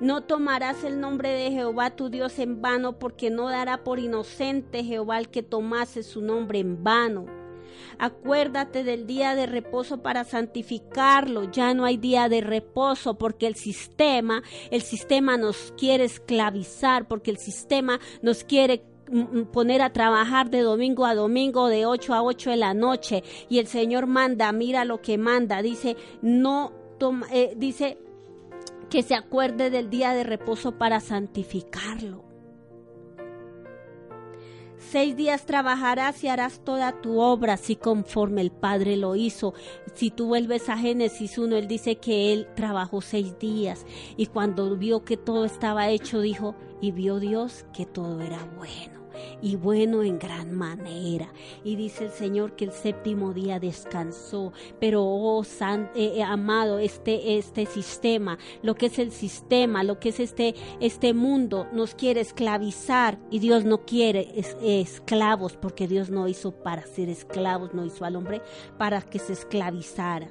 No 0.00 0.22
tomarás 0.24 0.84
el 0.84 1.00
nombre 1.00 1.30
de 1.30 1.50
Jehová 1.50 1.96
tu 1.96 2.10
Dios 2.10 2.38
en 2.38 2.60
vano, 2.60 2.98
porque 2.98 3.30
no 3.30 3.48
dará 3.48 3.82
por 3.82 3.98
inocente 3.98 4.84
Jehová 4.84 5.18
el 5.18 5.30
que 5.30 5.42
tomase 5.42 6.02
su 6.02 6.20
nombre 6.20 6.58
en 6.58 6.84
vano. 6.84 7.26
Acuérdate 7.98 8.84
del 8.84 9.06
día 9.06 9.34
de 9.34 9.46
reposo 9.46 10.02
para 10.02 10.24
santificarlo. 10.24 11.50
Ya 11.50 11.72
no 11.72 11.86
hay 11.86 11.96
día 11.96 12.28
de 12.28 12.42
reposo 12.42 13.16
porque 13.16 13.46
el 13.46 13.54
sistema, 13.54 14.42
el 14.70 14.82
sistema 14.82 15.38
nos 15.38 15.72
quiere 15.78 16.04
esclavizar, 16.04 17.08
porque 17.08 17.30
el 17.30 17.38
sistema 17.38 17.98
nos 18.20 18.44
quiere 18.44 18.84
mm, 19.10 19.44
poner 19.44 19.80
a 19.80 19.94
trabajar 19.94 20.50
de 20.50 20.60
domingo 20.60 21.06
a 21.06 21.14
domingo, 21.14 21.68
de 21.68 21.86
8 21.86 22.12
a 22.12 22.22
8 22.22 22.50
de 22.50 22.56
la 22.56 22.74
noche. 22.74 23.24
Y 23.48 23.60
el 23.60 23.66
Señor 23.66 24.06
manda, 24.06 24.52
mira 24.52 24.84
lo 24.84 25.00
que 25.00 25.16
manda. 25.16 25.62
Dice, 25.62 25.96
no 26.20 26.72
toma, 26.98 27.26
eh, 27.32 27.54
dice 27.56 27.98
que 28.90 29.02
se 29.02 29.14
acuerde 29.14 29.70
del 29.70 29.90
día 29.90 30.12
de 30.12 30.24
reposo 30.24 30.78
para 30.78 31.00
santificarlo. 31.00 32.24
Seis 34.78 35.16
días 35.16 35.46
trabajarás 35.46 36.22
y 36.22 36.28
harás 36.28 36.60
toda 36.60 37.00
tu 37.00 37.18
obra, 37.20 37.54
así 37.54 37.74
conforme 37.76 38.40
el 38.40 38.52
Padre 38.52 38.96
lo 38.96 39.16
hizo. 39.16 39.52
Si 39.94 40.10
tú 40.10 40.28
vuelves 40.28 40.68
a 40.68 40.76
Génesis 40.76 41.38
1, 41.38 41.56
él 41.56 41.66
dice 41.66 41.96
que 41.96 42.32
él 42.32 42.46
trabajó 42.54 43.00
seis 43.00 43.38
días 43.38 43.84
y 44.16 44.26
cuando 44.26 44.76
vio 44.76 45.04
que 45.04 45.16
todo 45.16 45.44
estaba 45.44 45.88
hecho, 45.88 46.20
dijo, 46.20 46.54
y 46.80 46.92
vio 46.92 47.18
Dios 47.18 47.64
que 47.72 47.86
todo 47.86 48.20
era 48.20 48.44
bueno 48.56 49.05
y 49.42 49.56
bueno 49.56 50.02
en 50.02 50.18
gran 50.18 50.52
manera. 50.52 51.32
Y 51.64 51.76
dice 51.76 52.04
el 52.04 52.10
Señor 52.10 52.56
que 52.56 52.64
el 52.66 52.72
séptimo 52.72 53.32
día 53.32 53.58
descansó. 53.60 54.52
Pero, 54.80 55.04
oh 55.04 55.44
san, 55.44 55.90
eh, 55.94 56.14
eh, 56.16 56.22
amado, 56.22 56.78
este, 56.78 57.38
este 57.38 57.66
sistema, 57.66 58.38
lo 58.62 58.74
que 58.74 58.86
es 58.86 58.98
el 58.98 59.12
sistema, 59.12 59.84
lo 59.84 59.98
que 60.00 60.10
es 60.10 60.20
este, 60.20 60.54
este 60.80 61.14
mundo, 61.14 61.66
nos 61.72 61.94
quiere 61.94 62.20
esclavizar 62.20 63.18
y 63.30 63.38
Dios 63.38 63.64
no 63.64 63.84
quiere 63.84 64.32
es- 64.34 64.56
esclavos 64.62 65.56
porque 65.56 65.88
Dios 65.88 66.10
no 66.10 66.28
hizo 66.28 66.52
para 66.52 66.86
ser 66.86 67.08
esclavos, 67.08 67.74
no 67.74 67.84
hizo 67.84 68.04
al 68.04 68.16
hombre 68.16 68.42
para 68.78 69.02
que 69.02 69.18
se 69.18 69.32
esclavizara. 69.32 70.28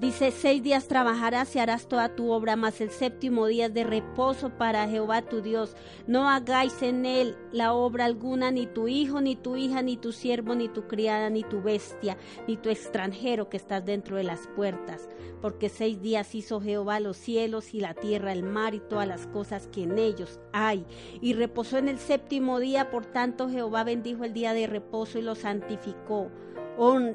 Dice, 0.00 0.30
seis 0.30 0.62
días 0.62 0.88
trabajarás 0.88 1.54
y 1.54 1.58
harás 1.58 1.86
toda 1.86 2.16
tu 2.16 2.30
obra, 2.30 2.56
mas 2.56 2.80
el 2.80 2.88
séptimo 2.88 3.44
día 3.44 3.66
es 3.66 3.74
de 3.74 3.84
reposo 3.84 4.48
para 4.48 4.88
Jehová 4.88 5.20
tu 5.20 5.42
Dios. 5.42 5.76
No 6.06 6.26
hagáis 6.26 6.80
en 6.80 7.04
él 7.04 7.36
la 7.52 7.74
obra 7.74 8.06
alguna, 8.06 8.50
ni 8.50 8.66
tu 8.66 8.88
hijo, 8.88 9.20
ni 9.20 9.36
tu 9.36 9.56
hija, 9.56 9.82
ni 9.82 9.98
tu 9.98 10.12
siervo, 10.12 10.54
ni 10.54 10.70
tu 10.70 10.88
criada, 10.88 11.28
ni 11.28 11.42
tu 11.42 11.60
bestia, 11.60 12.16
ni 12.48 12.56
tu 12.56 12.70
extranjero 12.70 13.50
que 13.50 13.58
estás 13.58 13.84
dentro 13.84 14.16
de 14.16 14.24
las 14.24 14.46
puertas. 14.56 15.06
Porque 15.42 15.68
seis 15.68 16.00
días 16.00 16.34
hizo 16.34 16.62
Jehová 16.62 16.98
los 16.98 17.18
cielos 17.18 17.74
y 17.74 17.80
la 17.80 17.92
tierra, 17.92 18.32
el 18.32 18.42
mar 18.42 18.74
y 18.74 18.80
todas 18.80 19.06
las 19.06 19.26
cosas 19.26 19.66
que 19.66 19.82
en 19.82 19.98
ellos 19.98 20.40
hay. 20.54 20.86
Y 21.20 21.34
reposó 21.34 21.76
en 21.76 21.88
el 21.88 21.98
séptimo 21.98 22.58
día, 22.58 22.90
por 22.90 23.04
tanto 23.04 23.50
Jehová 23.50 23.84
bendijo 23.84 24.24
el 24.24 24.32
día 24.32 24.54
de 24.54 24.66
reposo 24.66 25.18
y 25.18 25.22
lo 25.22 25.34
santificó. 25.34 26.30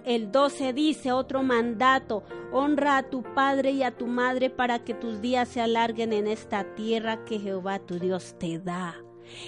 El 0.05 0.31
12 0.31 0.73
dice 0.73 1.11
otro 1.11 1.41
mandato, 1.41 2.23
honra 2.51 2.97
a 2.97 3.09
tu 3.09 3.23
padre 3.23 3.71
y 3.71 3.83
a 3.83 3.91
tu 3.91 4.05
madre 4.05 4.49
para 4.49 4.83
que 4.83 4.93
tus 4.93 5.21
días 5.21 5.49
se 5.49 5.61
alarguen 5.61 6.13
en 6.13 6.27
esta 6.27 6.75
tierra 6.75 7.25
que 7.25 7.39
Jehová 7.39 7.79
tu 7.79 7.97
Dios 7.97 8.35
te 8.37 8.59
da. 8.59 8.95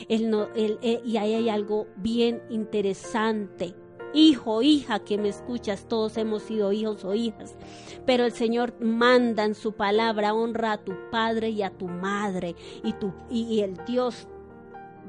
Eh, 0.09 1.01
y 1.05 1.17
ahí 1.17 1.35
hay 1.35 1.49
algo 1.49 1.87
bien 1.97 2.41
interesante. 2.49 3.75
Hijo, 4.13 4.61
hija 4.61 4.99
que 4.99 5.17
me 5.17 5.29
escuchas, 5.29 5.87
todos 5.87 6.17
hemos 6.17 6.41
sido 6.43 6.71
hijos 6.71 7.03
o 7.03 7.13
hijas, 7.13 7.55
pero 8.05 8.25
el 8.25 8.31
Señor 8.31 8.73
manda 8.79 9.43
en 9.43 9.53
su 9.53 9.73
palabra, 9.73 10.33
honra 10.33 10.71
a 10.71 10.83
tu 10.83 10.93
padre 11.11 11.49
y 11.49 11.61
a 11.61 11.69
tu 11.69 11.87
madre, 11.87 12.55
y, 12.83 12.93
tu, 12.93 13.13
y 13.29 13.59
el 13.59 13.75
Dios 13.85 14.27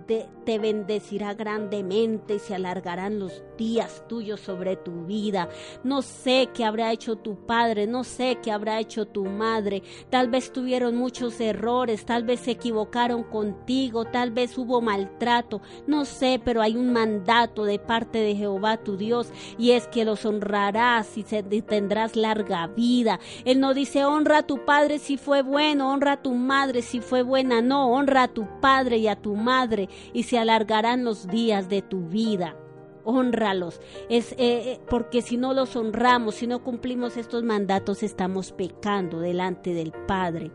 te, 0.09 0.59
bendecirá 0.59 1.35
grandemente 1.35 2.37
y 2.37 2.39
se 2.39 2.55
alargarán 2.55 3.19
los 3.19 3.43
días 3.59 4.03
tuyos 4.09 4.41
sobre 4.41 4.77
tu 4.77 5.05
vida. 5.05 5.51
No 5.85 6.01
sé 6.01 6.49
qué 6.55 6.65
habrá 6.65 6.91
hecho 6.91 7.17
tu 7.17 7.37
padre, 7.45 7.87
no 7.87 8.03
sé 8.03 8.39
qué 8.43 8.51
habrá 8.51 8.81
hecho 8.81 9.05
tu 9.05 9.27
madre. 9.27 9.83
Tal 10.09 10.31
vez 10.31 10.51
tuvieron 10.51 10.97
muchos 10.97 11.39
errores, 11.39 12.07
tal 12.07 12.25
vez 12.25 12.41
se 12.41 12.53
equivocaron 12.53 13.25
contigo, 13.25 14.07
tal 14.07 14.31
vez 14.31 14.57
hubo 14.57 14.81
maltrato. 14.81 15.61
No 15.87 16.07
sé, 16.07 16.41
pero 16.43 16.63
hay 16.63 16.77
un 16.77 16.95
mandato 16.95 17.67
de 17.67 17.79
parte 17.79 18.19
de 18.19 18.35
Jehová 18.35 18.79
tu 18.79 18.97
Dios 18.97 19.31
y 19.59 19.73
es 19.73 19.87
que 19.87 20.07
los 20.07 20.25
honrarás 20.25 21.19
y, 21.19 21.27
y 21.51 21.63
tendrás 21.63 22.17
larga 22.17 22.67
vida. 22.69 23.21
Él 23.45 23.61
no 23.61 23.75
dice 23.75 24.07
honra 24.07 24.39
a 24.39 24.47
tu 24.47 24.65
padre 24.65 24.99
si 24.99 25.19
fue 25.19 25.43
bueno, 25.43 25.93
honra 25.93 26.13
a 26.13 26.23
tu 26.23 26.33
madre 26.33 26.81
si 26.81 27.01
fue 27.01 27.21
buena. 27.21 27.61
No, 27.61 27.91
honra 27.91 28.23
a 28.23 28.29
tu 28.29 28.47
padre 28.63 28.97
y 28.97 29.09
a 29.09 29.17
tu 29.17 29.37
madre 29.37 29.91
y 30.13 30.25
se 30.25 30.39
alargarán 30.39 31.05
los 31.05 31.29
días 31.29 31.69
de 31.69 31.83
tu 31.83 32.09
vida. 32.09 32.57
Honralos, 33.05 33.81
es 34.11 34.33
eh, 34.33 34.37
eh, 34.39 34.81
porque 34.91 35.23
si 35.23 35.39
no 35.39 35.55
los 35.55 35.77
honramos, 35.77 36.35
si 36.35 36.47
no 36.47 36.63
cumplimos 36.63 37.17
estos 37.17 37.43
mandatos, 37.43 38.03
estamos 38.03 38.53
pecando 38.53 39.21
delante 39.21 39.73
del 39.73 39.93
Padre. 39.93 40.51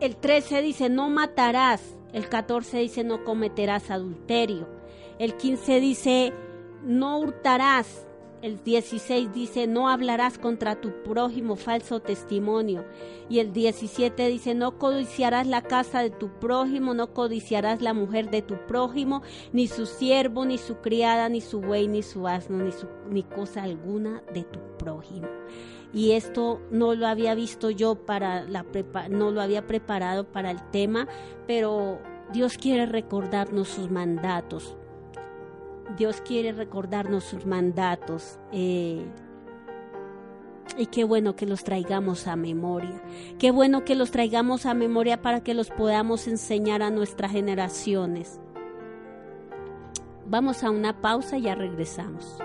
El 0.00 0.16
13 0.16 0.62
dice, 0.62 0.88
no 0.88 1.10
matarás. 1.10 1.96
El 2.12 2.28
14 2.28 2.78
dice, 2.78 3.02
no 3.02 3.24
cometerás 3.24 3.90
adulterio. 3.90 4.68
El 5.18 5.36
15 5.36 5.80
dice, 5.80 6.32
no 6.84 7.18
hurtarás. 7.18 8.07
El 8.40 8.62
16 8.62 9.32
dice, 9.32 9.66
no 9.66 9.88
hablarás 9.88 10.38
contra 10.38 10.80
tu 10.80 11.02
prójimo 11.02 11.56
falso 11.56 12.00
testimonio. 12.00 12.84
Y 13.28 13.40
el 13.40 13.52
17 13.52 14.28
dice, 14.28 14.54
no 14.54 14.78
codiciarás 14.78 15.46
la 15.46 15.62
casa 15.62 16.02
de 16.02 16.10
tu 16.10 16.28
prójimo, 16.38 16.94
no 16.94 17.12
codiciarás 17.12 17.82
la 17.82 17.94
mujer 17.94 18.30
de 18.30 18.42
tu 18.42 18.54
prójimo, 18.66 19.22
ni 19.52 19.66
su 19.66 19.86
siervo, 19.86 20.44
ni 20.44 20.58
su 20.58 20.76
criada, 20.76 21.28
ni 21.28 21.40
su 21.40 21.60
buey, 21.60 21.88
ni 21.88 22.02
su 22.02 22.28
asno, 22.28 22.58
ni, 22.58 22.70
su, 22.70 22.86
ni 23.10 23.24
cosa 23.24 23.64
alguna 23.64 24.22
de 24.32 24.44
tu 24.44 24.60
prójimo 24.78 25.28
y 25.92 26.12
esto 26.12 26.60
no 26.70 26.94
lo 26.94 27.06
había 27.06 27.34
visto 27.34 27.70
yo 27.70 27.94
para 27.94 28.42
la 28.44 28.62
prepa 28.62 29.08
no 29.08 29.30
lo 29.30 29.40
había 29.40 29.66
preparado 29.66 30.24
para 30.24 30.50
el 30.50 30.62
tema, 30.70 31.08
pero 31.46 31.98
Dios 32.32 32.58
quiere 32.58 32.86
recordarnos 32.86 33.68
sus 33.68 33.90
mandatos. 33.90 34.76
Dios 35.96 36.20
quiere 36.20 36.52
recordarnos 36.52 37.24
sus 37.24 37.46
mandatos. 37.46 38.38
eh, 38.52 39.06
y 40.76 40.86
qué 40.86 41.02
bueno 41.02 41.34
que 41.34 41.46
los 41.46 41.64
traigamos 41.64 42.26
a 42.28 42.36
memoria. 42.36 43.02
Qué 43.38 43.50
bueno 43.50 43.84
que 43.84 43.96
los 43.96 44.10
traigamos 44.10 44.66
a 44.66 44.74
memoria 44.74 45.22
para 45.22 45.42
que 45.42 45.54
los 45.54 45.70
podamos 45.70 46.28
enseñar 46.28 46.82
a 46.82 46.90
nuestras 46.90 47.32
generaciones. 47.32 48.38
Vamos 50.26 50.62
a 50.62 50.70
una 50.70 51.00
pausa 51.00 51.38
y 51.38 51.42
ya 51.42 51.54
regresamos. 51.54 52.38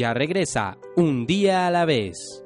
Ya 0.00 0.14
regresa 0.14 0.78
un 0.96 1.26
día 1.26 1.66
a 1.66 1.70
la 1.70 1.84
vez. 1.84 2.42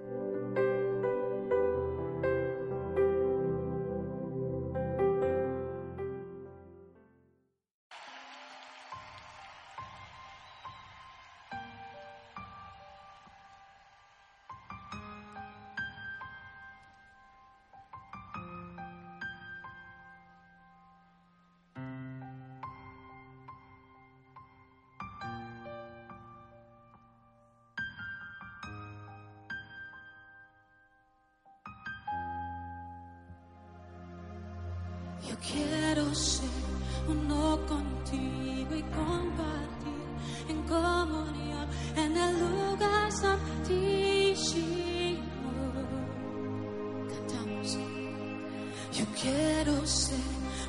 Yo 48.95 49.05
quiero 49.20 49.84
ser 49.84 50.20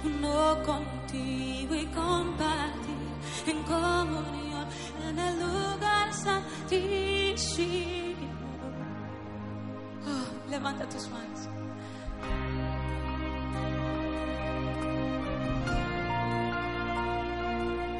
uno 0.03 0.57
contigo 0.63 1.75
y 1.75 1.85
compartir 1.87 2.95
en 3.45 3.61
comunión 3.63 4.67
en 5.07 5.19
el 5.19 5.39
lugar 5.39 6.11
santísimo. 6.11 7.35
Oh, 10.07 10.49
levanta 10.49 10.89
tus 10.89 11.07
manos. 11.09 11.49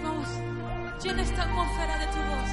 Vamos, 0.03 0.27
llena 1.03 1.21
esta 1.21 1.43
atmósfera 1.43 1.99
de 1.99 2.07
tu 2.07 2.17
voz. 2.17 2.44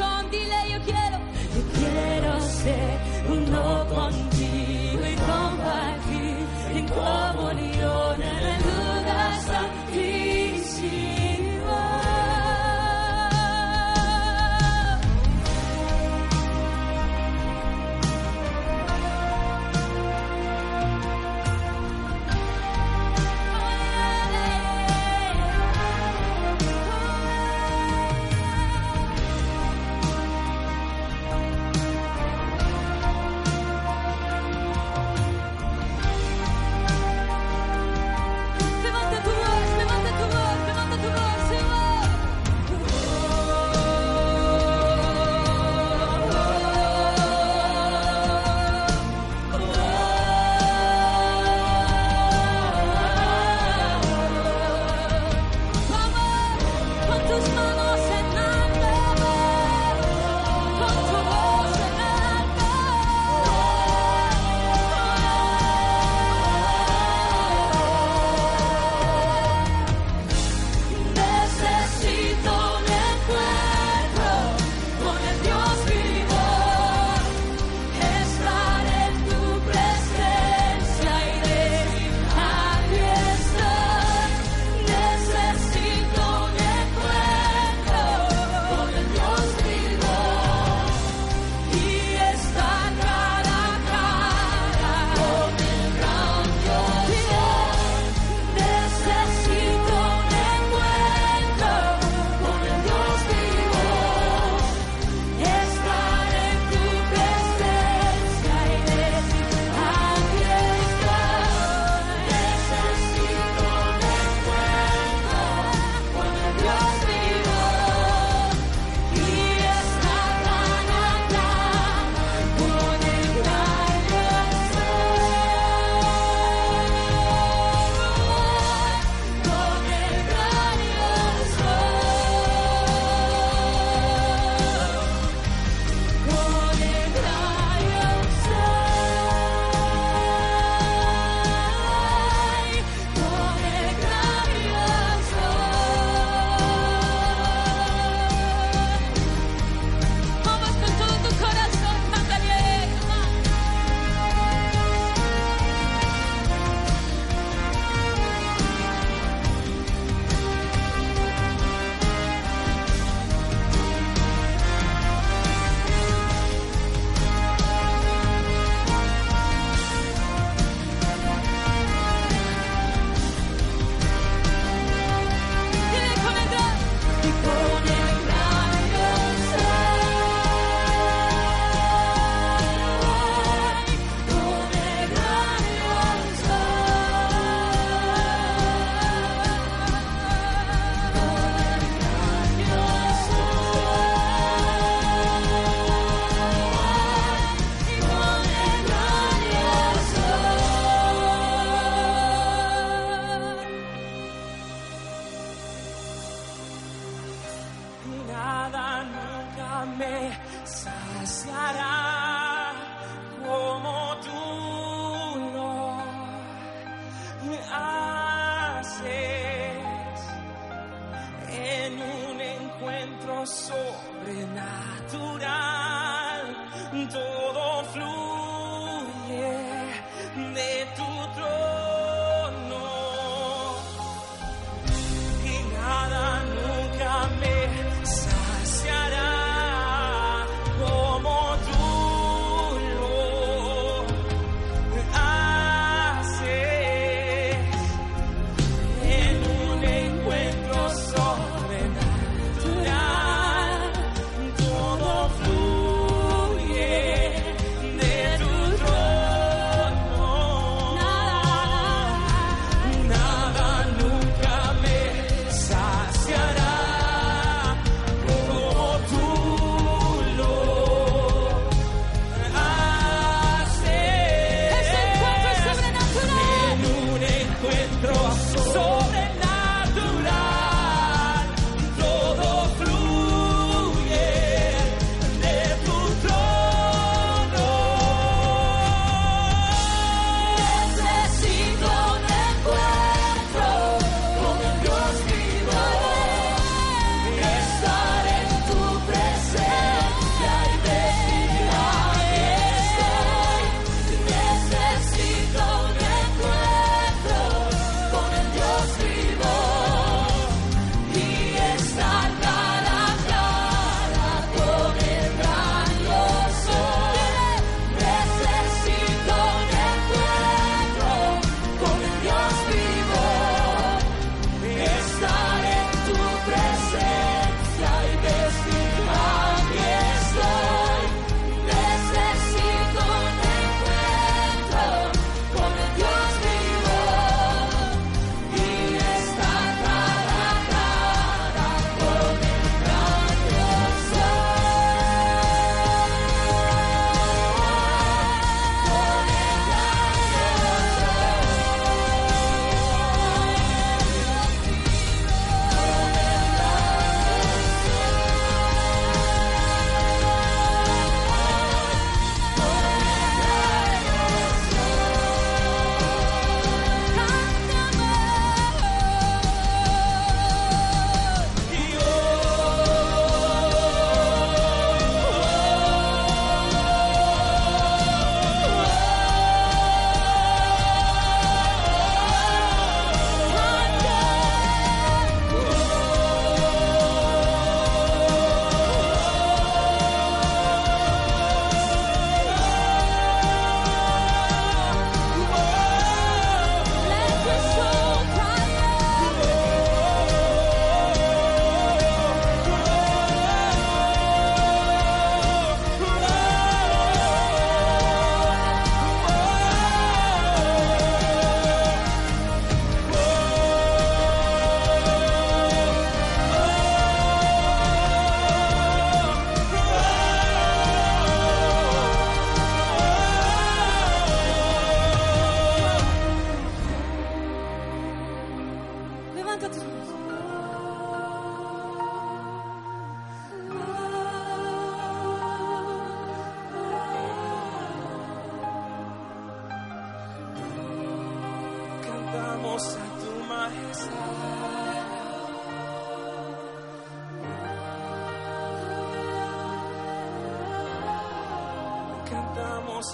on 0.00 0.30
the 0.30 0.47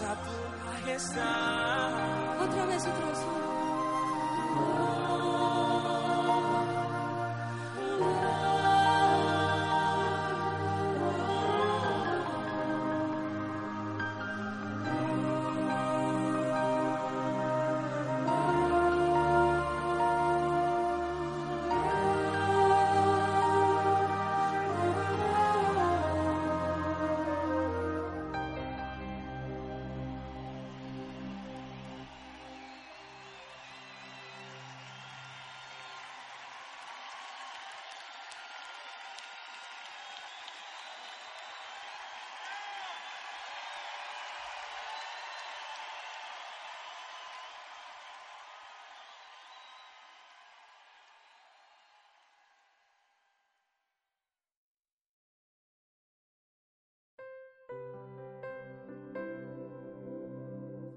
Satu 0.05 0.34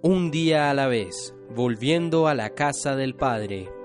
Un 0.04 0.30
día 0.30 0.70
a 0.70 0.76
la 0.76 0.86
vez, 0.86 1.34
volviendo 1.56 2.28
a 2.28 2.36
la 2.36 2.52
casa 2.52 2.96
del 2.96 3.16
Padre. 3.16 3.77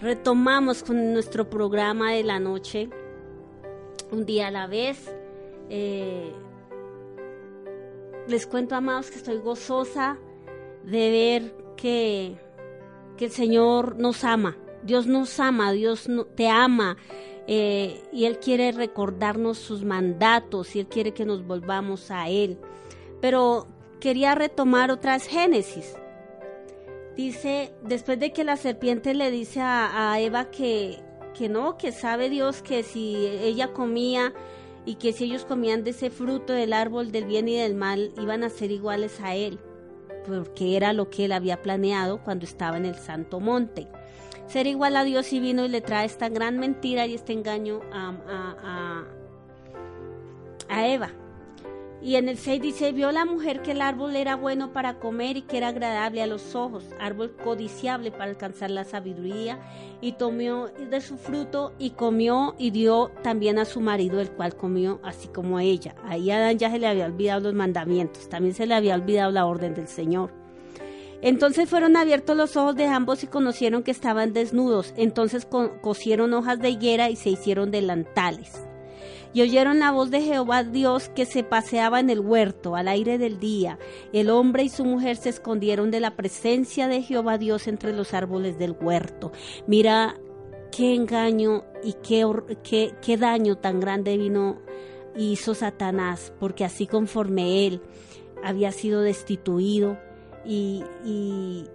Retomamos 0.00 0.82
con 0.82 1.12
nuestro 1.12 1.50
programa 1.50 2.12
de 2.12 2.24
la 2.24 2.38
noche, 2.40 2.88
un 4.10 4.24
día 4.24 4.48
a 4.48 4.50
la 4.50 4.66
vez. 4.66 5.14
Eh, 5.68 6.32
les 8.26 8.46
cuento, 8.46 8.74
amados, 8.74 9.10
que 9.10 9.18
estoy 9.18 9.38
gozosa 9.38 10.16
de 10.84 11.10
ver 11.10 11.54
que, 11.76 12.34
que 13.18 13.26
el 13.26 13.30
Señor 13.30 13.98
nos 13.98 14.24
ama. 14.24 14.56
Dios 14.82 15.06
nos 15.06 15.38
ama, 15.38 15.72
Dios 15.72 16.08
te 16.34 16.48
ama. 16.48 16.96
eh, 17.46 18.02
y 18.12 18.24
Él 18.24 18.38
quiere 18.38 18.72
recordarnos 18.72 19.58
sus 19.58 19.84
mandatos 19.84 20.76
y 20.76 20.80
Él 20.80 20.86
quiere 20.86 21.12
que 21.12 21.26
nos 21.26 21.44
volvamos 21.46 22.10
a 22.10 22.28
Él. 22.28 22.58
Pero 23.20 23.66
quería 23.98 24.34
retomar 24.34 24.90
otras 24.90 25.26
Génesis. 25.26 25.94
Dice, 27.16 27.72
después 27.82 28.18
de 28.18 28.32
que 28.32 28.44
la 28.44 28.56
serpiente 28.56 29.14
le 29.14 29.30
dice 29.30 29.60
a, 29.62 30.18
Eva 30.20 30.50
que, 30.50 30.98
que 31.36 31.48
no, 31.48 31.76
que 31.76 31.92
sabe 31.92 32.30
Dios 32.30 32.62
que 32.62 32.82
si 32.82 33.16
ella 33.26 33.72
comía 33.72 34.32
y 34.86 34.94
que 34.94 35.12
si 35.12 35.24
ellos 35.24 35.44
comían 35.44 35.84
de 35.84 35.90
ese 35.90 36.10
fruto 36.10 36.52
del 36.52 36.72
árbol 36.72 37.12
del 37.12 37.26
bien 37.26 37.48
y 37.48 37.56
del 37.56 37.74
mal, 37.74 38.12
iban 38.20 38.44
a 38.44 38.48
ser 38.48 38.70
iguales 38.70 39.20
a 39.20 39.34
él, 39.34 39.58
porque 40.26 40.76
era 40.76 40.92
lo 40.92 41.10
que 41.10 41.26
él 41.26 41.32
había 41.32 41.60
planeado 41.60 42.22
cuando 42.22 42.44
estaba 42.44 42.76
en 42.76 42.86
el 42.86 42.94
Santo 42.94 43.40
Monte. 43.40 43.88
Ser 44.46 44.66
igual 44.66 44.96
a 44.96 45.04
Dios 45.04 45.32
y 45.32 45.40
vino 45.40 45.64
y 45.64 45.68
le 45.68 45.80
trae 45.80 46.06
esta 46.06 46.28
gran 46.28 46.58
mentira 46.58 47.06
y 47.06 47.14
este 47.14 47.32
engaño 47.32 47.80
a, 47.92 48.14
a, 48.28 49.04
a 50.68 50.88
Eva. 50.88 51.10
Y 52.02 52.14
en 52.16 52.30
el 52.30 52.38
6 52.38 52.62
dice, 52.62 52.92
vio 52.92 53.12
la 53.12 53.26
mujer 53.26 53.60
que 53.60 53.72
el 53.72 53.82
árbol 53.82 54.16
era 54.16 54.34
bueno 54.34 54.72
para 54.72 54.98
comer 54.98 55.36
y 55.36 55.42
que 55.42 55.58
era 55.58 55.68
agradable 55.68 56.22
a 56.22 56.26
los 56.26 56.54
ojos, 56.54 56.84
árbol 56.98 57.36
codiciable 57.44 58.10
para 58.10 58.24
alcanzar 58.30 58.70
la 58.70 58.84
sabiduría, 58.84 59.58
y 60.00 60.12
tomó 60.12 60.68
de 60.68 61.00
su 61.02 61.18
fruto 61.18 61.74
y 61.78 61.90
comió 61.90 62.54
y 62.56 62.70
dio 62.70 63.10
también 63.22 63.58
a 63.58 63.66
su 63.66 63.82
marido, 63.82 64.18
el 64.20 64.30
cual 64.30 64.56
comió 64.56 64.98
así 65.02 65.28
como 65.28 65.60
ella. 65.60 65.94
Ahí 66.04 66.30
a 66.30 66.38
Adán 66.38 66.58
ya 66.58 66.70
se 66.70 66.78
le 66.78 66.86
había 66.86 67.04
olvidado 67.04 67.40
los 67.40 67.54
mandamientos, 67.54 68.30
también 68.30 68.54
se 68.54 68.66
le 68.66 68.74
había 68.74 68.94
olvidado 68.94 69.30
la 69.30 69.44
orden 69.44 69.74
del 69.74 69.86
Señor. 69.88 70.32
Entonces 71.20 71.68
fueron 71.68 71.98
abiertos 71.98 72.34
los 72.34 72.56
ojos 72.56 72.76
de 72.76 72.86
ambos 72.86 73.22
y 73.24 73.26
conocieron 73.26 73.82
que 73.82 73.90
estaban 73.90 74.32
desnudos. 74.32 74.94
Entonces 74.96 75.44
co- 75.44 75.72
cosieron 75.82 76.32
hojas 76.32 76.58
de 76.60 76.70
higuera 76.70 77.10
y 77.10 77.16
se 77.16 77.28
hicieron 77.28 77.70
delantales. 77.70 78.66
Y 79.32 79.42
oyeron 79.42 79.78
la 79.78 79.92
voz 79.92 80.10
de 80.10 80.22
Jehová 80.22 80.64
Dios 80.64 81.08
que 81.08 81.24
se 81.24 81.44
paseaba 81.44 82.00
en 82.00 82.10
el 82.10 82.20
huerto 82.20 82.74
al 82.74 82.88
aire 82.88 83.16
del 83.18 83.38
día. 83.38 83.78
El 84.12 84.30
hombre 84.30 84.64
y 84.64 84.68
su 84.68 84.84
mujer 84.84 85.16
se 85.16 85.28
escondieron 85.28 85.90
de 85.90 86.00
la 86.00 86.16
presencia 86.16 86.88
de 86.88 87.02
Jehová 87.02 87.38
Dios 87.38 87.68
entre 87.68 87.92
los 87.92 88.12
árboles 88.12 88.58
del 88.58 88.76
huerto. 88.80 89.30
Mira 89.66 90.16
qué 90.72 90.94
engaño 90.94 91.64
y 91.82 91.94
qué, 92.02 92.26
qué, 92.62 92.94
qué 93.00 93.16
daño 93.16 93.56
tan 93.56 93.80
grande 93.80 94.16
vino 94.16 94.58
hizo 95.16 95.54
Satanás, 95.54 96.32
porque 96.38 96.64
así 96.64 96.86
conforme 96.86 97.66
él 97.66 97.80
había 98.42 98.72
sido 98.72 99.02
destituido 99.02 99.98
y, 100.44 100.84
y, 101.04 101.66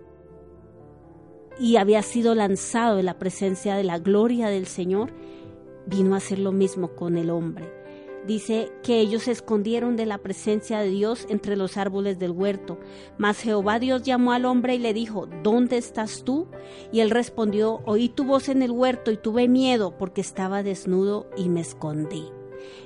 y 1.60 1.78
había 1.78 2.02
sido 2.02 2.36
lanzado 2.36 2.98
de 2.98 3.04
la 3.04 3.18
presencia 3.18 3.76
de 3.76 3.84
la 3.84 4.00
gloria 4.00 4.48
del 4.50 4.66
Señor, 4.66 5.12
vino 5.86 6.14
a 6.14 6.18
hacer 6.18 6.40
lo 6.40 6.52
mismo 6.52 6.90
con 6.96 7.18
el 7.18 7.30
hombre. 7.30 7.72
Dice 8.26 8.72
que 8.82 9.00
ellos 9.00 9.24
se 9.24 9.32
escondieron 9.32 9.96
de 9.96 10.08
la 10.08 10.18
presencia 10.18 10.80
de 10.80 10.90
Dios 10.90 11.28
entre 11.30 11.56
los 11.56 11.78
árboles 11.78 12.18
del 12.18 12.32
huerto. 12.32 12.80
Mas 13.20 13.40
Jehová 13.40 13.78
Dios 13.78 14.02
llamó 14.02 14.32
al 14.32 14.46
hombre 14.46 14.74
y 14.74 14.80
le 14.80 14.96
dijo, 14.96 15.28
¿dónde 15.44 15.78
estás 15.78 16.24
tú? 16.24 16.48
Y 16.92 17.02
él 17.02 17.12
respondió, 17.12 17.82
oí 17.86 18.10
tu 18.10 18.24
voz 18.24 18.50
en 18.50 18.64
el 18.64 18.72
huerto 18.72 19.12
y 19.12 19.18
tuve 19.18 19.48
miedo 19.48 19.96
porque 19.96 20.22
estaba 20.22 20.64
desnudo 20.64 21.30
y 21.38 21.50
me 21.50 21.62
escondí. 21.62 22.26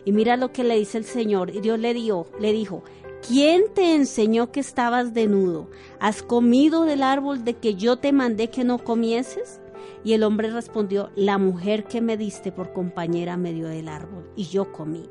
Y 0.04 0.12
mira 0.12 0.36
lo 0.36 0.52
que 0.52 0.66
le 0.66 0.78
dice 0.78 0.98
el 0.98 1.06
Señor. 1.06 1.56
Y 1.56 1.62
Dios 1.62 1.80
le, 1.80 1.94
dio, 1.94 2.26
le 2.38 2.52
dijo, 2.52 2.84
¿quién 3.26 3.64
te 3.74 3.96
enseñó 3.96 4.52
que 4.52 4.60
estabas 4.60 5.14
desnudo? 5.14 5.70
¿Has 6.02 6.22
comido 6.22 6.84
del 6.84 7.02
árbol 7.02 7.46
de 7.46 7.54
que 7.54 7.76
yo 7.76 7.96
te 7.96 8.12
mandé 8.12 8.50
que 8.50 8.66
no 8.66 8.84
comieses? 8.84 9.59
Y 10.04 10.14
el 10.14 10.24
hombre 10.24 10.50
respondió, 10.50 11.12
la 11.16 11.38
mujer 11.38 11.84
que 11.86 12.02
me 12.02 12.18
diste 12.18 12.52
por 12.52 12.74
compañera 12.74 13.38
me 13.38 13.54
dio 13.54 13.68
del 13.68 13.90
árbol 13.90 14.30
y 14.36 14.46
yo 14.46 14.72
comí. 14.72 15.10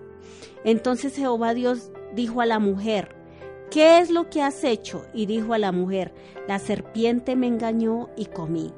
Entonces 0.65 1.15
Jehová 1.15 1.55
Dios 1.55 1.91
dijo 2.15 2.41
a 2.41 2.47
la 2.47 2.59
mujer, 2.59 3.15
¿qué 3.71 3.99
es 3.99 4.11
lo 4.11 4.31
que 4.31 4.43
has 4.43 4.65
hecho? 4.65 5.05
Y 5.13 5.27
dijo 5.27 5.55
a 5.55 5.59
la 5.59 5.73
mujer, 5.73 6.15
la 6.47 6.59
serpiente 6.59 7.37
me 7.37 7.47
engañó 7.47 8.09
y 8.17 8.27
comí. 8.27 8.73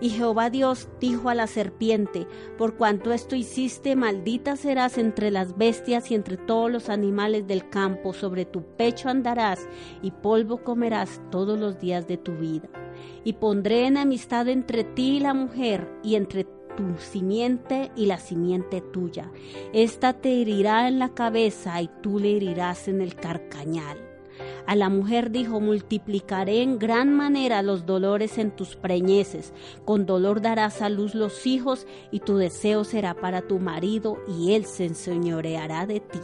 Y 0.00 0.10
Jehová 0.10 0.50
Dios 0.50 0.88
dijo 1.00 1.28
a 1.28 1.34
la 1.34 1.46
serpiente, 1.46 2.26
por 2.56 2.76
cuanto 2.76 3.12
esto 3.12 3.34
hiciste, 3.34 3.96
maldita 3.96 4.56
serás 4.56 4.98
entre 4.98 5.30
las 5.30 5.56
bestias 5.56 6.10
y 6.10 6.14
entre 6.14 6.36
todos 6.36 6.70
los 6.70 6.88
animales 6.88 7.46
del 7.46 7.68
campo, 7.68 8.12
sobre 8.12 8.44
tu 8.44 8.62
pecho 8.76 9.08
andarás 9.08 9.68
y 10.02 10.10
polvo 10.10 10.62
comerás 10.62 11.20
todos 11.30 11.58
los 11.58 11.78
días 11.78 12.06
de 12.06 12.16
tu 12.16 12.36
vida. 12.36 12.68
Y 13.24 13.34
pondré 13.34 13.86
enemistad 13.86 14.48
entre 14.48 14.84
ti 14.84 15.16
y 15.16 15.20
la 15.20 15.34
mujer, 15.34 15.88
y 16.02 16.14
entre 16.14 16.44
tu 16.44 16.96
simiente 16.98 17.90
y 17.96 18.06
la 18.06 18.18
simiente 18.18 18.80
tuya. 18.80 19.32
Esta 19.72 20.12
te 20.12 20.40
herirá 20.40 20.86
en 20.86 21.00
la 21.00 21.08
cabeza 21.08 21.82
y 21.82 21.90
tú 22.02 22.20
le 22.20 22.36
herirás 22.36 22.86
en 22.86 23.00
el 23.00 23.16
carcañal. 23.16 24.07
A 24.68 24.76
la 24.76 24.90
mujer 24.90 25.30
dijo, 25.30 25.60
multiplicaré 25.60 26.60
en 26.60 26.78
gran 26.78 27.16
manera 27.16 27.62
los 27.62 27.86
dolores 27.86 28.36
en 28.36 28.50
tus 28.50 28.76
preñeces, 28.76 29.54
con 29.86 30.04
dolor 30.04 30.42
darás 30.42 30.82
a 30.82 30.90
luz 30.90 31.14
los 31.14 31.46
hijos, 31.46 31.86
y 32.10 32.20
tu 32.20 32.36
deseo 32.36 32.84
será 32.84 33.14
para 33.14 33.40
tu 33.40 33.60
marido, 33.60 34.18
y 34.28 34.52
él 34.52 34.66
se 34.66 34.84
enseñoreará 34.84 35.86
de 35.86 36.00
ti. 36.00 36.18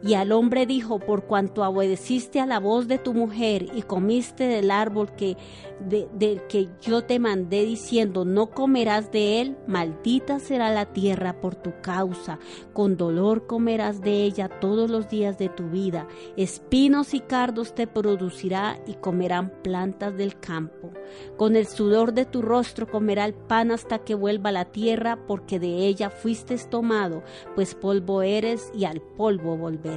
Y 0.00 0.14
al 0.14 0.30
hombre 0.30 0.64
dijo, 0.64 1.00
por 1.00 1.24
cuanto 1.24 1.68
obedeciste 1.68 2.38
a 2.38 2.46
la 2.46 2.60
voz 2.60 2.86
de 2.86 2.98
tu 2.98 3.14
mujer 3.14 3.66
y 3.74 3.82
comiste 3.82 4.44
del 4.44 4.70
árbol 4.70 5.10
que, 5.16 5.36
de- 5.80 6.08
del 6.14 6.46
que 6.46 6.68
yo 6.80 7.02
te 7.02 7.18
mandé 7.18 7.64
diciendo, 7.64 8.24
no 8.24 8.50
comerás 8.50 9.10
de 9.10 9.40
él, 9.40 9.56
maldita 9.66 10.38
será 10.38 10.70
la 10.70 10.92
tierra 10.92 11.40
por 11.40 11.56
tu 11.56 11.72
causa, 11.82 12.38
con 12.72 12.96
dolor 12.96 13.48
comerás 13.48 14.00
de 14.00 14.22
ella 14.22 14.48
todos 14.48 14.88
los 14.88 15.08
días 15.08 15.36
de 15.36 15.48
tu 15.48 15.64
vida, 15.68 16.06
espinos 16.36 17.12
y 17.12 17.18
cardos 17.20 17.74
te 17.74 17.88
producirá 17.88 18.78
y 18.86 18.94
comerán 18.94 19.50
plantas 19.64 20.16
del 20.16 20.38
campo. 20.38 20.92
Con 21.36 21.56
el 21.56 21.66
sudor 21.66 22.12
de 22.12 22.24
tu 22.24 22.40
rostro 22.42 22.86
comerá 22.86 23.24
el 23.24 23.34
pan 23.34 23.72
hasta 23.72 23.98
que 23.98 24.14
vuelva 24.14 24.52
la 24.52 24.66
tierra, 24.66 25.18
porque 25.26 25.58
de 25.58 25.86
ella 25.86 26.08
fuiste 26.10 26.56
tomado, 26.70 27.24
pues 27.56 27.74
polvo 27.74 28.22
eres 28.22 28.70
y 28.74 28.84
al 28.84 29.00
polvo 29.00 29.56
volverás. 29.56 29.87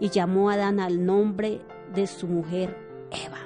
Y 0.00 0.10
llamó 0.10 0.50
Adán 0.50 0.80
al 0.80 1.04
nombre 1.04 1.60
de 1.94 2.06
su 2.06 2.26
mujer 2.26 2.76
Eva, 3.10 3.38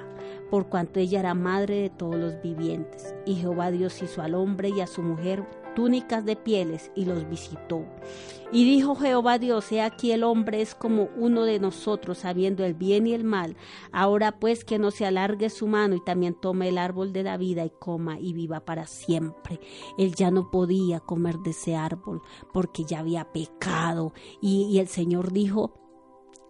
por 0.49 0.67
cuanto 0.67 0.99
ella 0.99 1.19
era 1.19 1.33
madre 1.33 1.81
de 1.81 1.89
todos 1.89 2.15
los 2.15 2.41
vivientes. 2.41 3.15
Y 3.25 3.35
Jehová 3.35 3.71
Dios 3.71 4.01
hizo 4.01 4.21
al 4.21 4.35
hombre 4.35 4.69
y 4.69 4.81
a 4.81 4.87
su 4.87 5.01
mujer 5.01 5.45
túnicas 5.75 6.25
de 6.25 6.35
pieles 6.35 6.91
y 6.95 7.05
los 7.05 7.27
visitó. 7.29 7.85
Y 8.53 8.65
dijo 8.65 8.93
Jehová 8.95 9.39
Dios, 9.39 9.71
he 9.71 9.81
aquí 9.81 10.11
el 10.11 10.23
hombre 10.23 10.61
es 10.61 10.75
como 10.75 11.09
uno 11.17 11.43
de 11.43 11.59
nosotros, 11.59 12.19
sabiendo 12.19 12.63
el 12.63 12.75
bien 12.75 13.07
y 13.07 13.13
el 13.15 13.23
mal. 13.23 13.57
Ahora 13.91 14.39
pues 14.39 14.63
que 14.63 14.77
no 14.77 14.91
se 14.91 15.07
alargue 15.07 15.49
su 15.49 15.65
mano 15.65 15.95
y 15.95 16.03
también 16.05 16.35
tome 16.35 16.69
el 16.69 16.77
árbol 16.77 17.13
de 17.13 17.23
la 17.23 17.37
vida 17.37 17.65
y 17.65 17.71
coma 17.71 18.19
y 18.19 18.31
viva 18.33 18.59
para 18.59 18.85
siempre. 18.85 19.59
Él 19.97 20.13
ya 20.13 20.29
no 20.29 20.51
podía 20.51 20.99
comer 20.99 21.39
de 21.39 21.49
ese 21.49 21.75
árbol 21.75 22.21
porque 22.53 22.83
ya 22.83 22.99
había 22.99 23.33
pecado. 23.33 24.13
Y, 24.39 24.67
y 24.71 24.77
el 24.77 24.87
Señor 24.87 25.33
dijo, 25.33 25.82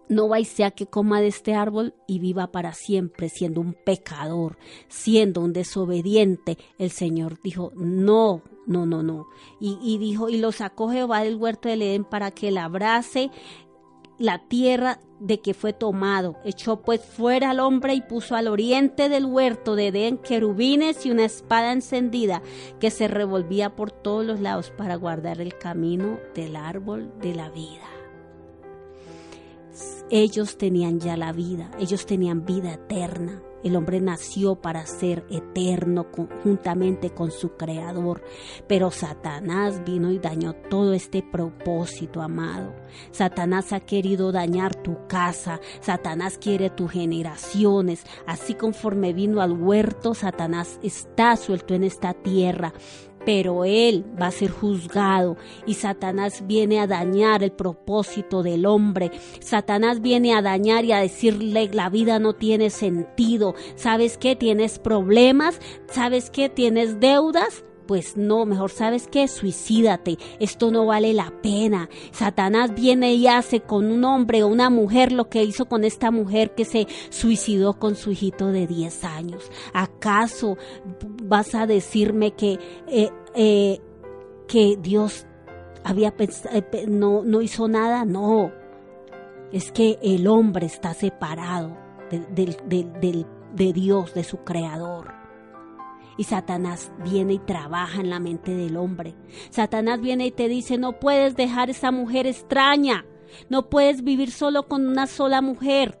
no 0.08 0.28
vais 0.28 0.48
sea 0.48 0.70
que 0.70 0.86
coma 0.86 1.20
de 1.20 1.28
este 1.28 1.54
árbol 1.54 1.94
y 2.06 2.18
viva 2.18 2.48
para 2.48 2.72
siempre, 2.72 3.28
siendo 3.28 3.60
un 3.60 3.74
pecador, 3.74 4.58
siendo 4.88 5.40
un 5.40 5.52
desobediente. 5.52 6.58
El 6.78 6.90
Señor 6.90 7.38
dijo, 7.42 7.72
no, 7.74 8.42
no, 8.66 8.86
no, 8.86 9.02
no. 9.02 9.26
Y, 9.60 9.78
y 9.82 9.98
dijo, 9.98 10.28
y 10.28 10.38
lo 10.38 10.52
sacó 10.52 10.90
Jehová 10.90 11.22
del 11.22 11.36
huerto 11.36 11.68
del 11.68 11.82
Edén 11.82 12.04
para 12.04 12.30
que 12.30 12.50
labrase 12.50 13.30
la 14.18 14.38
tierra 14.38 15.00
de 15.20 15.40
que 15.40 15.54
fue 15.54 15.72
tomado. 15.72 16.36
Echó 16.44 16.82
pues 16.82 17.00
fuera 17.00 17.50
al 17.50 17.60
hombre 17.60 17.94
y 17.94 18.00
puso 18.00 18.36
al 18.36 18.48
oriente 18.48 19.08
del 19.08 19.24
huerto 19.24 19.74
de 19.74 19.88
Edén 19.88 20.18
querubines 20.18 21.04
y 21.06 21.10
una 21.10 21.24
espada 21.24 21.72
encendida 21.72 22.42
que 22.78 22.90
se 22.90 23.08
revolvía 23.08 23.74
por 23.74 23.90
todos 23.90 24.24
los 24.24 24.40
lados 24.40 24.70
para 24.76 24.96
guardar 24.96 25.40
el 25.40 25.56
camino 25.58 26.18
del 26.34 26.56
árbol 26.56 27.12
de 27.20 27.34
la 27.34 27.50
vida 27.50 27.93
ellos 30.10 30.58
tenían 30.58 31.00
ya 31.00 31.16
la 31.16 31.32
vida, 31.32 31.70
ellos 31.78 32.06
tenían 32.06 32.44
vida 32.44 32.74
eterna. 32.74 33.42
El 33.62 33.76
hombre 33.76 33.98
nació 33.98 34.56
para 34.56 34.84
ser 34.84 35.24
eterno 35.30 36.06
juntamente 36.42 37.14
con 37.14 37.30
su 37.30 37.56
creador, 37.56 38.22
pero 38.68 38.90
Satanás 38.90 39.82
vino 39.86 40.12
y 40.12 40.18
dañó 40.18 40.52
todo 40.52 40.92
este 40.92 41.22
propósito, 41.22 42.20
amado. 42.20 42.74
Satanás 43.10 43.72
ha 43.72 43.80
querido 43.80 44.32
dañar 44.32 44.74
tu 44.74 45.06
casa, 45.06 45.60
Satanás 45.80 46.36
quiere 46.36 46.68
tus 46.68 46.90
generaciones, 46.92 48.04
así 48.26 48.52
conforme 48.52 49.14
vino 49.14 49.40
al 49.40 49.52
huerto, 49.52 50.12
Satanás 50.12 50.78
está 50.82 51.34
suelto 51.36 51.72
en 51.72 51.84
esta 51.84 52.12
tierra 52.12 52.74
pero 53.24 53.64
él 53.64 54.04
va 54.20 54.26
a 54.26 54.30
ser 54.30 54.50
juzgado 54.50 55.36
y 55.66 55.74
Satanás 55.74 56.46
viene 56.46 56.80
a 56.80 56.86
dañar 56.86 57.42
el 57.42 57.52
propósito 57.52 58.42
del 58.42 58.66
hombre. 58.66 59.10
Satanás 59.40 60.00
viene 60.00 60.34
a 60.34 60.42
dañar 60.42 60.84
y 60.84 60.92
a 60.92 61.00
decirle 61.00 61.70
la 61.72 61.88
vida 61.88 62.18
no 62.18 62.34
tiene 62.34 62.70
sentido. 62.70 63.54
¿Sabes 63.76 64.18
qué? 64.18 64.36
¿Tienes 64.36 64.78
problemas? 64.78 65.60
¿Sabes 65.90 66.30
qué? 66.30 66.48
¿Tienes 66.48 67.00
deudas? 67.00 67.64
Pues 67.86 68.16
no, 68.16 68.46
mejor 68.46 68.70
sabes 68.70 69.08
qué, 69.08 69.28
suicídate, 69.28 70.16
esto 70.40 70.70
no 70.70 70.86
vale 70.86 71.12
la 71.12 71.30
pena. 71.42 71.90
Satanás 72.12 72.74
viene 72.74 73.14
y 73.14 73.26
hace 73.26 73.60
con 73.60 73.90
un 73.92 74.04
hombre 74.04 74.42
o 74.42 74.48
una 74.48 74.70
mujer 74.70 75.12
lo 75.12 75.28
que 75.28 75.44
hizo 75.44 75.66
con 75.66 75.84
esta 75.84 76.10
mujer 76.10 76.54
que 76.54 76.64
se 76.64 76.86
suicidó 77.10 77.78
con 77.78 77.94
su 77.94 78.12
hijito 78.12 78.48
de 78.48 78.66
10 78.66 79.04
años. 79.04 79.50
¿Acaso 79.74 80.56
vas 81.24 81.54
a 81.54 81.66
decirme 81.66 82.32
que, 82.32 82.58
eh, 82.86 83.10
eh, 83.34 83.80
que 84.46 84.76
Dios 84.80 85.26
había 85.82 86.14
eh, 86.18 86.86
no, 86.88 87.22
no 87.24 87.42
hizo 87.42 87.68
nada? 87.68 88.04
No, 88.04 88.52
es 89.52 89.72
que 89.72 89.98
el 90.02 90.26
hombre 90.26 90.66
está 90.66 90.94
separado 90.94 91.76
de, 92.10 92.20
de, 92.66 93.26
de 93.54 93.72
Dios, 93.72 94.14
de 94.14 94.24
su 94.24 94.38
creador. 94.38 95.12
Y 96.16 96.24
Satanás 96.24 96.92
viene 97.02 97.34
y 97.34 97.38
trabaja 97.38 98.00
en 98.00 98.10
la 98.10 98.20
mente 98.20 98.54
del 98.54 98.76
hombre. 98.76 99.14
Satanás 99.50 100.00
viene 100.00 100.26
y 100.26 100.30
te 100.30 100.48
dice, 100.48 100.78
no 100.78 101.00
puedes 101.00 101.34
dejar 101.34 101.70
esa 101.70 101.90
mujer 101.90 102.26
extraña. 102.26 103.04
No 103.48 103.68
puedes 103.68 104.04
vivir 104.04 104.30
solo 104.30 104.68
con 104.68 104.86
una 104.86 105.08
sola 105.08 105.42
mujer. 105.42 105.98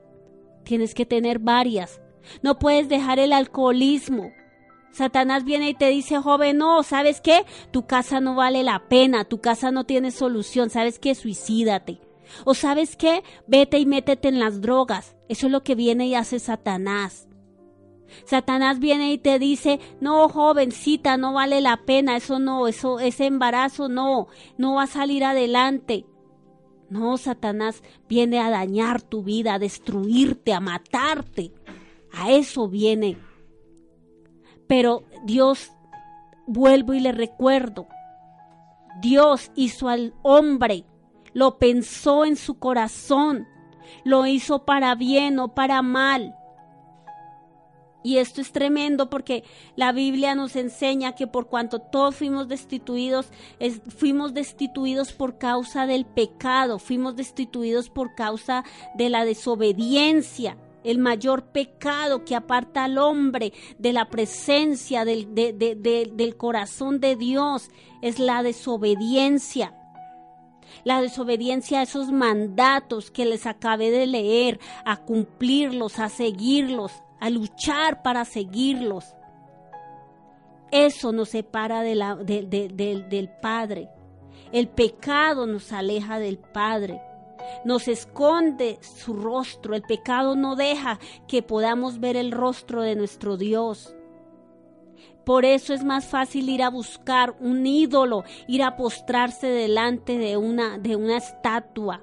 Tienes 0.62 0.94
que 0.94 1.04
tener 1.04 1.40
varias. 1.40 2.00
No 2.42 2.58
puedes 2.60 2.88
dejar 2.88 3.18
el 3.18 3.32
alcoholismo. 3.32 4.30
Satanás 4.94 5.44
viene 5.44 5.70
y 5.70 5.74
te 5.74 5.88
dice, 5.88 6.18
joven, 6.18 6.58
no, 6.58 6.84
¿sabes 6.84 7.20
qué? 7.20 7.44
Tu 7.72 7.84
casa 7.84 8.20
no 8.20 8.36
vale 8.36 8.62
la 8.62 8.88
pena, 8.88 9.24
tu 9.24 9.40
casa 9.40 9.72
no 9.72 9.82
tiene 9.82 10.12
solución, 10.12 10.70
¿sabes 10.70 11.00
qué? 11.00 11.16
Suicídate. 11.16 11.98
O 12.44 12.54
sabes 12.54 12.94
qué? 12.94 13.24
Vete 13.48 13.78
y 13.78 13.86
métete 13.86 14.28
en 14.28 14.38
las 14.38 14.60
drogas. 14.60 15.16
Eso 15.28 15.46
es 15.46 15.52
lo 15.52 15.64
que 15.64 15.74
viene 15.74 16.06
y 16.06 16.14
hace 16.14 16.38
Satanás. 16.38 17.28
Satanás 18.24 18.78
viene 18.78 19.12
y 19.12 19.18
te 19.18 19.40
dice, 19.40 19.80
no, 20.00 20.28
jovencita, 20.28 21.16
no 21.16 21.32
vale 21.32 21.60
la 21.60 21.78
pena, 21.84 22.16
eso 22.16 22.38
no, 22.38 22.68
eso, 22.68 23.00
ese 23.00 23.26
embarazo 23.26 23.88
no, 23.88 24.28
no 24.58 24.74
va 24.74 24.84
a 24.84 24.86
salir 24.86 25.24
adelante. 25.24 26.06
No, 26.88 27.16
Satanás 27.16 27.82
viene 28.08 28.38
a 28.38 28.48
dañar 28.48 29.02
tu 29.02 29.24
vida, 29.24 29.54
a 29.54 29.58
destruirte, 29.58 30.52
a 30.52 30.60
matarte. 30.60 31.52
A 32.12 32.30
eso 32.30 32.68
viene. 32.68 33.18
Pero 34.66 35.04
Dios, 35.24 35.72
vuelvo 36.46 36.94
y 36.94 37.00
le 37.00 37.12
recuerdo, 37.12 37.86
Dios 39.00 39.50
hizo 39.54 39.88
al 39.88 40.14
hombre, 40.22 40.84
lo 41.32 41.58
pensó 41.58 42.24
en 42.24 42.36
su 42.36 42.58
corazón, 42.58 43.46
lo 44.04 44.26
hizo 44.26 44.64
para 44.64 44.94
bien 44.94 45.38
o 45.38 45.54
para 45.54 45.82
mal. 45.82 46.36
Y 48.04 48.18
esto 48.18 48.42
es 48.42 48.52
tremendo 48.52 49.08
porque 49.08 49.44
la 49.76 49.90
Biblia 49.90 50.34
nos 50.34 50.56
enseña 50.56 51.14
que 51.14 51.26
por 51.26 51.48
cuanto 51.48 51.78
todos 51.78 52.14
fuimos 52.14 52.48
destituidos, 52.48 53.30
fuimos 53.96 54.34
destituidos 54.34 55.14
por 55.14 55.38
causa 55.38 55.86
del 55.86 56.04
pecado, 56.04 56.78
fuimos 56.78 57.16
destituidos 57.16 57.88
por 57.88 58.14
causa 58.14 58.62
de 58.94 59.08
la 59.08 59.24
desobediencia. 59.24 60.58
El 60.84 60.98
mayor 60.98 61.46
pecado 61.46 62.24
que 62.24 62.36
aparta 62.36 62.84
al 62.84 62.98
hombre 62.98 63.52
de 63.78 63.92
la 63.92 64.10
presencia 64.10 65.04
del, 65.04 65.34
del 65.34 66.36
corazón 66.36 67.00
de 67.00 67.16
Dios 67.16 67.70
es 68.02 68.18
la 68.18 68.42
desobediencia 68.42 69.74
la 70.82 71.00
desobediencia 71.00 71.80
a 71.80 71.82
esos 71.82 72.10
mandatos 72.10 73.10
que 73.10 73.24
les 73.24 73.46
acabé 73.46 73.90
de 73.90 74.06
leer, 74.06 74.58
a 74.84 74.96
cumplirlos, 74.96 75.98
a 75.98 76.08
seguirlos, 76.08 76.92
a 77.20 77.30
luchar 77.30 78.02
para 78.02 78.24
seguirlos. 78.24 79.14
Eso 80.70 81.12
nos 81.12 81.30
separa 81.30 81.82
del 81.82 83.30
Padre. 83.40 83.88
El 84.52 84.68
pecado 84.68 85.46
nos 85.46 85.72
aleja 85.72 86.18
del 86.18 86.38
Padre. 86.38 87.00
Nos 87.64 87.88
esconde 87.88 88.78
su 88.80 89.14
rostro. 89.14 89.74
El 89.74 89.82
pecado 89.82 90.36
no 90.36 90.56
deja 90.56 90.98
que 91.26 91.42
podamos 91.42 92.00
ver 92.00 92.16
el 92.16 92.32
rostro 92.32 92.82
de 92.82 92.96
nuestro 92.96 93.36
Dios. 93.36 93.94
Por 95.24 95.44
eso 95.44 95.72
es 95.72 95.84
más 95.84 96.06
fácil 96.06 96.48
ir 96.50 96.62
a 96.62 96.68
buscar 96.68 97.34
un 97.40 97.66
ídolo, 97.66 98.24
ir 98.46 98.62
a 98.62 98.76
postrarse 98.76 99.46
delante 99.46 100.18
de 100.18 100.36
una, 100.36 100.78
de 100.78 100.96
una 100.96 101.16
estatua 101.16 102.02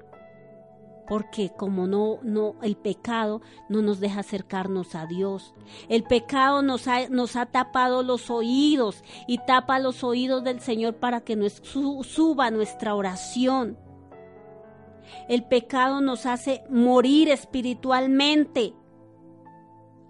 porque 1.12 1.50
como 1.50 1.86
no 1.86 2.20
no 2.22 2.54
el 2.62 2.74
pecado 2.74 3.42
no 3.68 3.82
nos 3.82 4.00
deja 4.00 4.20
acercarnos 4.20 4.94
a 4.94 5.04
Dios. 5.04 5.52
El 5.90 6.04
pecado 6.04 6.62
nos 6.62 6.88
ha, 6.88 7.08
nos 7.10 7.36
ha 7.36 7.44
tapado 7.44 8.02
los 8.02 8.30
oídos 8.30 9.02
y 9.26 9.36
tapa 9.38 9.78
los 9.78 10.04
oídos 10.04 10.42
del 10.42 10.60
Señor 10.60 10.94
para 10.94 11.20
que 11.20 11.36
nos 11.36 11.60
suba 11.62 12.50
nuestra 12.50 12.94
oración. 12.94 13.76
El 15.28 15.44
pecado 15.44 16.00
nos 16.00 16.26
hace 16.26 16.62
morir 16.68 17.28
espiritualmente 17.28 18.74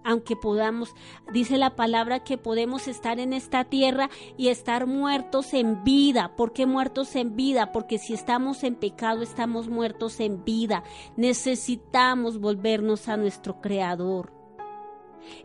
aunque 0.04 0.36
podamos, 0.36 0.94
dice 1.32 1.58
la 1.58 1.76
palabra 1.76 2.24
que 2.24 2.38
podemos 2.38 2.88
estar 2.88 3.20
en 3.20 3.32
esta 3.32 3.64
tierra 3.64 4.10
y 4.36 4.48
estar 4.48 4.86
muertos 4.86 5.54
en 5.54 5.84
vida. 5.84 6.34
¿Por 6.36 6.52
qué 6.52 6.66
muertos 6.66 7.14
en 7.16 7.36
vida? 7.36 7.72
Porque 7.72 7.98
si 7.98 8.14
estamos 8.14 8.64
en 8.64 8.74
pecado 8.74 9.22
estamos 9.22 9.68
muertos 9.68 10.20
en 10.20 10.44
vida. 10.44 10.82
Necesitamos 11.16 12.40
volvernos 12.40 13.08
a 13.08 13.16
nuestro 13.16 13.60
Creador. 13.60 14.32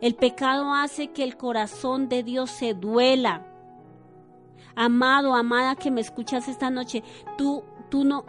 El 0.00 0.16
pecado 0.16 0.74
hace 0.74 1.12
que 1.12 1.22
el 1.22 1.36
corazón 1.36 2.08
de 2.08 2.24
Dios 2.24 2.50
se 2.50 2.74
duela. 2.74 3.46
Amado, 4.74 5.34
amada 5.34 5.76
que 5.76 5.90
me 5.90 6.00
escuchas 6.00 6.48
esta 6.48 6.70
noche, 6.70 7.02
tú, 7.36 7.64
tú 7.90 8.04
no 8.04 8.24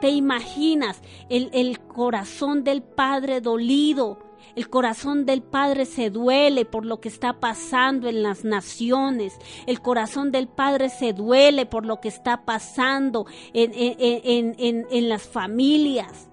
te 0.00 0.10
imaginas 0.10 1.00
el, 1.28 1.50
el 1.52 1.80
corazón 1.80 2.64
del 2.64 2.82
Padre 2.82 3.40
dolido 3.40 4.18
el 4.56 4.70
corazón 4.70 5.26
del 5.26 5.42
Padre 5.42 5.84
se 5.84 6.08
duele 6.08 6.64
por 6.64 6.86
lo 6.86 6.98
que 6.98 7.08
está 7.08 7.40
pasando 7.40 8.08
en 8.08 8.22
las 8.22 8.42
naciones. 8.42 9.38
El 9.66 9.82
corazón 9.82 10.32
del 10.32 10.48
Padre 10.48 10.88
se 10.88 11.12
duele 11.12 11.66
por 11.66 11.84
lo 11.84 12.00
que 12.00 12.08
está 12.08 12.46
pasando 12.46 13.26
en, 13.52 13.72
en, 13.74 14.54
en, 14.58 14.86
en 14.90 15.08
las 15.10 15.24
familias. 15.24 16.30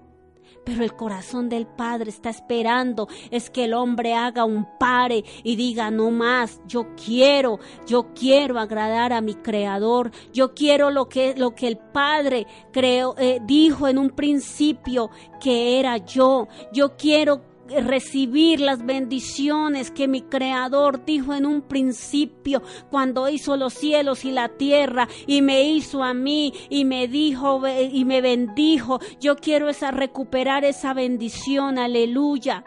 Pero 0.64 0.82
el 0.82 0.94
corazón 0.94 1.48
del 1.48 1.66
Padre 1.66 2.10
está 2.10 2.30
esperando 2.30 3.08
es 3.30 3.50
que 3.50 3.64
el 3.64 3.74
hombre 3.74 4.14
haga 4.14 4.44
un 4.44 4.66
pare 4.78 5.24
y 5.42 5.56
diga 5.56 5.90
no 5.90 6.10
más, 6.10 6.60
yo 6.66 6.94
quiero, 6.96 7.58
yo 7.86 8.14
quiero 8.14 8.58
agradar 8.58 9.12
a 9.12 9.20
mi 9.20 9.34
creador, 9.34 10.10
yo 10.32 10.54
quiero 10.54 10.90
lo 10.90 11.08
que, 11.08 11.34
lo 11.36 11.54
que 11.54 11.68
el 11.68 11.76
Padre 11.76 12.46
creó, 12.72 13.14
eh, 13.18 13.40
dijo 13.44 13.88
en 13.88 13.98
un 13.98 14.10
principio 14.10 15.10
que 15.40 15.78
era 15.78 15.98
yo, 15.98 16.48
yo 16.72 16.96
quiero 16.96 17.53
recibir 17.68 18.60
las 18.60 18.84
bendiciones 18.84 19.90
que 19.90 20.08
mi 20.08 20.22
creador 20.22 21.04
dijo 21.04 21.34
en 21.34 21.46
un 21.46 21.62
principio 21.62 22.62
cuando 22.90 23.28
hizo 23.28 23.56
los 23.56 23.74
cielos 23.74 24.24
y 24.24 24.30
la 24.30 24.48
tierra 24.48 25.08
y 25.26 25.42
me 25.42 25.64
hizo 25.64 26.02
a 26.02 26.14
mí 26.14 26.52
y 26.68 26.84
me 26.84 27.08
dijo 27.08 27.62
y 27.68 28.04
me 28.04 28.20
bendijo. 28.20 29.00
Yo 29.20 29.36
quiero 29.36 29.68
esa 29.68 29.90
recuperar 29.90 30.64
esa 30.64 30.94
bendición. 30.94 31.78
Aleluya 31.78 32.64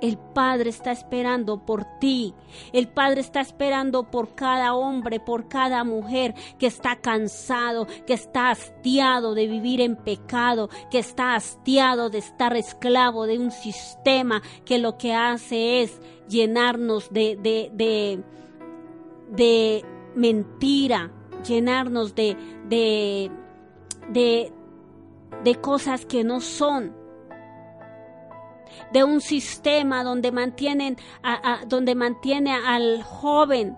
el 0.00 0.18
Padre 0.18 0.70
está 0.70 0.92
esperando 0.92 1.64
por 1.64 1.84
ti. 1.98 2.34
El 2.72 2.88
Padre 2.88 3.20
está 3.20 3.40
esperando 3.40 4.10
por 4.10 4.34
cada 4.34 4.74
hombre, 4.74 5.20
por 5.20 5.48
cada 5.48 5.84
mujer 5.84 6.34
que 6.58 6.66
está 6.66 6.96
cansado, 6.96 7.86
que 8.06 8.14
está 8.14 8.50
hastiado 8.50 9.34
de 9.34 9.46
vivir 9.46 9.80
en 9.80 9.96
pecado, 9.96 10.68
que 10.90 10.98
está 10.98 11.34
hastiado 11.34 12.10
de 12.10 12.18
estar 12.18 12.56
esclavo 12.56 13.26
de 13.26 13.38
un 13.38 13.50
sistema 13.50 14.42
que 14.64 14.78
lo 14.78 14.98
que 14.98 15.14
hace 15.14 15.82
es 15.82 16.00
llenarnos 16.28 17.12
de, 17.12 17.36
de, 17.36 18.22
de, 19.30 19.84
mentira, 20.14 21.10
llenarnos 21.46 22.14
de, 22.14 22.36
de, 22.68 23.30
de 24.12 25.54
cosas 25.60 26.04
que 26.06 26.24
no 26.24 26.40
son 26.40 27.05
de 28.92 29.04
un 29.04 29.20
sistema 29.20 30.04
donde 30.04 30.32
mantienen 30.32 30.96
donde 31.68 31.94
mantiene 31.94 32.52
al 32.52 33.02
joven 33.02 33.76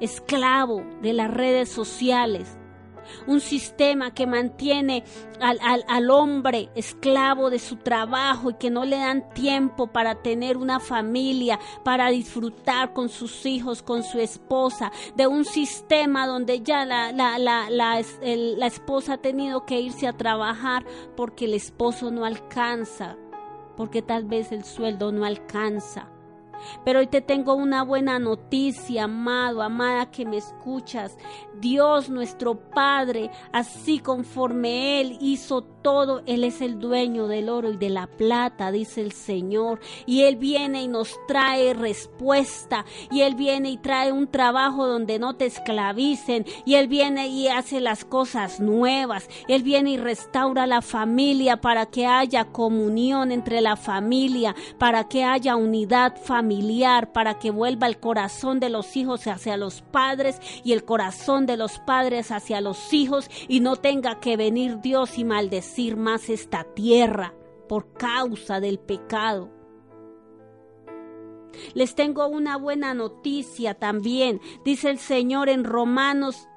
esclavo 0.00 0.84
de 1.02 1.12
las 1.12 1.30
redes 1.30 1.68
sociales. 1.68 2.56
Un 3.26 3.40
sistema 3.40 4.12
que 4.12 4.26
mantiene 4.26 5.02
al, 5.40 5.58
al, 5.62 5.82
al, 5.88 6.10
hombre 6.10 6.68
esclavo 6.74 7.48
de 7.48 7.58
su 7.58 7.76
trabajo 7.76 8.50
y 8.50 8.54
que 8.54 8.68
no 8.68 8.84
le 8.84 8.96
dan 8.96 9.32
tiempo 9.32 9.86
para 9.86 10.16
tener 10.20 10.58
una 10.58 10.78
familia, 10.78 11.58
para 11.84 12.10
disfrutar 12.10 12.92
con 12.92 13.08
sus 13.08 13.46
hijos, 13.46 13.82
con 13.82 14.02
su 14.02 14.18
esposa, 14.18 14.92
de 15.16 15.26
un 15.26 15.46
sistema 15.46 16.26
donde 16.26 16.60
ya 16.60 16.84
la, 16.84 17.10
la, 17.12 17.38
la, 17.38 17.70
la 17.70 18.66
esposa 18.66 19.14
ha 19.14 19.18
tenido 19.18 19.64
que 19.64 19.80
irse 19.80 20.06
a 20.06 20.12
trabajar 20.12 20.84
porque 21.16 21.46
el 21.46 21.54
esposo 21.54 22.10
no 22.10 22.26
alcanza 22.26 23.16
porque 23.78 24.02
tal 24.02 24.24
vez 24.24 24.50
el 24.50 24.64
sueldo 24.64 25.12
no 25.12 25.24
alcanza. 25.24 26.08
Pero 26.84 27.00
hoy 27.00 27.06
te 27.06 27.20
tengo 27.20 27.54
una 27.54 27.82
buena 27.82 28.18
noticia, 28.18 29.04
amado, 29.04 29.62
amada 29.62 30.10
que 30.10 30.24
me 30.24 30.38
escuchas. 30.38 31.16
Dios 31.60 32.08
nuestro 32.08 32.56
Padre, 32.56 33.30
así 33.52 33.98
conforme 33.98 35.00
Él 35.00 35.18
hizo 35.20 35.62
todo, 35.62 36.22
Él 36.26 36.44
es 36.44 36.60
el 36.60 36.78
dueño 36.78 37.26
del 37.26 37.48
oro 37.48 37.72
y 37.72 37.76
de 37.76 37.90
la 37.90 38.06
plata, 38.06 38.70
dice 38.70 39.00
el 39.00 39.12
Señor. 39.12 39.80
Y 40.06 40.22
Él 40.22 40.36
viene 40.36 40.82
y 40.82 40.88
nos 40.88 41.16
trae 41.26 41.74
respuesta. 41.74 42.84
Y 43.10 43.22
Él 43.22 43.34
viene 43.34 43.70
y 43.70 43.76
trae 43.76 44.12
un 44.12 44.28
trabajo 44.28 44.86
donde 44.86 45.18
no 45.18 45.34
te 45.34 45.46
esclavicen. 45.46 46.46
Y 46.64 46.74
Él 46.74 46.88
viene 46.88 47.28
y 47.28 47.48
hace 47.48 47.80
las 47.80 48.04
cosas 48.04 48.60
nuevas. 48.60 49.28
Él 49.48 49.62
viene 49.62 49.90
y 49.90 49.96
restaura 49.96 50.66
la 50.66 50.82
familia 50.82 51.60
para 51.60 51.86
que 51.86 52.06
haya 52.06 52.44
comunión 52.46 53.32
entre 53.32 53.60
la 53.60 53.76
familia, 53.76 54.54
para 54.78 55.08
que 55.08 55.24
haya 55.24 55.56
unidad 55.56 56.16
familiar, 56.16 56.47
para 57.12 57.38
que 57.38 57.50
vuelva 57.50 57.86
el 57.86 57.98
corazón 57.98 58.60
de 58.60 58.68
los 58.68 58.96
hijos 58.96 59.26
hacia 59.26 59.56
los 59.56 59.82
padres 59.82 60.40
y 60.64 60.72
el 60.72 60.84
corazón 60.84 61.46
de 61.46 61.56
los 61.56 61.78
padres 61.80 62.30
hacia 62.30 62.60
los 62.60 62.92
hijos 62.92 63.30
y 63.48 63.60
no 63.60 63.76
tenga 63.76 64.20
que 64.20 64.36
venir 64.36 64.80
Dios 64.80 65.18
y 65.18 65.24
maldecir 65.24 65.96
más 65.96 66.28
esta 66.28 66.64
tierra 66.64 67.34
por 67.68 67.92
causa 67.92 68.60
del 68.60 68.78
pecado. 68.78 69.50
Les 71.74 71.94
tengo 71.94 72.26
una 72.28 72.56
buena 72.56 72.94
noticia 72.94 73.74
también. 73.74 74.40
Dice 74.64 74.90
el 74.90 74.98
Señor 74.98 75.48
en 75.48 75.64
Romanos, 75.64 76.48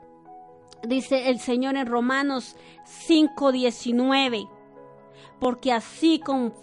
dice 0.87 1.29
el 1.29 1.39
Señor 1.39 1.75
en 1.75 1.87
Romanos 1.87 2.55
5:19, 2.85 4.47
porque 5.39 5.73
así 5.73 6.19
con 6.19 6.53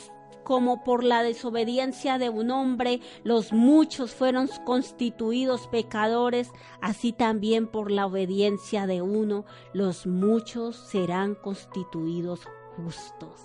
como 0.48 0.82
por 0.82 1.04
la 1.04 1.22
desobediencia 1.22 2.16
de 2.16 2.30
un 2.30 2.50
hombre 2.50 3.02
los 3.22 3.52
muchos 3.52 4.12
fueron 4.12 4.48
constituidos 4.64 5.68
pecadores, 5.68 6.52
así 6.80 7.12
también 7.12 7.66
por 7.66 7.90
la 7.90 8.06
obediencia 8.06 8.86
de 8.86 9.02
uno 9.02 9.44
los 9.74 10.06
muchos 10.06 10.74
serán 10.76 11.34
constituidos 11.34 12.48
justos. 12.76 13.42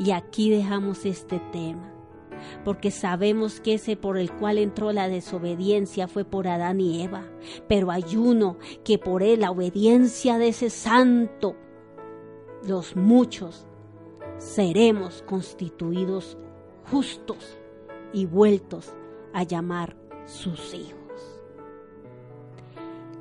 Y 0.00 0.10
aquí 0.10 0.50
dejamos 0.50 1.06
este 1.06 1.38
tema 1.52 1.94
porque 2.64 2.90
sabemos 2.90 3.60
que 3.60 3.74
ese 3.74 3.96
por 3.96 4.18
el 4.18 4.32
cual 4.32 4.58
entró 4.58 4.90
la 4.90 5.08
desobediencia 5.08 6.08
fue 6.08 6.24
por 6.24 6.48
Adán 6.48 6.80
y 6.80 7.04
Eva, 7.04 7.22
pero 7.68 7.92
hay 7.92 8.16
uno 8.16 8.58
que 8.84 8.98
por 8.98 9.22
él 9.22 9.40
la 9.42 9.52
obediencia 9.52 10.36
de 10.36 10.48
ese 10.48 10.68
santo, 10.68 11.54
los 12.64 12.96
muchos 12.96 13.67
seremos 14.38 15.22
constituidos 15.22 16.38
justos 16.90 17.58
y 18.12 18.26
vueltos 18.26 18.94
a 19.32 19.42
llamar 19.42 19.96
sus 20.24 20.74
hijos. 20.74 20.94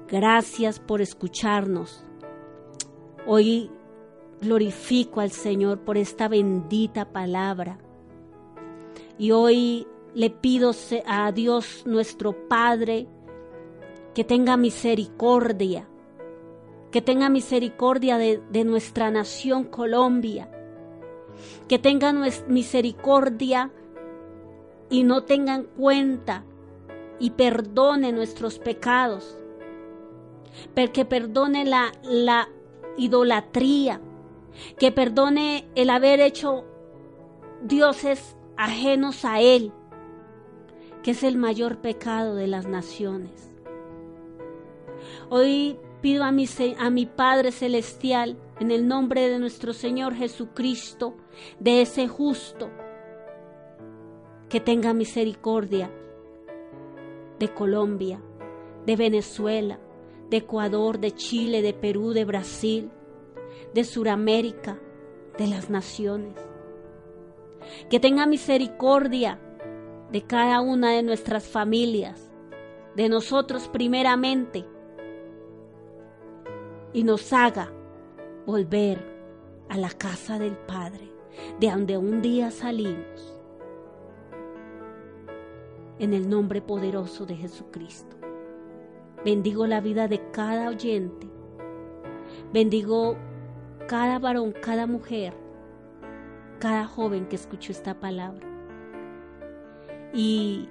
Gracias 0.07 0.79
por 0.79 1.01
escucharnos. 1.01 2.05
Hoy 3.25 3.69
glorifico 4.41 5.19
al 5.19 5.31
Señor 5.31 5.79
por 5.79 5.97
esta 5.97 6.27
bendita 6.27 7.11
palabra. 7.11 7.79
Y 9.17 9.31
hoy 9.31 9.87
le 10.13 10.29
pido 10.29 10.71
a 11.05 11.31
Dios 11.31 11.83
nuestro 11.85 12.47
Padre 12.47 13.07
que 14.13 14.23
tenga 14.23 14.55
misericordia, 14.55 15.87
que 16.91 17.01
tenga 17.01 17.29
misericordia 17.29 18.17
de, 18.17 18.41
de 18.49 18.63
nuestra 18.63 19.11
nación 19.11 19.65
Colombia, 19.65 20.49
que 21.67 21.79
tengan 21.79 22.23
misericordia 22.47 23.71
y 24.89 25.03
no 25.03 25.23
tengan 25.23 25.63
cuenta 25.63 26.43
y 27.19 27.31
perdone 27.31 28.11
nuestros 28.11 28.59
pecados, 28.59 29.37
que 30.93 31.05
perdone 31.05 31.65
la, 31.65 31.91
la 32.03 32.49
idolatría, 32.97 34.01
que 34.77 34.91
perdone 34.91 35.67
el 35.75 35.89
haber 35.89 36.19
hecho 36.19 36.65
dioses 37.61 38.35
ajenos 38.55 39.25
a 39.25 39.41
Él, 39.41 39.71
que 41.03 41.11
es 41.11 41.23
el 41.23 41.37
mayor 41.37 41.79
pecado 41.79 42.35
de 42.35 42.47
las 42.47 42.67
naciones. 42.67 43.53
Hoy 45.29 45.79
pido 46.01 46.23
a 46.23 46.31
mi, 46.31 46.45
a 46.79 46.89
mi 46.89 47.05
Padre 47.05 47.51
Celestial, 47.51 48.37
en 48.59 48.71
el 48.71 48.87
nombre 48.87 49.29
de 49.29 49.39
nuestro 49.39 49.73
Señor 49.73 50.15
Jesucristo, 50.15 51.15
de 51.59 51.81
ese 51.81 52.07
justo, 52.07 52.69
que 54.49 54.59
tenga 54.59 54.93
misericordia 54.93 55.91
de 57.37 57.53
Colombia, 57.53 58.19
de 58.85 58.95
Venezuela, 58.95 59.79
de 60.29 60.37
Ecuador, 60.37 60.99
de 60.99 61.11
Chile, 61.11 61.61
de 61.61 61.73
Perú, 61.73 62.13
de 62.13 62.25
Brasil, 62.25 62.89
de 63.73 63.83
Suramérica, 63.83 64.79
de 65.37 65.47
las 65.47 65.69
naciones. 65.69 66.35
Que 67.89 67.99
tenga 67.99 68.25
misericordia 68.25 69.39
de 70.11 70.21
cada 70.23 70.61
una 70.61 70.91
de 70.91 71.03
nuestras 71.03 71.47
familias, 71.47 72.31
de 72.95 73.09
nosotros 73.09 73.67
primeramente, 73.67 74.65
y 76.93 77.03
nos 77.03 77.31
haga 77.33 77.71
volver 78.47 78.97
a 79.67 79.77
la 79.77 79.89
casa 79.89 80.39
del 80.39 80.55
Padre, 80.55 81.11
de 81.59 81.69
donde 81.69 81.97
un 81.97 82.21
día 82.21 82.49
salimos. 82.49 83.37
En 85.99 86.13
el 86.13 86.29
nombre 86.29 86.61
poderoso 86.61 87.25
de 87.25 87.35
Jesucristo. 87.35 88.15
Bendigo 89.25 89.67
la 89.67 89.81
vida 89.81 90.07
de 90.07 90.31
cada 90.31 90.69
oyente. 90.69 91.27
Bendigo 92.53 93.17
cada 93.85 94.17
varón, 94.17 94.53
cada 94.53 94.87
mujer, 94.87 95.33
cada 96.59 96.85
joven 96.85 97.27
que 97.27 97.35
escuchó 97.35 97.73
esta 97.73 97.99
palabra. 97.99 98.47
Y 100.13 100.69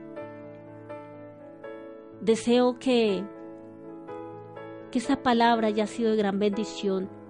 deseo 2.22 2.78
que, 2.78 3.22
que 4.90 4.98
esa 4.98 5.22
palabra 5.22 5.66
haya 5.66 5.86
sido 5.86 6.12
de 6.12 6.16
gran 6.16 6.38
bendición 6.38 7.25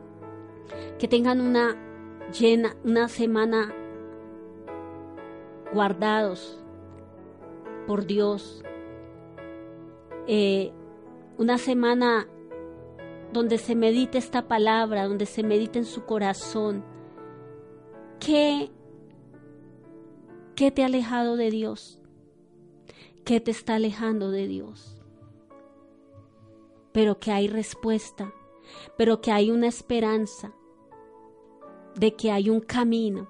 Que 0.99 1.09
tengan 1.09 1.41
una 1.41 1.77
llena, 2.39 2.77
una 2.85 3.09
semana 3.09 3.75
guardados 5.73 6.59
por 7.87 8.07
Dios. 8.07 8.63
Eh, 10.27 10.73
una 11.39 11.59
semana 11.59 12.27
donde 13.33 13.59
se 13.59 13.75
medite 13.75 14.19
esta 14.19 14.49
palabra, 14.49 15.07
donde 15.07 15.27
se 15.27 15.43
medite 15.43 15.79
en 15.79 15.85
su 15.85 16.05
corazón. 16.05 16.85
¿Qué, 18.19 18.71
qué 20.55 20.71
te 20.71 20.83
ha 20.83 20.87
alejado 20.87 21.37
de 21.37 21.51
Dios? 21.51 22.01
¿Qué 23.25 23.41
te 23.41 23.51
está 23.51 23.75
alejando 23.75 24.31
de 24.31 24.47
Dios? 24.47 25.03
Pero 26.93 27.19
que 27.19 27.33
hay 27.33 27.49
respuesta, 27.49 28.33
pero 28.97 29.21
que 29.21 29.33
hay 29.33 29.51
una 29.51 29.67
esperanza 29.67 30.55
de 31.97 32.15
que 32.15 32.31
hay 32.31 32.51
un 32.51 32.61
camino 32.61 33.29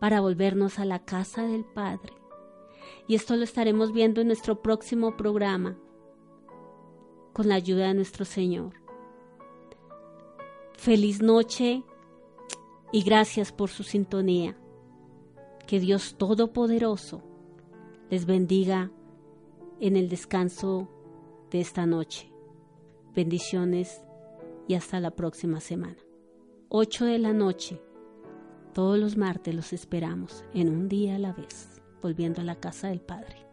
para 0.00 0.20
volvernos 0.20 0.78
a 0.78 0.84
la 0.84 1.04
casa 1.04 1.42
del 1.46 1.64
Padre. 1.64 2.12
Y 3.06 3.14
esto 3.14 3.36
lo 3.36 3.44
estaremos 3.44 3.92
viendo 3.92 4.20
en 4.20 4.28
nuestro 4.28 4.62
próximo 4.62 5.16
programa 5.16 5.76
con 7.32 7.48
la 7.48 7.54
ayuda 7.54 7.88
de 7.88 7.94
nuestro 7.94 8.24
Señor. 8.24 8.72
Feliz 10.76 11.22
noche 11.22 11.84
y 12.92 13.02
gracias 13.02 13.52
por 13.52 13.70
su 13.70 13.82
sintonía. 13.82 14.56
Que 15.66 15.80
Dios 15.80 16.16
Todopoderoso 16.16 17.22
les 18.08 18.24
bendiga 18.24 18.90
en 19.80 19.96
el 19.96 20.08
descanso 20.08 20.88
de 21.50 21.60
esta 21.60 21.86
noche. 21.86 22.32
Bendiciones 23.14 24.00
y 24.68 24.74
hasta 24.74 25.00
la 25.00 25.10
próxima 25.10 25.60
semana. 25.60 26.05
8 26.68 27.04
de 27.04 27.18
la 27.20 27.32
noche. 27.32 27.80
Todos 28.74 28.98
los 28.98 29.16
martes 29.16 29.54
los 29.54 29.72
esperamos 29.72 30.44
en 30.52 30.68
un 30.68 30.88
día 30.88 31.14
a 31.14 31.18
la 31.20 31.32
vez, 31.32 31.80
volviendo 32.02 32.40
a 32.40 32.44
la 32.44 32.56
casa 32.56 32.88
del 32.88 33.00
Padre. 33.00 33.45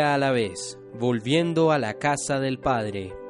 A 0.00 0.18
la 0.18 0.30
vez, 0.30 0.78
volviendo 0.98 1.72
a 1.72 1.78
la 1.78 1.94
casa 1.94 2.40
del 2.40 2.58
Padre. 2.58 3.25